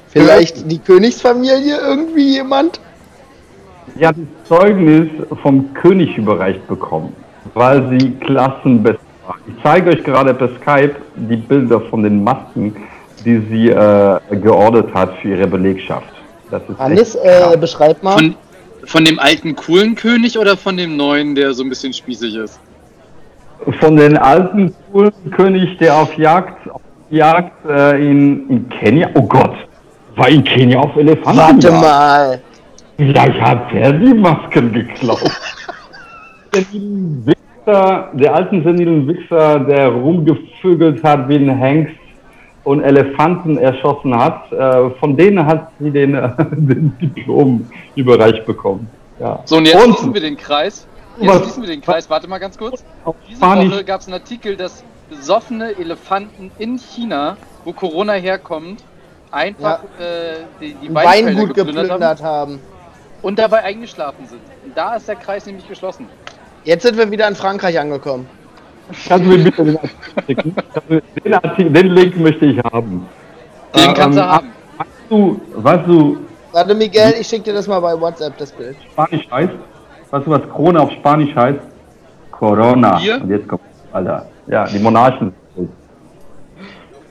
Vielleicht 0.07 0.69
die 0.69 0.79
Königsfamilie 0.79 1.77
irgendwie 1.79 2.33
jemand? 2.33 2.79
Sie 3.95 4.05
hat 4.05 4.15
das 4.15 4.47
Zeugnis 4.47 5.09
vom 5.41 5.73
König 5.73 6.17
überreicht 6.17 6.65
bekommen, 6.67 7.15
weil 7.53 7.87
sie 7.89 8.11
Klassenbeste 8.19 9.01
war. 9.25 9.35
Ich 9.47 9.53
zeige 9.63 9.91
euch 9.91 10.03
gerade 10.03 10.33
per 10.33 10.49
Skype 10.59 10.95
die 11.15 11.35
Bilder 11.37 11.79
von 11.81 12.03
den 12.03 12.23
Masken, 12.23 12.75
die 13.23 13.37
sie 13.49 13.69
äh, 13.69 14.19
geordert 14.31 14.93
hat 14.93 15.13
für 15.21 15.29
ihre 15.29 15.47
Belegschaft. 15.47 16.11
Das 16.49 16.61
ist 16.67 16.79
Hannes, 16.79 17.15
äh, 17.15 17.57
beschreib 17.57 18.01
mal. 18.03 18.17
Von, 18.17 18.35
von 18.85 19.05
dem 19.05 19.19
alten 19.19 19.55
coolen 19.55 19.95
König 19.95 20.37
oder 20.37 20.57
von 20.57 20.77
dem 20.77 20.97
neuen, 20.97 21.35
der 21.35 21.53
so 21.53 21.63
ein 21.63 21.69
bisschen 21.69 21.93
spießig 21.93 22.35
ist? 22.35 22.59
von 23.79 23.95
den 23.95 24.17
alten 24.17 24.73
coolen 24.91 25.13
König, 25.31 25.77
der 25.77 25.95
auf 25.95 26.17
Jagd, 26.17 26.69
auf 26.71 26.81
Jagd 27.09 27.51
äh, 27.67 28.01
in, 28.01 28.49
in 28.49 28.69
Kenia. 28.69 29.09
Oh 29.13 29.23
Gott, 29.23 29.55
war 30.15 30.29
in 30.29 30.43
Kenia 30.43 30.79
auf 30.79 30.95
Elefanten? 30.95 31.39
Warte 31.39 31.71
mal. 31.71 32.41
Vielleicht 32.97 33.41
hat 33.41 33.73
er 33.73 33.93
die 33.93 34.13
Masken 34.13 34.73
geklaut. 34.73 35.19
der 36.53 36.63
Wichser, 36.71 38.09
der 38.13 38.35
alten 38.35 38.63
senilen 38.63 39.07
Wichser, 39.07 39.59
der 39.59 39.87
rumgevögelt 39.89 41.03
hat 41.03 41.27
wie 41.29 41.35
ein 41.35 41.57
Hengst 41.57 41.95
und 42.63 42.83
Elefanten 42.83 43.57
erschossen 43.57 44.15
hat, 44.15 44.51
äh, 44.51 44.89
von 44.99 45.17
denen 45.17 45.45
hat 45.45 45.71
sie 45.79 45.91
den, 45.91 46.13
äh, 46.15 46.29
den 46.51 46.95
Diplom 46.99 47.69
überreicht 47.95 48.45
bekommen. 48.45 48.87
Ja. 49.19 49.39
So, 49.45 49.57
und 49.57 49.65
jetzt 49.65 49.75
Und- 49.83 49.93
schließen 49.95 50.13
wir 50.13 50.21
den 50.21 50.37
Kreis. 50.37 50.87
Was- 51.17 51.27
Jetzt 51.27 51.43
schließen 51.43 51.63
wir 51.63 51.69
den 51.69 51.81
Kreis. 51.81 52.09
Warte 52.09 52.27
mal 52.27 52.37
ganz 52.39 52.57
kurz. 52.57 52.83
Auf 53.05 53.15
Diese 53.29 53.41
Woche 53.41 53.83
gab 53.83 54.01
es 54.01 54.07
einen 54.07 54.13
Artikel, 54.15 54.55
dass 54.55 54.83
besoffene 55.09 55.77
Elefanten 55.77 56.51
in 56.57 56.77
China, 56.77 57.35
wo 57.65 57.73
Corona 57.73 58.13
herkommt, 58.13 58.83
einfach 59.29 59.79
äh, 59.99 60.45
die, 60.61 60.73
die 60.75 60.93
Weingut 60.93 61.53
geplündert 61.53 61.59
haben. 61.59 61.75
geplündert 61.89 62.23
haben. 62.23 62.59
und 63.21 63.37
dabei 63.39 63.63
eingeschlafen 63.63 64.25
sind. 64.27 64.41
Und 64.65 64.75
da 64.75 64.95
ist 64.95 65.07
der 65.07 65.15
Kreis 65.15 65.45
nämlich 65.45 65.67
geschlossen. 65.67 66.07
Jetzt 66.63 66.83
sind 66.83 66.97
wir 66.97 67.11
wieder 67.11 67.27
in 67.27 67.35
Frankreich 67.35 67.79
angekommen. 67.79 68.27
Kannst 69.07 69.25
du 69.25 69.29
mir 69.29 69.43
bitte 69.43 69.63
den 69.65 69.77
Artikel 69.77 70.23
schicken? 70.27 70.55
Den, 71.23 71.33
Artikel, 71.33 71.71
den 71.71 71.87
Link 71.87 72.17
möchte 72.17 72.45
ich 72.45 72.57
haben. 72.63 73.05
Den 73.75 73.93
kannst 73.93 74.17
du 74.17 74.21
Ähm, 74.21 74.27
haben. 74.29 74.47
Weißt 74.77 74.89
du, 75.09 75.41
weißt 75.55 75.87
du, 75.87 76.17
Warte, 76.53 76.75
Miguel, 76.75 77.13
ich 77.19 77.27
schicke 77.27 77.43
dir 77.43 77.53
das 77.53 77.67
mal 77.67 77.79
bei 77.79 77.99
WhatsApp, 77.99 78.37
das 78.37 78.51
Bild. 78.51 78.75
Spanisch 78.91 79.27
heißt? 79.31 79.53
Weißt 80.09 80.27
du, 80.27 80.31
was 80.31 80.41
Krone 80.49 80.81
auf 80.81 80.91
Spanisch 80.91 81.33
heißt? 81.33 81.59
Corona. 82.31 82.97
Bier? 82.97 83.21
Und 83.21 83.29
jetzt 83.29 83.47
kommt, 83.47 83.61
Alter. 83.93 84.25
Ja, 84.47 84.65
die 84.65 84.79
Monarchen. 84.79 85.33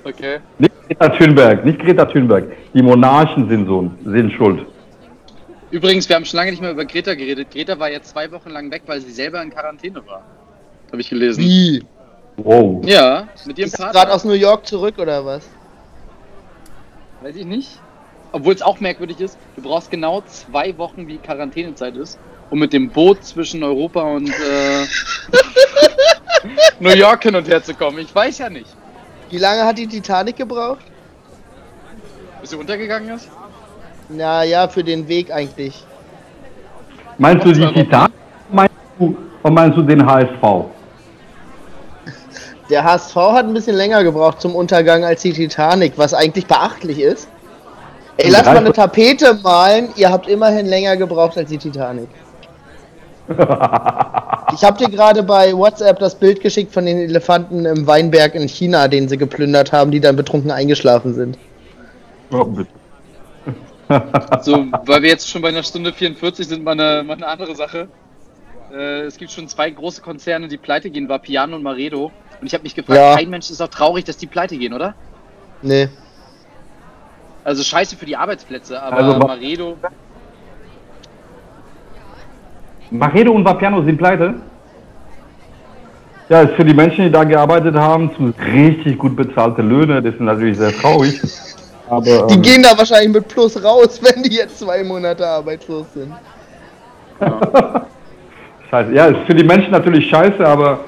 Okay. 0.04 0.38
Nicht 0.58 0.72
Greta 0.88 1.08
Thunberg, 1.10 1.64
nicht 1.64 1.78
Greta 1.78 2.04
Thunberg. 2.04 2.44
Die 2.74 2.82
Monarchen 2.82 3.48
sind 3.48 3.66
so, 3.66 3.90
sind 4.04 4.32
schuld. 4.32 4.66
Übrigens, 5.70 6.08
wir 6.08 6.16
haben 6.16 6.24
schon 6.24 6.38
lange 6.38 6.50
nicht 6.50 6.60
mehr 6.60 6.72
über 6.72 6.84
Greta 6.84 7.14
geredet. 7.14 7.48
Greta 7.52 7.78
war 7.78 7.90
jetzt 7.90 8.10
zwei 8.10 8.30
Wochen 8.32 8.50
lang 8.50 8.70
weg, 8.70 8.82
weil 8.86 9.00
sie 9.00 9.10
selber 9.12 9.40
in 9.42 9.50
Quarantäne 9.50 10.02
war. 10.06 10.22
Habe 10.90 11.00
ich 11.00 11.08
gelesen. 11.10 11.42
Wie? 11.42 11.84
Wow. 12.36 12.84
Ja, 12.86 13.28
mit 13.44 13.58
ihrem 13.58 13.68
Ist 13.68 13.76
Partner. 13.76 14.00
gerade 14.00 14.12
aus 14.12 14.24
New 14.24 14.32
York 14.32 14.66
zurück 14.66 14.94
oder 14.98 15.24
was? 15.24 15.42
Weiß 17.22 17.36
ich 17.36 17.44
nicht. 17.44 17.78
Obwohl 18.32 18.54
es 18.54 18.62
auch 18.62 18.80
merkwürdig 18.80 19.20
ist, 19.20 19.36
du 19.56 19.62
brauchst 19.62 19.90
genau 19.90 20.22
zwei 20.22 20.76
Wochen, 20.78 21.06
wie 21.08 21.18
Quarantänezeit 21.18 21.96
ist, 21.96 22.18
um 22.50 22.60
mit 22.60 22.72
dem 22.72 22.88
Boot 22.88 23.24
zwischen 23.24 23.62
Europa 23.62 24.00
und 24.02 24.28
äh, 24.28 24.86
New 26.80 26.90
York 26.94 27.24
hin 27.24 27.34
und 27.34 27.46
her 27.48 27.62
zu 27.62 27.74
kommen. 27.74 27.98
Ich 27.98 28.14
weiß 28.14 28.38
ja 28.38 28.48
nicht. 28.48 28.68
Wie 29.30 29.38
lange 29.38 29.64
hat 29.64 29.78
die 29.78 29.86
Titanic 29.86 30.36
gebraucht? 30.36 30.84
Bis 32.40 32.50
sie 32.50 32.56
untergegangen 32.56 33.10
ist? 33.16 33.28
Naja, 34.08 34.66
für 34.68 34.82
den 34.82 35.06
Weg 35.06 35.30
eigentlich. 35.32 35.84
Meinst 37.18 37.44
du 37.44 37.52
die 37.52 37.60
Wochen. 37.60 37.74
Titan? 37.74 38.12
Meinst 38.50 38.74
du, 38.98 39.16
oder 39.42 39.52
meinst 39.52 39.76
du 39.76 39.82
den 39.82 40.04
HSV? 40.04 40.64
Der 42.70 42.84
HSV 42.84 43.16
hat 43.16 43.46
ein 43.46 43.52
bisschen 43.54 43.76
länger 43.76 44.04
gebraucht 44.04 44.40
zum 44.40 44.54
Untergang 44.54 45.04
als 45.04 45.22
die 45.22 45.32
Titanic, 45.32 45.94
was 45.96 46.14
eigentlich 46.14 46.46
beachtlich 46.46 47.00
ist. 47.00 47.28
Ey, 48.16 48.30
lass 48.30 48.44
mal 48.44 48.58
eine 48.58 48.72
Tapete 48.72 49.34
malen, 49.42 49.88
ihr 49.96 50.10
habt 50.10 50.28
immerhin 50.28 50.66
länger 50.66 50.96
gebraucht 50.96 51.36
als 51.36 51.50
die 51.50 51.58
Titanic. 51.58 52.08
Ich 54.52 54.64
habe 54.64 54.76
dir 54.78 54.90
gerade 54.90 55.22
bei 55.22 55.52
WhatsApp 55.52 56.00
das 56.00 56.16
Bild 56.16 56.40
geschickt 56.40 56.74
von 56.74 56.84
den 56.84 56.98
Elefanten 56.98 57.64
im 57.64 57.86
Weinberg 57.86 58.34
in 58.34 58.48
China, 58.48 58.88
den 58.88 59.08
sie 59.08 59.16
geplündert 59.16 59.70
haben, 59.70 59.92
die 59.92 60.00
dann 60.00 60.16
betrunken 60.16 60.50
eingeschlafen 60.50 61.14
sind. 61.14 61.38
Oh, 62.32 62.44
bitte. 62.44 62.70
So, 64.42 64.66
weil 64.86 65.02
wir 65.02 65.08
jetzt 65.08 65.28
schon 65.28 65.42
bei 65.42 65.48
einer 65.48 65.62
Stunde 65.62 65.92
44 65.92 66.48
sind, 66.48 66.64
mal 66.64 66.72
eine, 66.72 67.04
mal 67.04 67.14
eine 67.14 67.28
andere 67.28 67.54
Sache. 67.54 67.88
Äh, 68.72 69.02
es 69.02 69.16
gibt 69.16 69.30
schon 69.30 69.48
zwei 69.48 69.70
große 69.70 70.02
Konzerne, 70.02 70.48
die 70.48 70.56
pleite 70.58 70.90
gehen, 70.90 71.08
Vapiano 71.08 71.54
und 71.54 71.62
Maredo. 71.62 72.10
Und 72.40 72.46
ich 72.46 72.54
habe 72.54 72.62
mich 72.62 72.74
gefragt, 72.74 72.98
Ja. 72.98 73.16
kein 73.16 73.28
Mensch 73.30 73.50
ist 73.50 73.60
doch 73.60 73.68
traurig, 73.68 74.04
dass 74.04 74.16
die 74.16 74.26
pleite 74.26 74.56
gehen, 74.56 74.72
oder? 74.72 74.94
Nee. 75.62 75.88
Also 77.44 77.62
scheiße 77.62 77.96
für 77.96 78.06
die 78.06 78.16
Arbeitsplätze, 78.16 78.80
aber 78.82 78.96
Also, 78.96 79.18
Maredo, 79.18 79.76
Maredo 82.90 83.32
und 83.32 83.44
Vapiano 83.44 83.82
sind 83.84 83.98
pleite? 83.98 84.34
Ja, 86.28 86.42
ist 86.42 86.54
für 86.54 86.64
die 86.64 86.74
Menschen, 86.74 87.04
die 87.04 87.10
da 87.10 87.24
gearbeitet 87.24 87.74
haben, 87.74 88.10
zu 88.16 88.32
richtig 88.52 88.98
gut 88.98 89.16
bezahlte 89.16 89.62
Löhne. 89.62 90.00
Das 90.00 90.14
ist 90.14 90.20
natürlich 90.20 90.58
sehr 90.58 90.72
traurig. 90.72 91.20
Aber 91.88 92.26
Die 92.28 92.34
ähm, 92.34 92.42
gehen 92.42 92.62
da 92.62 92.76
wahrscheinlich 92.78 93.12
mit 93.12 93.26
Plus 93.28 93.62
raus, 93.62 94.00
wenn 94.14 94.22
die 94.22 94.36
jetzt 94.36 94.58
zwei 94.60 94.84
Monate 94.84 95.26
arbeitslos 95.26 95.86
sind. 95.92 96.12
scheiße. 98.70 98.92
Ja, 98.94 99.06
ist 99.06 99.26
für 99.26 99.34
die 99.34 99.42
Menschen 99.44 99.72
natürlich 99.72 100.08
scheiße, 100.08 100.46
aber 100.46 100.80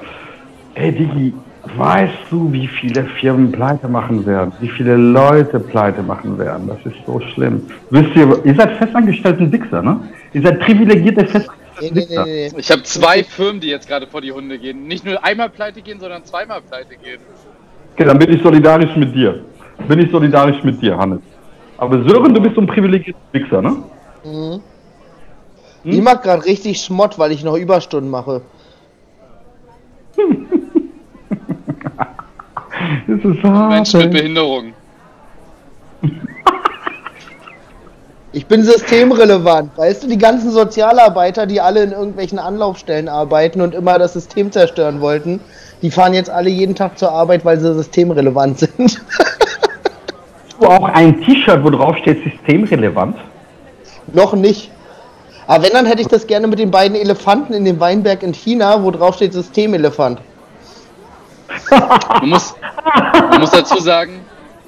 ey, 0.75 0.91
Digi, 0.93 1.33
weißt 1.63 2.13
du, 2.29 2.51
wie 2.51 2.67
viele 2.67 3.05
Firmen 3.05 3.51
pleite 3.51 3.87
machen 3.87 4.25
werden? 4.25 4.51
Wie 4.59 4.69
viele 4.69 4.97
Leute 4.97 5.59
pleite 5.59 6.03
machen 6.03 6.37
werden? 6.37 6.67
Das 6.67 6.77
ist 6.85 7.05
so 7.05 7.19
schlimm. 7.33 7.61
Wisst 7.89 8.15
ihr, 8.15 8.45
ihr 8.45 8.55
seid 8.55 8.77
festangestellten 8.77 9.51
Wichser, 9.51 9.81
ne? 9.81 9.99
Ihr 10.33 10.41
seid 10.41 10.59
privilegierte 10.59 11.21
Nee, 11.21 11.27
festangestellte 11.27 11.53
nee, 11.81 11.89
nee, 11.91 12.09
Wichser. 12.09 12.25
nee. 12.25 12.51
ich 12.57 12.71
habe 12.71 12.83
zwei 12.83 13.23
Firmen, 13.23 13.61
die 13.61 13.67
jetzt 13.69 13.87
gerade 13.87 14.07
vor 14.07 14.21
die 14.21 14.31
Hunde 14.31 14.59
gehen. 14.59 14.87
Nicht 14.87 15.05
nur 15.05 15.23
einmal 15.23 15.49
pleite 15.49 15.81
gehen, 15.81 15.99
sondern 15.99 16.25
zweimal 16.25 16.61
pleite 16.61 16.95
gehen. 16.97 17.21
Okay, 17.93 18.05
dann 18.05 18.19
bin 18.19 18.33
ich 18.33 18.41
solidarisch 18.41 18.95
mit 18.95 19.15
dir. 19.15 19.43
Bin 19.87 19.99
ich 19.99 20.11
solidarisch 20.11 20.63
mit 20.63 20.81
dir, 20.81 20.97
Hannes. 20.97 21.19
Aber 21.77 22.03
Sören, 22.07 22.33
du 22.33 22.41
bist 22.41 22.55
so 22.55 22.61
ein 22.61 22.67
privilegierter 22.67 23.19
Wichser, 23.31 23.61
ne? 23.61 23.77
Mhm. 24.23 24.61
Ich 25.85 26.01
mach 26.01 26.21
gerade 26.21 26.45
richtig 26.45 26.79
Schmott, 26.79 27.19
weil 27.19 27.31
ich 27.31 27.43
noch 27.43 27.57
Überstunden 27.57 28.09
mache. 28.09 28.41
Das 33.07 33.23
ist 33.23 33.43
hart. 33.43 33.71
Menschen 33.71 33.99
mit. 34.01 34.11
Behinderung. 34.11 34.73
Ich 38.35 38.47
bin 38.47 38.63
systemrelevant. 38.63 39.77
Weißt 39.77 40.03
du, 40.03 40.07
die 40.07 40.17
ganzen 40.17 40.49
Sozialarbeiter, 40.49 41.45
die 41.45 41.61
alle 41.61 41.83
in 41.83 41.91
irgendwelchen 41.91 42.39
Anlaufstellen 42.39 43.07
arbeiten 43.07 43.61
und 43.61 43.75
immer 43.75 43.99
das 43.99 44.13
System 44.13 44.51
zerstören 44.51 45.01
wollten, 45.01 45.39
die 45.83 45.91
fahren 45.91 46.15
jetzt 46.15 46.31
alle 46.31 46.49
jeden 46.49 46.73
Tag 46.73 46.97
zur 46.97 47.11
Arbeit, 47.11 47.45
weil 47.45 47.59
sie 47.59 47.71
systemrelevant 47.75 48.57
sind. 48.77 49.03
du 50.59 50.65
auch 50.65 50.85
ein 50.85 51.21
T-Shirt, 51.21 51.63
wo 51.63 51.69
drauf 51.69 51.95
steht 51.97 52.23
systemrelevant? 52.23 53.17
Noch 54.11 54.33
nicht. 54.33 54.71
Aber 55.45 55.65
wenn, 55.65 55.73
dann 55.73 55.85
hätte 55.85 56.01
ich 56.01 56.07
das 56.07 56.25
gerne 56.25 56.47
mit 56.47 56.57
den 56.57 56.71
beiden 56.71 56.97
Elefanten 56.97 57.53
in 57.53 57.65
dem 57.65 57.79
Weinberg 57.79 58.23
in 58.23 58.33
China, 58.33 58.81
wo 58.81 58.89
drauf 58.89 59.13
steht 59.13 59.33
Systemelefant. 59.33 60.19
Man 62.19 62.29
muss, 62.29 62.55
man 63.29 63.39
muss 63.39 63.51
dazu 63.51 63.79
sagen, 63.81 64.21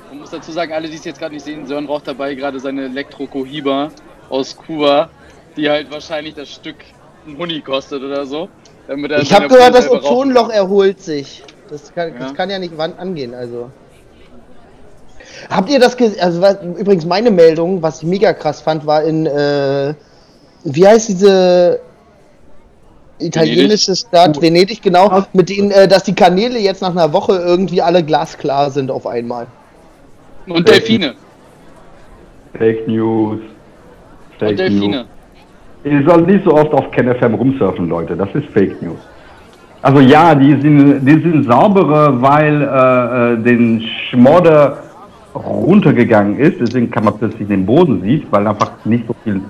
man 0.10 0.20
muss 0.20 0.30
dazu 0.32 0.52
sagen, 0.52 0.74
alle, 0.74 0.88
die 0.88 0.96
es 0.96 1.06
jetzt 1.06 1.20
gerade 1.20 1.34
nicht 1.34 1.44
sehen, 1.46 1.66
Sören 1.68 1.86
raucht 1.86 2.08
dabei 2.08 2.36
gerade 2.36 2.60
seine 2.60 2.86
Elektro 2.86 3.28
Cohiba 3.28 3.90
aus 4.30 4.56
Kuba, 4.56 5.10
die 5.56 5.70
halt 5.70 5.92
wahrscheinlich 5.92 6.36
das 6.36 6.50
Stück 6.50 6.78
ein 7.28 7.38
Huni 7.38 7.62
kostet 7.62 8.04
oder 8.04 8.26
so. 8.26 8.50
Damit 8.88 9.12
er 9.12 9.22
Ich 9.22 9.34
habe 9.34 9.48
gehört, 9.48 9.74
das 9.76 9.90
Ozonloch 9.90 10.50
erholt 10.50 11.02
sich. 11.02 11.44
Das 11.70 11.94
kann, 11.94 12.14
das 12.20 12.30
Ja. 12.30 12.36
kann 12.36 12.50
ja 12.50 12.60
nicht 12.60 12.74
wann 12.78 12.94
angehen, 12.98 13.34
also. 13.34 13.72
Habt 15.50 15.70
ihr 15.70 15.80
das 15.80 15.98
gesehen? 15.98 16.20
Also, 16.22 16.42
was, 16.42 16.58
übrigens, 16.62 17.06
meine 17.06 17.32
Meldung, 17.32 17.82
was 17.82 18.02
ich 18.02 18.08
mega 18.08 18.34
krass 18.34 18.62
fand, 18.62 18.86
war 18.86 19.04
in, 19.04 19.26
äh, 19.26 19.94
wie 20.64 20.88
heißt 20.88 21.10
diese 21.10 21.80
italienische 23.20 23.96
Stadt? 23.96 24.42
Venedig, 24.42 24.82
genau, 24.82 25.24
mit 25.34 25.50
denen, 25.50 25.72
äh, 25.72 25.88
dass 25.88 26.04
die 26.04 26.16
Kanäle 26.16 26.60
jetzt 26.60 26.82
nach 26.82 26.92
einer 26.92 27.12
Woche 27.14 27.34
irgendwie 27.34 27.82
alle 27.82 28.04
glasklar 28.04 28.72
sind 28.72 28.92
auf 28.92 29.08
einmal. 29.08 29.48
Und 30.48 30.68
Delfine. 30.68 31.16
Fake 32.58 32.88
News. 32.88 33.40
Fake 34.40 34.52
Und 34.52 34.60
Delfine. 34.60 35.06
Ihr 35.84 36.04
sollt 36.04 36.28
nicht 36.28 36.44
so 36.44 36.54
oft 36.54 36.74
auf 36.74 36.90
KenFM 36.92 37.36
rumsurfen, 37.36 37.88
Leute. 37.88 38.16
Das 38.16 38.30
ist 38.34 38.48
Fake 38.54 38.82
News. 38.82 39.00
Also 39.82 40.00
ja, 40.00 40.34
die 40.34 40.60
sind, 40.60 41.06
die 41.06 41.22
sind 41.22 41.46
sauberer, 41.46 42.20
weil 42.20 42.62
äh, 42.62 43.34
äh, 43.34 43.38
den 43.38 43.84
Schmodder 44.10 44.80
runtergegangen 45.36 46.40
ist. 46.40 46.60
Deswegen 46.60 46.90
kann 46.90 47.06
man 47.06 47.18
plötzlich 47.20 47.48
den 47.48 47.68
Boden 47.68 48.02
sieht, 48.02 48.32
weil 48.32 48.48
einfach 48.48 48.72
nicht 48.84 49.06
so 49.06 49.16
viel 49.24 49.42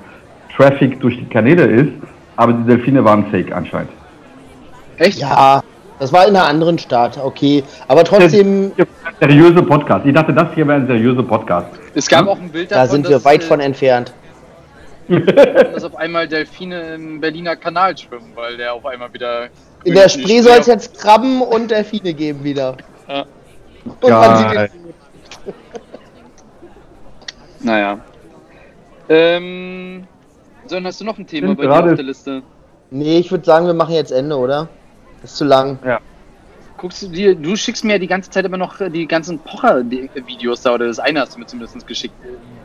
Traffic 0.54 1.00
durch 1.00 1.18
die 1.18 1.26
Kanäle 1.26 1.64
ist. 1.64 1.94
Aber 2.36 2.54
die 2.54 2.64
Delfine 2.64 3.04
waren 3.04 3.26
fake 3.32 3.52
anscheinend. 3.52 3.92
Echt? 4.98 5.20
Ja, 5.20 5.62
das 6.00 6.12
war 6.12 6.28
in 6.28 6.36
einer 6.36 6.46
anderen 6.46 6.78
Stadt, 6.78 7.18
okay. 7.18 7.64
Aber 7.88 8.04
trotzdem, 8.04 8.72
Ein 8.78 8.86
seriöser 9.20 9.62
Podcast. 9.62 10.06
Ich 10.06 10.14
dachte, 10.14 10.34
das 10.34 10.54
hier 10.54 10.68
wäre 10.68 10.80
ein 10.80 10.88
seriöser 10.88 11.24
Podcast. 11.24 11.68
Es 11.94 12.08
gab 12.08 12.28
auch 12.28 12.40
ein 12.40 12.50
Bild 12.50 12.72
da 12.72 12.84
davon, 12.84 12.92
sind 12.92 13.10
wir 13.10 13.24
weit 13.24 13.44
äh, 13.44 13.46
von 13.46 13.60
entfernt. 13.60 14.14
dass 15.08 15.84
auf 15.84 15.96
einmal 15.96 16.28
Delfine 16.28 16.96
im 16.96 17.22
Berliner 17.22 17.56
Kanal 17.56 17.98
schwimmen, 17.98 18.32
weil 18.36 18.58
der 18.58 18.74
auf 18.74 18.86
einmal 18.86 19.14
wieder. 19.14 19.48
In 19.84 19.94
der 19.94 20.10
Spree 20.10 20.42
soll 20.42 20.58
es 20.60 20.68
jetzt 20.68 21.00
Krabben 21.00 21.42
und 21.42 21.72
Delfine 21.72 22.14
geben 22.14 22.44
wieder. 22.44 22.76
Ja. 23.08 23.26
Und 24.02 24.10
man 24.10 24.38
sieht 24.38 24.52
den 24.52 24.70
Naja. 27.62 28.00
Ähm. 29.08 30.08
Sören, 30.68 30.86
hast 30.86 31.00
du 31.02 31.06
noch 31.06 31.18
ein 31.18 31.28
Thema 31.28 31.48
Sind 31.48 31.58
bei 31.58 31.64
dir 31.64 31.74
auf 31.92 31.96
der 31.96 32.04
Liste? 32.06 32.42
Nee, 32.92 33.18
ich 33.20 33.32
würde 33.32 33.46
sagen, 33.46 33.66
wir 33.68 33.74
machen 33.74 33.94
jetzt 33.96 34.12
Ende, 34.12 34.38
oder? 34.38 34.68
Das 35.22 35.32
ist 35.32 35.38
zu 35.38 35.46
lang. 35.46 35.80
Guckst 36.78 37.02
du 37.04 37.08
dir, 37.08 37.36
du 37.36 37.56
schickst 37.56 37.86
mir 37.86 37.98
die 38.00 38.08
ganze 38.08 38.30
Zeit 38.30 38.46
immer 38.46 38.58
noch 38.58 38.82
äh, 38.82 38.90
die 38.90 39.08
ganzen 39.08 39.40
Pocher-Videos 39.40 40.62
da, 40.62 40.74
oder 40.74 40.88
das 40.88 41.00
eine 41.00 41.22
hast 41.22 41.34
du 41.36 41.40
mir 41.40 41.46
zumindest 41.46 41.88
geschickt. 41.88 42.14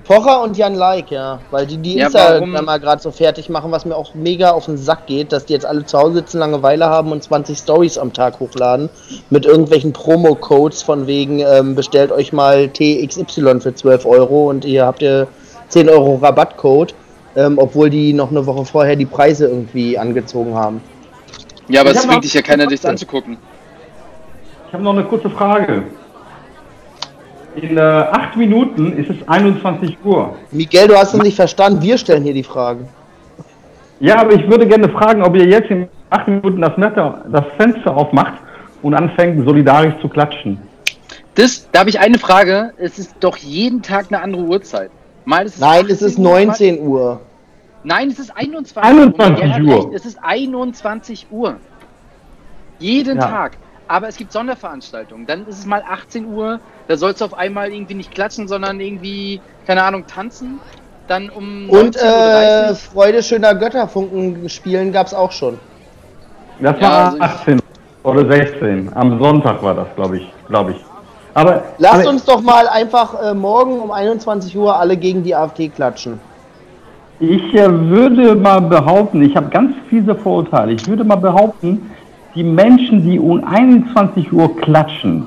Pocher 0.04 0.42
und 0.42 0.56
Jan 0.56 0.74
Like, 0.74 1.12
ja. 1.12 1.38
Weil 1.52 1.66
die 1.66 1.76
die 1.76 1.94
Ja, 1.94 2.06
Instagram 2.06 2.52
warum- 2.52 2.64
mal 2.64 2.80
gerade 2.80 3.00
so 3.00 3.12
fertig 3.12 3.48
machen, 3.48 3.70
was 3.70 3.84
mir 3.84 3.94
auch 3.94 4.14
mega 4.14 4.50
auf 4.50 4.64
den 4.66 4.76
Sack 4.78 5.06
geht, 5.06 5.30
dass 5.32 5.46
die 5.46 5.52
jetzt 5.52 5.64
alle 5.64 5.86
zu 5.86 5.96
Hause 5.96 6.14
sitzen, 6.14 6.38
Langeweile 6.40 6.86
haben 6.86 7.12
und 7.12 7.22
20 7.22 7.56
Stories 7.56 7.98
am 7.98 8.12
Tag 8.12 8.40
hochladen. 8.40 8.90
Mit 9.30 9.46
irgendwelchen 9.46 9.92
Promo-Codes 9.92 10.82
von 10.82 11.06
wegen, 11.06 11.38
ähm, 11.38 11.76
bestellt 11.76 12.10
euch 12.10 12.32
mal 12.32 12.68
TXY 12.68 13.60
für 13.60 13.74
12 13.74 14.06
Euro 14.06 14.50
und 14.50 14.64
ihr 14.64 14.86
habt 14.86 15.02
ihr 15.02 15.28
10 15.68 15.88
Euro 15.88 16.16
Rabattcode. 16.16 16.94
Ähm, 17.36 17.58
obwohl 17.58 17.90
die 17.90 18.12
noch 18.12 18.30
eine 18.30 18.44
Woche 18.46 18.64
vorher 18.64 18.96
die 18.96 19.06
Preise 19.06 19.46
irgendwie 19.48 19.96
angezogen 19.98 20.54
haben. 20.54 20.80
Ja, 21.68 21.82
aber 21.82 21.92
Ich 21.92 21.98
es 21.98 22.06
noch- 22.06 22.20
dich 22.20 22.34
ja 22.34 22.42
keiner, 22.42 22.66
dich 22.66 22.86
anzugucken. 22.86 23.36
Ich 24.68 24.72
habe 24.72 24.82
noch 24.82 24.92
eine 24.92 25.04
kurze 25.04 25.30
Frage. 25.30 25.82
In 27.56 27.76
äh, 27.76 27.80
acht 27.80 28.36
Minuten 28.36 28.96
ist 28.96 29.10
es 29.10 29.28
21 29.28 29.96
Uhr. 30.04 30.36
Miguel, 30.52 30.86
du 30.88 30.96
hast 30.96 31.14
es 31.14 31.22
nicht 31.22 31.34
verstanden, 31.36 31.82
wir 31.82 31.98
stellen 31.98 32.22
hier 32.22 32.34
die 32.34 32.44
Fragen. 32.44 32.88
Ja, 33.98 34.20
aber 34.20 34.32
ich 34.32 34.48
würde 34.48 34.66
gerne 34.66 34.88
fragen, 34.88 35.22
ob 35.22 35.34
ihr 35.36 35.44
jetzt 35.46 35.70
in 35.70 35.88
acht 36.10 36.28
Minuten 36.28 36.60
das, 36.60 36.76
Netter, 36.78 37.24
das 37.30 37.44
Fenster 37.56 37.96
aufmacht 37.96 38.34
und 38.82 38.94
anfängt 38.94 39.44
solidarisch 39.44 39.94
zu 40.00 40.08
klatschen. 40.08 40.58
Das, 41.34 41.68
da 41.72 41.80
habe 41.80 41.90
ich 41.90 41.98
eine 42.00 42.18
Frage. 42.18 42.72
Es 42.78 42.98
ist 42.98 43.14
doch 43.20 43.36
jeden 43.36 43.82
Tag 43.82 44.06
eine 44.10 44.22
andere 44.22 44.42
Uhrzeit. 44.42 44.90
Mal 45.30 45.46
ist 45.46 45.54
es 45.54 45.60
Nein, 45.60 45.84
es 45.86 45.92
18 46.02 46.06
ist 46.08 46.18
Uhr, 46.18 46.24
19 46.24 46.80
Uhr. 46.88 47.20
Nein, 47.84 48.08
es 48.10 48.18
ist 48.18 48.36
21, 48.36 48.76
21 48.82 49.30
Und 49.30 49.40
er 49.40 49.54
hat 49.54 49.62
Uhr. 49.62 49.74
recht, 49.76 49.88
Es 49.94 50.04
ist 50.04 50.18
21 50.20 51.26
Uhr. 51.30 51.56
Jeden 52.80 53.16
Ja. 53.20 53.26
Tag. 53.28 53.52
Aber 53.86 54.08
es 54.08 54.16
gibt 54.16 54.32
Sonderveranstaltungen. 54.32 55.26
Dann 55.26 55.46
ist 55.46 55.58
es 55.60 55.66
mal 55.66 55.84
18 55.88 56.26
Uhr. 56.26 56.58
Da 56.88 56.96
sollst 56.96 57.20
du 57.20 57.24
auf 57.26 57.34
einmal 57.34 57.72
irgendwie 57.72 57.94
nicht 57.94 58.10
klatschen, 58.12 58.48
sondern 58.48 58.80
irgendwie, 58.80 59.40
keine 59.68 59.84
Ahnung, 59.84 60.04
tanzen. 60.08 60.58
Dann 61.06 61.30
um 61.30 61.70
Und 61.70 61.96
19.30 61.96 62.66
äh, 62.66 62.68
Uhr. 62.70 62.74
Freude 62.74 63.22
schöner 63.22 63.54
Götterfunken 63.54 64.48
spielen 64.48 64.90
gab 64.92 65.06
es 65.06 65.14
auch 65.14 65.30
schon. 65.30 65.60
Das 66.60 66.74
Ja, 66.80 66.82
war 66.82 67.04
also 67.04 67.16
ich- 67.18 67.22
18 67.22 67.60
oder 68.02 68.26
16. 68.32 68.92
Am 68.96 69.18
Sonntag 69.22 69.62
war 69.62 69.74
das, 69.74 69.86
glaube 69.94 70.18
ich. 70.18 70.32
Glaube 70.48 70.72
ich. 70.72 70.84
Aber 71.34 71.62
Lasst 71.78 72.00
aber 72.00 72.08
uns 72.08 72.24
doch 72.24 72.40
mal 72.40 72.66
einfach 72.68 73.22
äh, 73.22 73.34
morgen 73.34 73.80
um 73.80 73.90
21 73.90 74.56
Uhr 74.56 74.76
alle 74.76 74.96
gegen 74.96 75.22
die 75.22 75.34
AfD 75.34 75.68
klatschen. 75.68 76.18
ich 77.20 77.54
äh, 77.54 77.68
würde 77.88 78.34
mal 78.34 78.60
behaupten, 78.60 79.22
ich 79.22 79.36
habe 79.36 79.48
ganz 79.50 79.74
fiese 79.88 80.14
Vorurteile. 80.14 80.72
Ich 80.72 80.86
würde 80.88 81.04
mal 81.04 81.16
behaupten, 81.16 81.90
die 82.34 82.44
Menschen, 82.44 83.02
die 83.02 83.18
um 83.18 83.44
21 83.44 84.32
Uhr 84.32 84.56
klatschen, 84.56 85.26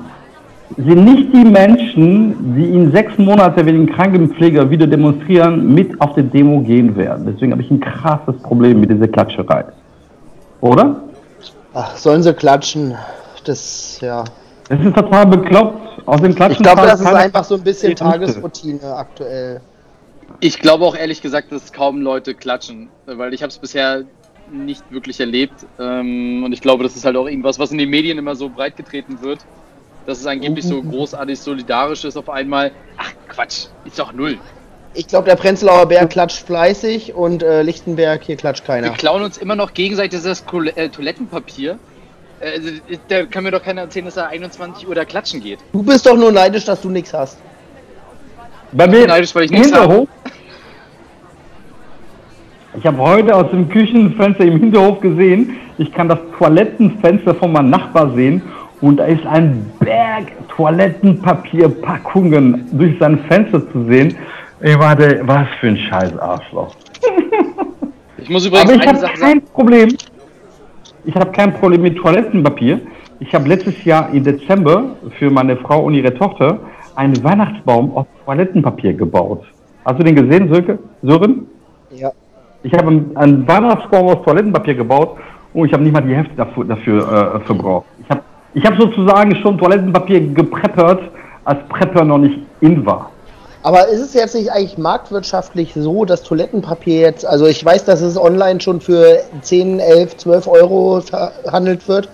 sind 0.76 1.04
nicht 1.04 1.32
die 1.32 1.44
Menschen, 1.44 2.54
die 2.56 2.64
in 2.64 2.90
sechs 2.90 3.16
Monate 3.18 3.64
wegen 3.64 3.86
Krankenpfleger 3.86 4.68
wieder 4.70 4.86
demonstrieren, 4.86 5.72
mit 5.72 6.00
auf 6.00 6.14
die 6.14 6.22
Demo 6.22 6.60
gehen 6.60 6.96
werden. 6.96 7.26
Deswegen 7.26 7.52
habe 7.52 7.62
ich 7.62 7.70
ein 7.70 7.80
krasses 7.80 8.36
Problem 8.42 8.80
mit 8.80 8.90
dieser 8.90 9.08
Klatscherei. 9.08 9.64
Oder? 10.60 10.96
Ach, 11.74 11.96
sollen 11.96 12.22
sie 12.22 12.32
klatschen? 12.32 12.94
Das, 13.44 14.00
ja. 14.00 14.24
Es 14.68 14.80
ist 14.80 14.94
total 14.94 15.26
bekloppt. 15.26 15.93
Aus 16.06 16.20
dem 16.20 16.34
Klatschen 16.34 16.62
Ich 16.62 16.62
glaube, 16.62 16.82
das 16.82 17.00
ist 17.00 17.06
einfach 17.06 17.44
so 17.44 17.54
ein 17.54 17.62
bisschen. 17.62 17.96
Tagesroutine 17.96 18.94
aktuell. 18.94 19.60
Ich 20.40 20.58
glaube 20.58 20.84
auch 20.84 20.96
ehrlich 20.96 21.22
gesagt, 21.22 21.52
dass 21.52 21.72
kaum 21.72 22.00
Leute 22.00 22.34
klatschen, 22.34 22.88
weil 23.06 23.34
ich 23.34 23.42
habe 23.42 23.50
es 23.50 23.58
bisher 23.58 24.04
nicht 24.50 24.82
wirklich 24.90 25.20
erlebt. 25.20 25.66
Ähm, 25.78 26.42
und 26.44 26.52
ich 26.52 26.60
glaube, 26.60 26.82
das 26.82 26.96
ist 26.96 27.04
halt 27.04 27.16
auch 27.16 27.26
irgendwas, 27.26 27.58
was 27.58 27.70
in 27.70 27.78
den 27.78 27.90
Medien 27.90 28.18
immer 28.18 28.34
so 28.36 28.48
breit 28.48 28.76
getreten 28.76 29.22
wird, 29.22 29.40
dass 30.06 30.18
es 30.20 30.26
angeblich 30.26 30.66
so 30.66 30.82
großartig 30.82 31.38
solidarisch 31.38 32.04
ist 32.04 32.16
auf 32.16 32.28
einmal. 32.28 32.72
Ach 32.98 33.10
Quatsch, 33.28 33.66
ist 33.84 33.98
doch 33.98 34.12
null. 34.12 34.38
Ich 34.96 35.08
glaube, 35.08 35.28
der 35.28 35.36
Prenzlauer 35.36 35.86
Berg 35.86 36.10
klatscht 36.10 36.46
fleißig 36.46 37.14
und 37.14 37.42
äh, 37.42 37.62
Lichtenberg, 37.62 38.22
hier 38.22 38.36
klatscht 38.36 38.62
Wir 38.62 38.74
keiner. 38.74 38.90
klauen 38.90 39.22
uns 39.22 39.38
immer 39.38 39.56
noch 39.56 39.74
gegenseitig 39.74 40.22
das 40.22 40.44
äh, 40.76 40.88
Toilettenpapier. 40.88 41.78
Äh, 42.44 42.56
also, 42.56 42.70
da 43.08 43.24
kann 43.26 43.44
mir 43.44 43.50
doch 43.50 43.62
keiner 43.62 43.82
erzählen, 43.82 44.06
dass 44.06 44.16
er 44.16 44.28
21 44.28 44.88
Uhr 44.88 44.94
da 44.94 45.04
klatschen 45.04 45.40
geht. 45.40 45.58
Du 45.72 45.82
bist 45.82 46.06
doch 46.06 46.16
nur 46.16 46.32
neidisch, 46.32 46.64
dass 46.64 46.80
du 46.80 46.88
nichts 46.90 47.12
hast. 47.12 47.38
Bei 48.72 48.86
mir 48.86 49.06
neidisch, 49.06 49.34
weil 49.34 49.44
ich 49.44 49.50
nichts 49.50 49.68
Hinterhof. 49.68 50.08
Ich 52.76 52.84
habe 52.84 52.98
heute 52.98 53.36
aus 53.36 53.48
dem 53.50 53.68
Küchenfenster 53.68 54.44
im 54.44 54.58
Hinterhof 54.58 54.98
gesehen, 55.00 55.56
ich 55.78 55.92
kann 55.92 56.08
das 56.08 56.18
Toilettenfenster 56.38 57.36
von 57.36 57.52
meinem 57.52 57.70
Nachbar 57.70 58.12
sehen 58.14 58.42
und 58.80 58.96
da 58.96 59.04
ist 59.04 59.24
ein 59.26 59.70
Berg 59.78 60.32
Toilettenpapierpackungen 60.48 62.66
durch 62.72 62.98
sein 62.98 63.20
Fenster 63.28 63.60
zu 63.70 63.84
sehen. 63.86 64.16
Ich 64.60 64.76
warte, 64.76 65.20
was 65.22 65.46
für 65.60 65.68
ein 65.68 65.76
scheiß 65.76 66.18
Arschloch. 66.18 66.74
Ich 68.18 68.28
muss 68.28 68.44
übrigens 68.46 68.70
Aber 68.70 68.82
ich 68.82 68.88
eine 68.88 68.98
habe 68.98 69.06
kein 69.06 69.20
sagen. 69.20 69.42
Problem. 69.52 69.96
Ich 71.06 71.14
habe 71.14 71.32
kein 71.32 71.52
Problem 71.54 71.82
mit 71.82 71.96
Toilettenpapier. 71.96 72.80
Ich 73.20 73.34
habe 73.34 73.48
letztes 73.48 73.84
Jahr 73.84 74.08
im 74.12 74.24
Dezember 74.24 74.96
für 75.18 75.30
meine 75.30 75.56
Frau 75.56 75.84
und 75.84 75.94
ihre 75.94 76.14
Tochter 76.14 76.58
einen 76.96 77.22
Weihnachtsbaum 77.22 77.94
aus 77.96 78.06
Toilettenpapier 78.24 78.94
gebaut. 78.94 79.44
Hast 79.84 79.98
du 79.98 80.04
den 80.04 80.16
gesehen, 80.16 80.52
Sönke? 80.52 80.78
Sören? 81.02 81.46
Ja. 81.90 82.10
Ich 82.62 82.72
habe 82.72 82.88
einen, 82.88 83.16
einen 83.16 83.46
Weihnachtsbaum 83.46 84.08
aus 84.08 84.24
Toilettenpapier 84.24 84.74
gebaut 84.74 85.16
und 85.52 85.66
ich 85.66 85.72
habe 85.74 85.82
nicht 85.82 85.92
mal 85.92 86.00
die 86.00 86.14
Hälfte 86.14 86.34
dafür, 86.36 86.64
dafür 86.64 87.34
äh, 87.36 87.40
verbraucht. 87.40 87.86
Ich 88.02 88.08
habe 88.08 88.22
ich 88.54 88.64
hab 88.64 88.80
sozusagen 88.80 89.36
schon 89.36 89.58
Toilettenpapier 89.58 90.20
gepreppert, 90.32 91.02
als 91.44 91.58
Prepper 91.68 92.04
noch 92.04 92.18
nicht 92.18 92.38
in 92.60 92.86
war. 92.86 93.10
Aber 93.64 93.88
ist 93.88 94.00
es 94.00 94.12
jetzt 94.12 94.34
nicht 94.34 94.52
eigentlich 94.52 94.76
marktwirtschaftlich 94.76 95.72
so, 95.74 96.04
dass 96.04 96.22
Toilettenpapier 96.22 97.00
jetzt, 97.00 97.24
also 97.24 97.46
ich 97.46 97.64
weiß, 97.64 97.86
dass 97.86 98.02
es 98.02 98.18
online 98.18 98.60
schon 98.60 98.82
für 98.82 99.24
10, 99.40 99.80
11, 99.80 100.18
12 100.18 100.46
Euro 100.48 101.00
verhandelt 101.00 101.88
wird. 101.88 102.10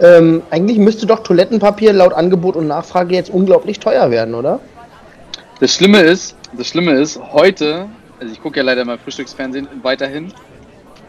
Ähm, 0.00 0.42
eigentlich 0.50 0.78
müsste 0.78 1.06
doch 1.06 1.20
Toilettenpapier 1.20 1.92
laut 1.92 2.12
Angebot 2.12 2.56
und 2.56 2.66
Nachfrage 2.66 3.14
jetzt 3.14 3.30
unglaublich 3.30 3.78
teuer 3.78 4.10
werden, 4.10 4.34
oder? 4.34 4.58
Das 5.60 5.72
Schlimme 5.72 6.00
ist, 6.00 6.34
das 6.54 6.66
Schlimme 6.66 6.94
ist, 6.94 7.20
heute, 7.32 7.86
also 8.18 8.32
ich 8.32 8.42
gucke 8.42 8.56
ja 8.56 8.64
leider 8.64 8.84
mal 8.84 8.98
Frühstücksfernsehen 8.98 9.68
weiterhin, 9.82 10.32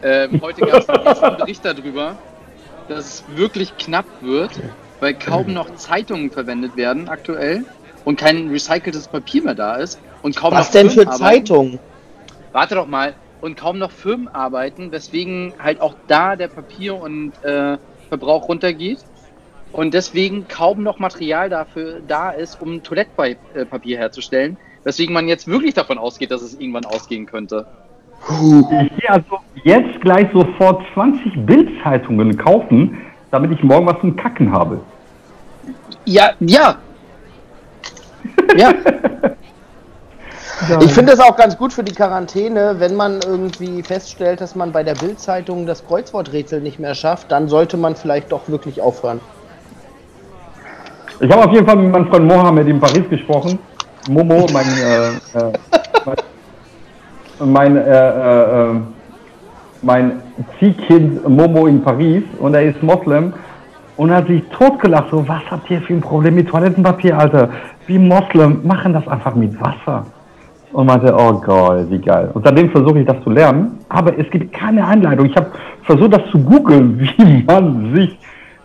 ähm, 0.04 0.40
heute 0.44 0.68
gab 0.68 0.88
es 0.88 0.90
einen 1.24 1.38
Bericht 1.38 1.66
darüber, 1.66 2.16
dass 2.90 3.06
es 3.06 3.24
wirklich 3.36 3.76
knapp 3.78 4.06
wird, 4.22 4.52
weil 5.00 5.16
kaum 5.16 5.52
noch 5.52 5.74
Zeitungen 5.78 6.30
verwendet 6.30 6.78
werden 6.78 7.10
aktuell 7.10 7.66
und 8.06 8.18
kein 8.18 8.50
recyceltes 8.50 9.08
Papier 9.08 9.44
mehr 9.44 9.56
da 9.56 9.76
ist 9.76 10.00
und 10.22 10.36
kaum 10.36 10.54
Was 10.54 10.68
noch 10.68 10.74
denn 10.74 10.90
für 10.90 11.02
Firmen. 11.02 11.18
Zeitungen? 11.18 11.80
Warte 12.52 12.76
doch 12.76 12.88
mal. 12.88 13.14
Und 13.42 13.56
kaum 13.56 13.80
noch 13.80 13.92
Firmen 13.92 14.28
arbeiten, 14.28 14.92
weswegen 14.92 15.54
halt 15.64 15.80
auch 15.80 15.96
da 16.08 16.36
der 16.36 16.50
Papier- 16.50 17.02
und 17.02 17.32
äh, 17.44 17.78
Verbrauch 18.10 18.50
runtergeht. 18.50 19.00
Und 19.72 19.94
deswegen 19.94 20.48
kaum 20.48 20.84
noch 20.84 21.00
Material 21.00 21.50
dafür 21.50 22.02
da 22.08 22.32
ist, 22.32 22.62
um 22.62 22.84
Toilettpapier 22.84 23.98
herzustellen. 23.98 24.58
Weswegen 24.84 25.14
man 25.14 25.28
jetzt 25.28 25.48
wirklich 25.48 25.74
davon 25.74 25.98
ausgeht, 25.98 26.32
dass 26.32 26.42
es 26.42 26.60
irgendwann 26.60 26.86
ausgehen 26.86 27.26
könnte. 27.26 27.66
Ich 28.28 29.00
gehe 29.00 29.10
also 29.10 29.40
jetzt 29.64 30.02
gleich 30.02 30.28
sofort 30.34 30.84
20 30.94 31.46
Bildzeitungen 31.46 32.38
kaufen, 32.38 32.98
damit 33.32 33.52
ich 33.52 33.64
morgen 33.64 33.86
was 33.86 34.00
zum 34.02 34.16
Kacken 34.16 34.52
habe. 34.52 34.82
Ja, 36.06 36.32
ja. 36.40 36.78
Ja, 38.58 38.74
Ich 40.82 40.92
finde 40.94 41.14
es 41.14 41.20
auch 41.20 41.38
ganz 41.38 41.58
gut 41.58 41.72
für 41.72 41.84
die 41.84 41.94
Quarantäne, 41.94 42.76
wenn 42.80 42.96
man 42.96 43.22
irgendwie 43.26 43.82
feststellt, 43.82 44.42
dass 44.42 44.56
man 44.56 44.72
bei 44.72 44.84
der 44.84 44.94
Bildzeitung 44.96 45.66
das 45.66 45.86
Kreuzworträtsel 45.86 46.62
nicht 46.62 46.80
mehr 46.80 46.96
schafft, 46.96 47.32
dann 47.32 47.48
sollte 47.48 47.78
man 47.78 47.96
vielleicht 47.96 48.32
doch 48.32 48.48
wirklich 48.48 48.82
aufhören. 48.82 49.22
Ich 51.22 51.32
habe 51.32 51.46
auf 51.46 51.52
jeden 51.52 51.66
Fall 51.66 51.78
mit 51.78 51.92
meinem 51.92 52.08
Freund 52.08 52.26
Mohammed 52.26 52.68
in 52.68 52.80
Paris 52.80 53.10
gesprochen. 53.10 53.60
Momo, 54.10 54.48
mein, 54.52 54.66
äh, 54.66 55.10
äh, 55.38 55.54
mein, 57.46 57.78
äh, 57.78 58.10
äh, 58.10 58.72
äh, 58.72 58.76
mein 59.82 60.22
Ziehkind 60.60 61.28
Momo 61.28 61.68
in 61.68 61.82
Paris 61.82 62.24
und 62.40 62.54
er 62.54 62.64
ist 62.64 62.82
Moslem 62.84 63.34
und 64.00 64.12
hat 64.12 64.28
sich 64.28 64.42
totgelacht. 64.58 65.10
So, 65.12 65.28
was 65.28 65.42
habt 65.52 65.70
ihr 65.70 65.82
für 65.82 65.94
ein 65.94 66.00
Problem 66.00 66.36
mit 66.36 66.48
Toilettenpapier, 66.48 67.20
Alter? 67.20 67.50
Wie 67.86 68.00
Moslem 68.00 68.66
machen 68.66 68.94
das 68.94 69.06
einfach 69.10 69.36
mit 69.36 69.60
Wasser. 69.60 70.06
Und 70.72 70.86
meinte, 70.86 71.14
oh 71.14 71.34
Gott, 71.34 71.90
wie 71.90 72.00
geil. 72.00 72.30
Und 72.34 72.46
seitdem 72.46 72.70
versuche 72.70 73.00
ich 73.00 73.06
das 73.06 73.22
zu 73.24 73.30
lernen, 73.30 73.80
aber 73.90 74.18
es 74.18 74.30
gibt 74.32 74.54
keine 74.54 74.86
Anleitung. 74.86 75.26
Ich 75.26 75.36
habe 75.36 75.48
versucht, 75.84 76.14
das 76.14 76.22
zu 76.32 76.40
googeln, 76.40 76.98
wie 77.18 77.44
man 77.44 77.94
sich 77.94 78.18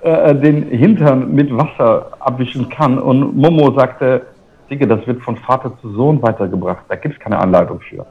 äh, 0.03 0.37
den 0.37 0.69
Hintern 0.69 1.35
mit 1.35 1.51
Wasser 1.57 2.11
abwischen 2.21 2.69
kann. 2.69 2.97
Und 2.97 3.37
Momo 3.37 3.73
sagte, 3.77 4.23
Digga, 4.71 4.87
das 4.87 5.05
wird 5.05 5.21
von 5.23 5.37
Vater 5.39 5.73
zu 5.81 5.91
Sohn 5.95 6.23
weitergebracht. 6.23 6.85
Da 6.89 6.95
gibt 6.95 7.15
es 7.17 7.21
keine 7.21 7.39
Anleitung 7.39 7.81
für. 7.81 8.07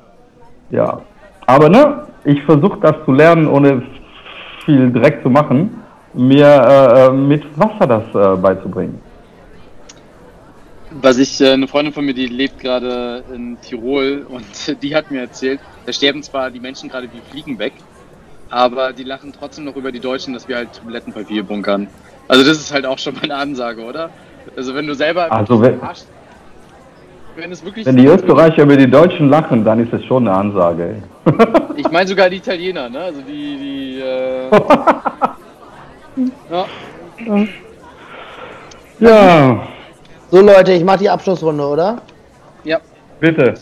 Ja. 0.71 0.99
Aber 1.45 1.69
ne, 1.69 2.03
ich 2.25 2.43
versuche 2.43 2.79
das 2.81 2.95
zu 3.05 3.13
lernen, 3.13 3.47
ohne 3.47 3.83
viel 4.65 4.91
Dreck 4.91 5.21
zu 5.23 5.29
machen, 5.29 5.82
mir 6.13 6.45
äh, 6.47 7.05
äh, 7.07 7.11
mit 7.11 7.43
Wasser 7.57 7.87
das 7.87 8.03
äh, 8.13 8.37
beizubringen. 8.39 8.99
was 10.91 11.17
ich, 11.17 11.41
äh, 11.41 11.51
eine 11.53 11.67
Freundin 11.67 11.93
von 11.93 12.05
mir, 12.05 12.13
die 12.13 12.27
lebt 12.27 12.59
gerade 12.59 13.23
in 13.33 13.57
Tirol 13.61 14.25
und 14.29 14.45
die 14.83 14.95
hat 14.95 15.09
mir 15.11 15.21
erzählt, 15.21 15.59
da 15.85 15.93
sterben 15.93 16.21
zwar 16.23 16.51
die 16.51 16.59
Menschen 16.59 16.89
gerade 16.89 17.07
wie 17.11 17.21
Fliegen 17.31 17.57
weg, 17.59 17.73
aber 18.49 18.93
die 18.93 19.03
lachen 19.03 19.33
trotzdem 19.37 19.65
noch 19.65 19.75
über 19.75 19.91
die 19.91 19.99
Deutschen, 19.99 20.33
dass 20.33 20.47
wir 20.47 20.55
halt 20.57 20.69
Toilettenpapier 20.83 21.43
bunkern. 21.43 21.87
Also 22.27 22.43
das 22.43 22.57
ist 22.57 22.71
halt 22.73 22.85
auch 22.85 22.99
schon 22.99 23.15
mal 23.15 23.23
eine 23.23 23.35
Ansage, 23.35 23.83
oder? 23.83 24.09
Also 24.55 24.75
wenn 24.75 24.85
du 24.87 24.93
selber 24.93 25.31
Also 25.31 25.59
wenn- 25.61 25.81
Arsch- 25.81 26.05
wenn 27.35 27.51
es 27.51 27.65
wirklich. 27.65 27.85
Wenn 27.87 27.97
die 27.97 28.05
Österreicher 28.05 28.61
über 28.61 28.77
die 28.77 28.89
Deutschen 28.89 29.27
lachen, 29.29 29.65
dann 29.65 29.79
ist 29.79 29.91
es 29.91 30.05
schon 30.05 30.27
eine 30.27 30.37
Ansage. 30.37 30.97
ey. 31.25 31.33
Ich 31.77 31.89
meine 31.89 32.07
sogar 32.07 32.29
die 32.29 32.37
Italiener, 32.37 32.89
ne? 32.89 32.99
Also 32.99 33.21
die, 33.21 33.57
die. 33.57 33.99
Äh, 33.99 34.51
ja. 36.49 36.65
Ja, 38.99 39.67
So 40.31 40.41
Leute, 40.41 40.73
ich 40.73 40.83
mache 40.83 40.99
die 40.99 41.09
Abschlussrunde, 41.09 41.65
oder? 41.65 42.01
ja. 42.63 42.79
bitte. 43.19 43.55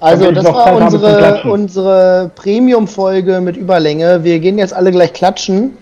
Also 0.00 0.30
das 0.30 0.44
war 0.44 0.64
Zeit 0.64 0.82
unsere, 0.82 1.42
unsere 1.42 2.30
Premium-Folge 2.36 3.40
mit 3.40 3.56
Überlänge. 3.56 4.22
Wir 4.22 4.38
gehen 4.38 4.58
jetzt 4.58 4.72
alle 4.72 4.92
gleich 4.92 5.12
klatschen. 5.12 5.76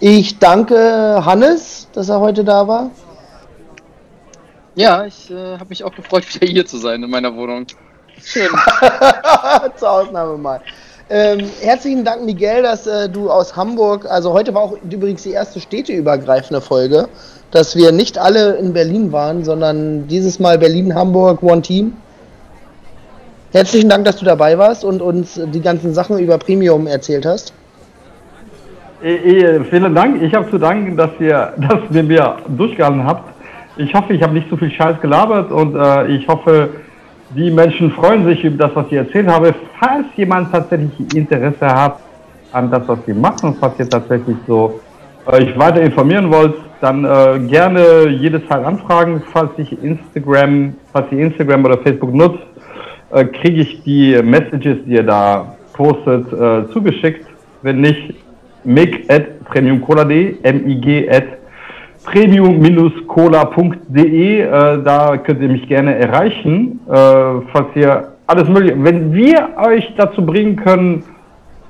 Ich 0.00 0.40
danke 0.40 1.22
Hannes, 1.24 1.88
dass 1.92 2.08
er 2.08 2.18
heute 2.18 2.42
da 2.42 2.66
war. 2.66 2.90
Ja, 4.74 5.04
ich 5.04 5.30
äh, 5.30 5.34
habe 5.54 5.66
mich 5.68 5.84
auch 5.84 5.94
gefreut, 5.94 6.24
wieder 6.34 6.46
hier 6.46 6.66
zu 6.66 6.78
sein 6.78 7.02
in 7.02 7.10
meiner 7.10 7.34
Wohnung. 7.36 7.66
Schön. 8.20 8.48
Zur 9.76 9.90
Ausnahme 9.90 10.36
mal. 10.38 10.60
Ähm, 11.14 11.40
herzlichen 11.60 12.06
Dank, 12.06 12.24
Miguel, 12.24 12.62
dass 12.62 12.86
äh, 12.86 13.06
du 13.06 13.30
aus 13.30 13.54
Hamburg, 13.54 14.06
also 14.08 14.32
heute 14.32 14.54
war 14.54 14.62
auch 14.62 14.78
übrigens 14.90 15.22
die 15.24 15.32
erste 15.32 15.60
städteübergreifende 15.60 16.62
Folge, 16.62 17.06
dass 17.50 17.76
wir 17.76 17.92
nicht 17.92 18.16
alle 18.16 18.54
in 18.54 18.72
Berlin 18.72 19.12
waren, 19.12 19.44
sondern 19.44 20.08
dieses 20.08 20.40
Mal 20.40 20.56
Berlin, 20.56 20.94
Hamburg, 20.94 21.42
One 21.42 21.60
Team. 21.60 21.92
Herzlichen 23.52 23.90
Dank, 23.90 24.06
dass 24.06 24.16
du 24.16 24.24
dabei 24.24 24.56
warst 24.56 24.86
und 24.86 25.02
uns 25.02 25.38
die 25.52 25.60
ganzen 25.60 25.92
Sachen 25.92 26.18
über 26.18 26.38
Premium 26.38 26.86
erzählt 26.86 27.26
hast. 27.26 27.52
Eh, 29.02 29.16
eh, 29.16 29.64
Vielen 29.64 29.94
Dank. 29.94 30.22
Ich 30.22 30.32
habe 30.32 30.48
zu 30.48 30.56
danken, 30.56 30.96
dass 30.96 31.10
ihr, 31.20 31.52
dass 31.58 31.94
ihr 31.94 32.04
mir 32.04 32.36
durchgehalten 32.56 33.04
habt. 33.04 33.34
Ich 33.76 33.92
hoffe, 33.92 34.14
ich 34.14 34.22
habe 34.22 34.32
nicht 34.32 34.48
so 34.48 34.56
viel 34.56 34.70
Scheiß 34.70 34.98
gelabert 35.02 35.52
und 35.52 35.76
äh, 35.76 36.06
ich 36.06 36.26
hoffe, 36.26 36.70
die 37.34 37.50
Menschen 37.50 37.90
freuen 37.92 38.24
sich 38.26 38.44
über 38.44 38.66
das, 38.66 38.76
was 38.76 38.86
ich 38.86 38.94
erzählt 38.94 39.28
habe. 39.28 39.54
Falls 39.78 40.06
jemand 40.16 40.52
tatsächlich 40.52 41.14
Interesse 41.14 41.66
hat 41.66 42.00
an 42.52 42.70
das, 42.70 42.86
was 42.86 42.98
wir 43.06 43.14
machen, 43.14 43.56
falls 43.58 43.78
ihr 43.78 43.88
tatsächlich 43.88 44.36
so 44.46 44.80
euch 45.26 45.56
weiter 45.58 45.80
informieren 45.80 46.30
wollt, 46.30 46.54
dann 46.80 47.04
äh, 47.04 47.38
gerne 47.48 48.08
jederzeit 48.08 48.64
anfragen. 48.64 49.22
Falls 49.32 49.50
ich 49.56 49.82
Instagram, 49.82 50.74
falls 50.92 51.12
ihr 51.12 51.20
Instagram 51.20 51.64
oder 51.64 51.78
Facebook 51.78 52.12
nutzt, 52.12 52.42
äh, 53.12 53.24
kriege 53.24 53.62
ich 53.62 53.82
die 53.84 54.20
Messages, 54.22 54.78
die 54.84 54.94
ihr 54.94 55.04
da 55.04 55.54
postet, 55.72 56.32
äh, 56.32 56.70
zugeschickt. 56.72 57.26
Wenn 57.62 57.80
nicht, 57.80 58.14
mig 58.64 59.08
at 59.08 59.44
premiumcola.de, 59.44 60.36
mig 60.42 61.10
at 61.10 61.24
premium-cola.de, 62.04 64.40
äh, 64.40 64.82
da 64.82 65.16
könnt 65.18 65.40
ihr 65.40 65.48
mich 65.48 65.68
gerne 65.68 65.94
erreichen, 65.96 66.80
äh, 66.88 66.92
falls 67.52 67.68
ihr 67.74 68.08
alles 68.26 68.48
mögliche, 68.48 68.82
wenn 68.82 69.12
wir 69.12 69.50
euch 69.56 69.92
dazu 69.96 70.24
bringen 70.24 70.56
können, 70.56 71.04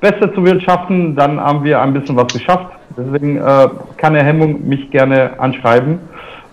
besser 0.00 0.32
zu 0.34 0.44
wirtschaften, 0.44 1.16
dann 1.16 1.40
haben 1.40 1.64
wir 1.64 1.80
ein 1.80 1.92
bisschen 1.92 2.16
was 2.16 2.32
geschafft. 2.32 2.72
Deswegen 2.96 3.38
äh, 3.38 3.68
keine 3.96 4.22
Hemmung, 4.22 4.68
mich 4.68 4.90
gerne 4.90 5.32
anschreiben. 5.38 5.98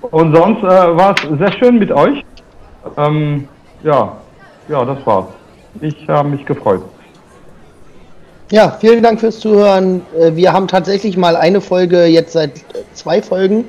Und 0.02 0.36
sonst 0.36 0.64
äh, 0.64 0.68
war 0.68 1.16
es 1.16 1.22
sehr 1.38 1.52
schön 1.54 1.80
mit 1.80 1.92
euch. 1.92 2.24
Ähm, 2.98 3.48
ja, 3.84 4.14
ja, 4.70 4.86
das 4.86 5.06
war's. 5.06 5.28
Ich 5.82 6.08
habe 6.08 6.30
mich 6.30 6.46
gefreut. 6.46 6.84
Ja, 8.52 8.78
vielen 8.80 9.04
Dank 9.04 9.20
fürs 9.20 9.40
Zuhören. 9.40 10.02
Äh, 10.20 10.36
Wir 10.36 10.54
haben 10.54 10.68
tatsächlich 10.68 11.18
mal 11.18 11.36
eine 11.36 11.62
Folge, 11.62 12.06
jetzt 12.06 12.34
seit 12.34 12.58
äh, 12.58 12.84
zwei 12.94 13.22
Folgen, 13.22 13.66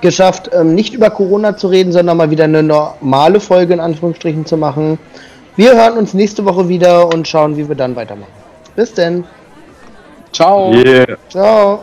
geschafft, 0.00 0.50
ähm, 0.54 0.74
nicht 0.74 0.94
über 0.94 1.10
Corona 1.10 1.56
zu 1.56 1.68
reden, 1.68 1.92
sondern 1.92 2.16
mal 2.16 2.30
wieder 2.30 2.44
eine 2.44 2.62
normale 2.62 3.40
Folge 3.40 3.74
in 3.74 3.80
Anführungsstrichen 3.80 4.46
zu 4.46 4.56
machen. 4.56 4.98
Wir 5.56 5.74
hören 5.74 5.98
uns 5.98 6.14
nächste 6.14 6.44
Woche 6.44 6.68
wieder 6.68 7.12
und 7.12 7.26
schauen, 7.26 7.56
wie 7.56 7.68
wir 7.68 7.74
dann 7.74 7.96
weitermachen. 7.96 8.32
Bis 8.76 8.94
denn. 8.94 9.24
Ciao. 10.32 10.72
Yeah. 10.72 11.16
Ciao. 11.28 11.80